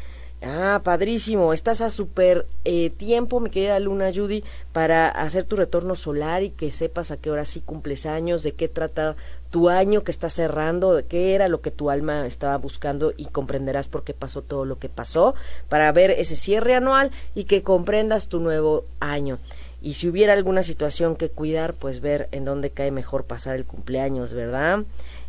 Ah, 0.43 0.83
padrísimo. 0.85 1.53
Estás 1.55 1.81
a 1.81 1.89
súper 1.89 2.47
eh, 2.65 2.91
tiempo, 2.91 3.41
mi 3.41 3.49
querida 3.49 3.81
Luna 3.81 4.13
Judy, 4.15 4.45
para 4.73 5.09
hacer 5.09 5.45
tu 5.45 5.57
retorno 5.57 5.97
solar 5.97 6.43
y 6.43 6.51
que 6.51 6.71
sepas 6.71 7.11
a 7.11 7.17
qué 7.17 7.31
hora 7.31 7.47
sí 7.47 7.61
cumples 7.61 8.05
años, 8.05 8.43
de 8.43 8.53
qué 8.53 8.69
trata 8.69 9.17
tu 9.51 9.69
año 9.69 10.03
que 10.03 10.11
está 10.11 10.29
cerrando, 10.29 11.03
qué 11.09 11.35
era 11.35 11.49
lo 11.49 11.61
que 11.61 11.71
tu 11.71 11.91
alma 11.91 12.27
estaba 12.27 12.57
buscando 12.59 13.13
y 13.17 13.27
comprenderás 13.27 13.89
por 13.89 14.05
qué 14.05 14.15
pasó 14.15 14.43
todo 14.43 14.65
lo 14.65 14.79
que 14.79 14.89
pasó, 14.89 15.35
para 15.69 15.91
ver 15.93 16.11
ese 16.11 16.37
cierre 16.37 16.75
anual 16.75 17.11
y 17.35 17.45
que 17.45 17.63
comprendas 17.63 18.29
tu 18.29 18.41
nuevo 18.41 18.85
año. 19.01 19.39
Y 19.81 19.95
si 19.95 20.09
hubiera 20.09 20.33
alguna 20.33 20.63
situación 20.63 21.17
que 21.17 21.29
cuidar, 21.29 21.75
pues 21.75 22.01
ver 22.01 22.29
en 22.33 22.45
dónde 22.45 22.71
cae 22.71 22.91
mejor 22.91 23.25
pasar 23.25 23.57
el 23.57 23.65
cumpleaños, 23.65 24.33
¿verdad? 24.35 24.81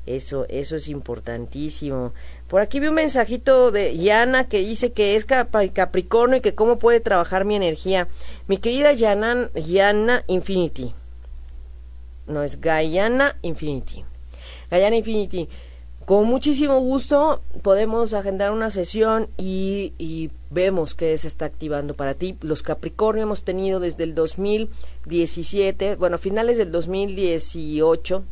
Eso, 0.08 0.46
eso 0.50 0.78
es 0.78 0.88
importantísimo. 0.88 2.14
Por 2.48 2.62
aquí 2.62 2.80
vi 2.80 2.88
un 2.88 2.96
mensajito 2.96 3.72
de 3.72 3.96
Yana 3.98 4.48
que 4.48 4.60
dice 4.60 4.94
que 4.94 5.16
es 5.16 5.26
Capricornio 5.26 6.38
y 6.38 6.42
que 6.42 6.56
cómo 6.56 6.80
puede 6.80 7.02
trabajar 7.02 7.44
mi 7.44 7.56
energía. 7.56 8.08
Mi 8.48 8.58
querida 8.58 8.94
Yana, 8.94 9.50
Yana 9.54 10.24
Infinity. 10.28 10.94
No 12.28 12.44
es 12.44 12.60
Guyana 12.62 13.38
Infinity. 13.42 14.04
Guyana 14.70 14.96
Infinity. 14.96 15.50
Con 16.06 16.26
muchísimo 16.28 16.80
gusto 16.80 17.42
podemos 17.64 18.14
agendar 18.14 18.52
una 18.52 18.70
sesión 18.70 19.28
y, 19.38 19.94
y, 19.98 20.30
vemos 20.50 20.96
qué 20.96 21.18
se 21.18 21.28
está 21.28 21.46
activando 21.46 21.96
para 21.96 22.14
ti. 22.14 22.38
Los 22.42 22.64
Capricornio 22.64 23.24
hemos 23.24 23.44
tenido 23.44 23.82
desde 23.82 24.06
el 24.06 24.16
2017, 24.16 25.98
bueno, 25.98 26.18
finales 26.18 26.58
del 26.58 26.72
2018 26.72 28.24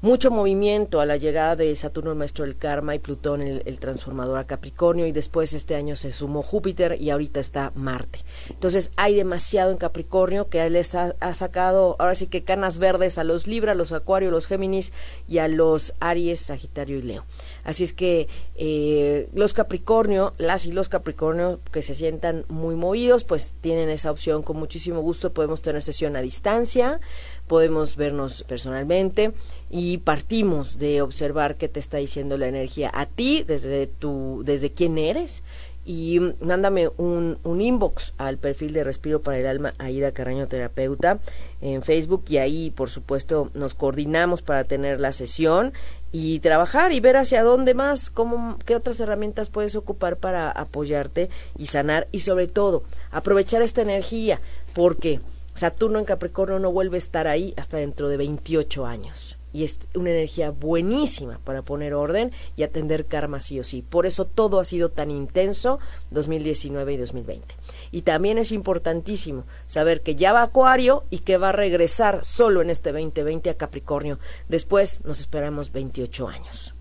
mucho 0.00 0.30
movimiento 0.30 1.00
a 1.00 1.06
la 1.06 1.16
llegada 1.16 1.56
de 1.56 1.74
Saturno, 1.74 2.12
el 2.12 2.18
maestro 2.18 2.44
del 2.44 2.56
karma, 2.56 2.94
y 2.94 3.00
Plutón, 3.00 3.42
el, 3.42 3.78
transformador 3.80 4.38
a 4.38 4.46
Capricornio, 4.46 5.06
y 5.06 5.12
después 5.12 5.52
este 5.52 5.74
año 5.74 5.96
se 5.96 6.12
sumó 6.12 6.42
Júpiter 6.42 6.96
y 7.00 7.10
ahorita 7.10 7.40
está 7.40 7.72
Marte. 7.74 8.20
Entonces 8.48 8.92
hay 8.96 9.16
demasiado 9.16 9.72
en 9.72 9.76
Capricornio 9.76 10.48
que 10.48 10.64
él 10.64 10.76
ha, 10.76 11.34
sacado, 11.34 11.96
ahora 11.98 12.14
sí 12.14 12.28
que 12.28 12.44
canas 12.44 12.78
verdes 12.78 13.18
a 13.18 13.24
los 13.24 13.46
Libra, 13.48 13.72
a 13.72 13.74
los 13.74 13.90
Acuario, 13.92 14.30
los 14.30 14.46
Géminis 14.46 14.92
y 15.26 15.38
a 15.38 15.48
los 15.48 15.94
Aries, 15.98 16.40
Sagitario 16.40 16.98
y 16.98 17.02
Leo. 17.02 17.24
Así 17.64 17.82
es 17.82 17.92
que 17.92 18.28
eh, 18.54 19.28
los 19.34 19.52
Capricornio, 19.52 20.32
las 20.38 20.66
y 20.66 20.72
los 20.72 20.88
Capricornio 20.88 21.60
que 21.72 21.82
se 21.82 21.94
sientan 21.94 22.44
muy 22.48 22.76
movidos, 22.76 23.24
pues 23.24 23.54
tienen 23.60 23.88
esa 23.88 24.12
opción 24.12 24.42
con 24.42 24.58
muchísimo 24.58 25.00
gusto. 25.00 25.32
Podemos 25.32 25.60
tener 25.60 25.82
sesión 25.82 26.14
a 26.16 26.20
distancia, 26.20 27.00
podemos 27.48 27.96
vernos 27.96 28.44
personalmente 28.44 29.32
y 29.70 29.98
partimos 29.98 30.78
de 30.78 31.02
observar 31.02 31.56
qué 31.56 31.68
te 31.68 31.80
está 31.80 31.98
diciendo 31.98 32.38
la 32.38 32.48
energía 32.48 32.90
a 32.94 33.06
ti 33.06 33.44
desde 33.46 33.86
tu 33.86 34.42
desde 34.44 34.70
quién 34.70 34.98
eres 34.98 35.42
y 35.84 36.20
mándame 36.40 36.90
un, 36.98 37.38
un, 37.44 37.60
inbox 37.62 38.12
al 38.18 38.36
perfil 38.36 38.74
de 38.74 38.84
Respiro 38.84 39.22
para 39.22 39.38
el 39.38 39.46
Alma 39.46 39.72
Aida 39.78 40.12
Carraño 40.12 40.46
Terapeuta 40.46 41.18
en 41.62 41.82
Facebook 41.82 42.24
y 42.28 42.36
ahí 42.36 42.70
por 42.70 42.90
supuesto 42.90 43.50
nos 43.54 43.72
coordinamos 43.72 44.42
para 44.42 44.64
tener 44.64 45.00
la 45.00 45.12
sesión 45.12 45.72
y 46.12 46.40
trabajar 46.40 46.92
y 46.92 47.00
ver 47.00 47.16
hacia 47.16 47.42
dónde 47.42 47.72
más, 47.72 48.10
cómo, 48.10 48.58
qué 48.66 48.76
otras 48.76 49.00
herramientas 49.00 49.48
puedes 49.48 49.76
ocupar 49.76 50.18
para 50.18 50.50
apoyarte 50.50 51.30
y 51.56 51.66
sanar 51.66 52.06
y 52.12 52.20
sobre 52.20 52.48
todo 52.48 52.82
aprovechar 53.10 53.62
esta 53.62 53.80
energía 53.80 54.42
porque 54.74 55.20
Saturno 55.54 55.98
en 55.98 56.04
Capricornio 56.04 56.58
no 56.58 56.70
vuelve 56.70 56.96
a 56.96 56.98
estar 56.98 57.26
ahí 57.26 57.54
hasta 57.56 57.78
dentro 57.78 58.08
de 58.08 58.18
28 58.18 58.84
años. 58.84 59.37
Y 59.52 59.64
es 59.64 59.80
una 59.94 60.10
energía 60.10 60.50
buenísima 60.50 61.40
para 61.44 61.62
poner 61.62 61.94
orden 61.94 62.32
y 62.56 62.62
atender 62.62 63.06
karma 63.06 63.40
sí 63.40 63.58
o 63.60 63.64
sí. 63.64 63.82
Por 63.82 64.06
eso 64.06 64.24
todo 64.24 64.60
ha 64.60 64.64
sido 64.64 64.90
tan 64.90 65.10
intenso 65.10 65.78
2019 66.10 66.92
y 66.92 66.96
2020. 66.96 67.54
Y 67.90 68.02
también 68.02 68.38
es 68.38 68.52
importantísimo 68.52 69.44
saber 69.66 70.02
que 70.02 70.14
ya 70.14 70.32
va 70.32 70.42
Acuario 70.42 71.04
y 71.10 71.20
que 71.20 71.38
va 71.38 71.50
a 71.50 71.52
regresar 71.52 72.24
solo 72.24 72.62
en 72.62 72.70
este 72.70 72.92
2020 72.92 73.50
a 73.50 73.54
Capricornio. 73.54 74.18
Después 74.48 75.04
nos 75.04 75.20
esperamos 75.20 75.72
28 75.72 76.28
años. 76.28 76.74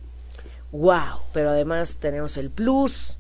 ¡Wow! 0.72 1.22
Pero 1.34 1.52
además 1.52 1.98
tenemos 1.98 2.38
el 2.38 2.50
plus 2.50 3.20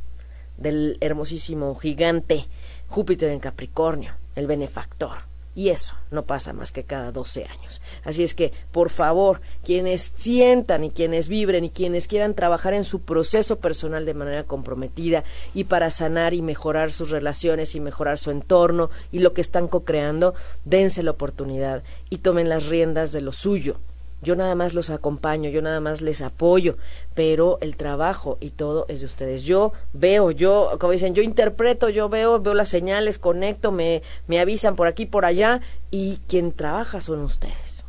del 0.58 0.98
hermosísimo 1.02 1.76
gigante 1.76 2.48
Júpiter 2.88 3.30
en 3.30 3.40
Capricornio, 3.40 4.14
el 4.36 4.48
benefactor 4.48 5.27
y 5.58 5.70
eso 5.70 5.96
no 6.12 6.24
pasa 6.24 6.54
más 6.54 6.72
que 6.72 6.84
cada 6.84 7.12
12 7.12 7.46
años. 7.46 7.82
Así 8.06 8.22
es 8.22 8.36
que, 8.36 8.54
por 8.72 8.92
favor, 8.92 9.42
quienes 9.66 10.14
sientan 10.16 10.84
y 10.84 10.92
quienes 10.92 11.28
vibren 11.28 11.64
y 11.66 11.72
quienes 11.72 12.08
quieran 12.08 12.36
trabajar 12.36 12.76
en 12.76 12.84
su 12.84 13.02
proceso 13.02 13.56
personal 13.56 14.06
de 14.06 14.14
manera 14.14 14.44
comprometida 14.44 15.24
y 15.56 15.64
para 15.64 15.90
sanar 15.90 16.36
y 16.36 16.44
mejorar 16.44 16.92
sus 16.92 17.10
relaciones 17.10 17.74
y 17.74 17.80
mejorar 17.80 18.20
su 18.20 18.30
entorno 18.30 18.92
y 19.12 19.18
lo 19.18 19.34
que 19.34 19.42
están 19.42 19.68
co-creando, 19.68 20.36
dense 20.64 21.02
la 21.02 21.10
oportunidad 21.10 21.82
y 22.12 22.20
tomen 22.20 22.50
las 22.50 22.68
riendas 22.68 23.12
de 23.12 23.22
lo 23.22 23.34
suyo 23.34 23.80
yo 24.22 24.36
nada 24.36 24.56
más 24.56 24.74
los 24.74 24.90
acompaño, 24.90 25.50
yo 25.50 25.62
nada 25.62 25.80
más 25.80 26.02
les 26.02 26.22
apoyo, 26.22 26.78
pero 27.14 27.58
el 27.62 27.78
trabajo 27.78 28.38
y 28.40 28.50
todo 28.50 28.86
es 28.90 29.02
de 29.02 29.06
ustedes. 29.06 29.44
Yo 29.44 29.74
veo, 29.94 30.32
yo, 30.32 30.78
como 30.80 30.94
dicen, 30.94 31.14
yo 31.14 31.22
interpreto, 31.22 31.90
yo 31.90 32.10
veo, 32.10 32.40
veo 32.40 32.54
las 32.54 32.70
señales, 32.70 33.20
conecto, 33.20 33.72
me, 33.72 34.02
me 34.28 34.40
avisan 34.40 34.76
por 34.76 34.88
aquí, 34.88 35.06
por 35.06 35.26
allá, 35.26 35.62
y 35.92 36.20
quien 36.28 36.52
trabaja 36.52 37.02
son 37.02 37.22
ustedes. 37.22 37.84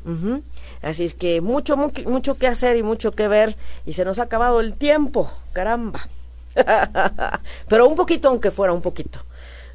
Así 0.81 1.05
es 1.05 1.15
que 1.15 1.41
mucho, 1.41 1.77
mucho 1.77 2.39
que 2.39 2.47
hacer 2.47 2.77
y 2.77 2.83
mucho 2.83 3.13
que 3.13 3.29
ver, 3.29 3.57
y 3.85 3.95
se 3.95 4.05
nos 4.05 4.19
ha 4.19 4.25
acabado 4.25 4.61
el 4.61 4.75
tiempo, 4.75 5.31
caramba. 5.53 6.09
Pero 7.69 7.87
un 7.87 7.95
poquito, 7.95 8.29
aunque 8.29 8.51
fuera 8.51 8.73
un 8.73 8.83
poquito. 8.83 9.21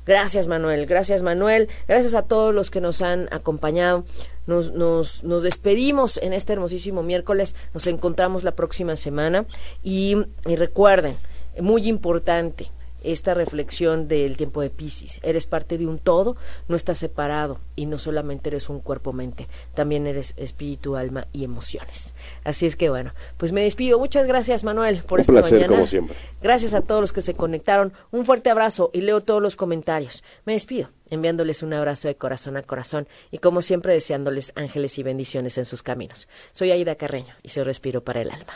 Gracias 0.06 0.48
Manuel, 0.48 0.86
gracias 0.86 1.22
Manuel, 1.22 1.70
gracias 1.88 2.14
a 2.14 2.24
todos 2.24 2.54
los 2.54 2.70
que 2.72 2.82
nos 2.82 3.02
han 3.02 3.30
acompañado. 3.32 4.06
Nos, 4.46 4.74
nos, 4.74 5.24
nos 5.24 5.44
despedimos 5.44 6.18
en 6.18 6.34
este 6.34 6.54
hermosísimo 6.54 7.04
miércoles, 7.04 7.56
nos 7.74 7.88
encontramos 7.88 8.44
la 8.44 8.56
próxima 8.56 8.98
semana. 8.98 9.46
Y, 9.82 10.18
y 10.46 10.56
recuerden, 10.58 11.16
muy 11.62 11.88
importante, 11.88 12.72
esta 13.04 13.34
reflexión 13.34 14.08
del 14.08 14.38
tiempo 14.38 14.62
de 14.62 14.70
Pisces. 14.70 15.20
Eres 15.24 15.46
parte 15.46 15.78
de 15.78 15.88
un 15.88 16.00
todo, 16.00 16.36
no 16.68 16.76
estás 16.76 16.98
separado 16.98 17.60
y 17.76 17.86
no 17.86 18.00
solamente 18.00 18.50
eres 18.50 18.70
un 18.70 18.80
cuerpo-mente, 18.80 19.48
también 19.74 20.08
eres 20.08 20.34
espíritu, 20.38 20.96
alma 20.96 21.28
y 21.32 21.44
emociones. 21.44 22.16
Así 22.44 22.66
es 22.66 22.76
que 22.76 22.90
bueno, 22.90 23.14
pues 23.38 23.52
me 23.52 23.62
despido. 23.62 24.00
Muchas 24.00 24.28
gracias 24.28 24.64
Manuel 24.64 25.04
por 25.04 25.20
esta 25.20 25.34
mañana. 25.34 25.68
Como 25.68 25.88
siempre. 25.88 26.16
Gracias 26.42 26.74
a 26.74 26.82
todos 26.82 27.02
los 27.02 27.14
que 27.14 27.22
se 27.22 27.34
conectaron. 27.34 27.94
Un 28.12 28.26
fuerte 28.26 28.50
abrazo 28.50 28.90
y 28.94 29.02
leo 29.02 29.22
todos 29.22 29.42
los 29.42 29.56
comentarios. 29.56 30.24
Me 30.46 30.54
despido 30.54 30.90
enviándoles 31.10 31.64
un 31.64 31.74
abrazo 31.74 32.08
de 32.08 32.16
corazón 32.16 32.58
a 32.58 32.64
corazón 32.64 33.08
y 33.32 33.38
como 33.38 33.62
siempre 33.62 33.94
deseándoles 33.94 34.52
ángeles 34.56 34.98
y 34.98 35.04
bendiciones 35.04 35.58
en 35.58 35.66
sus 35.66 35.84
caminos. 35.84 36.28
Soy 36.52 36.72
Aida 36.72 36.96
Carreño 36.96 37.36
y 37.44 37.50
soy 37.50 37.64
Respiro 37.64 38.04
para 38.04 38.22
el 38.22 38.32
Alma. 38.32 38.54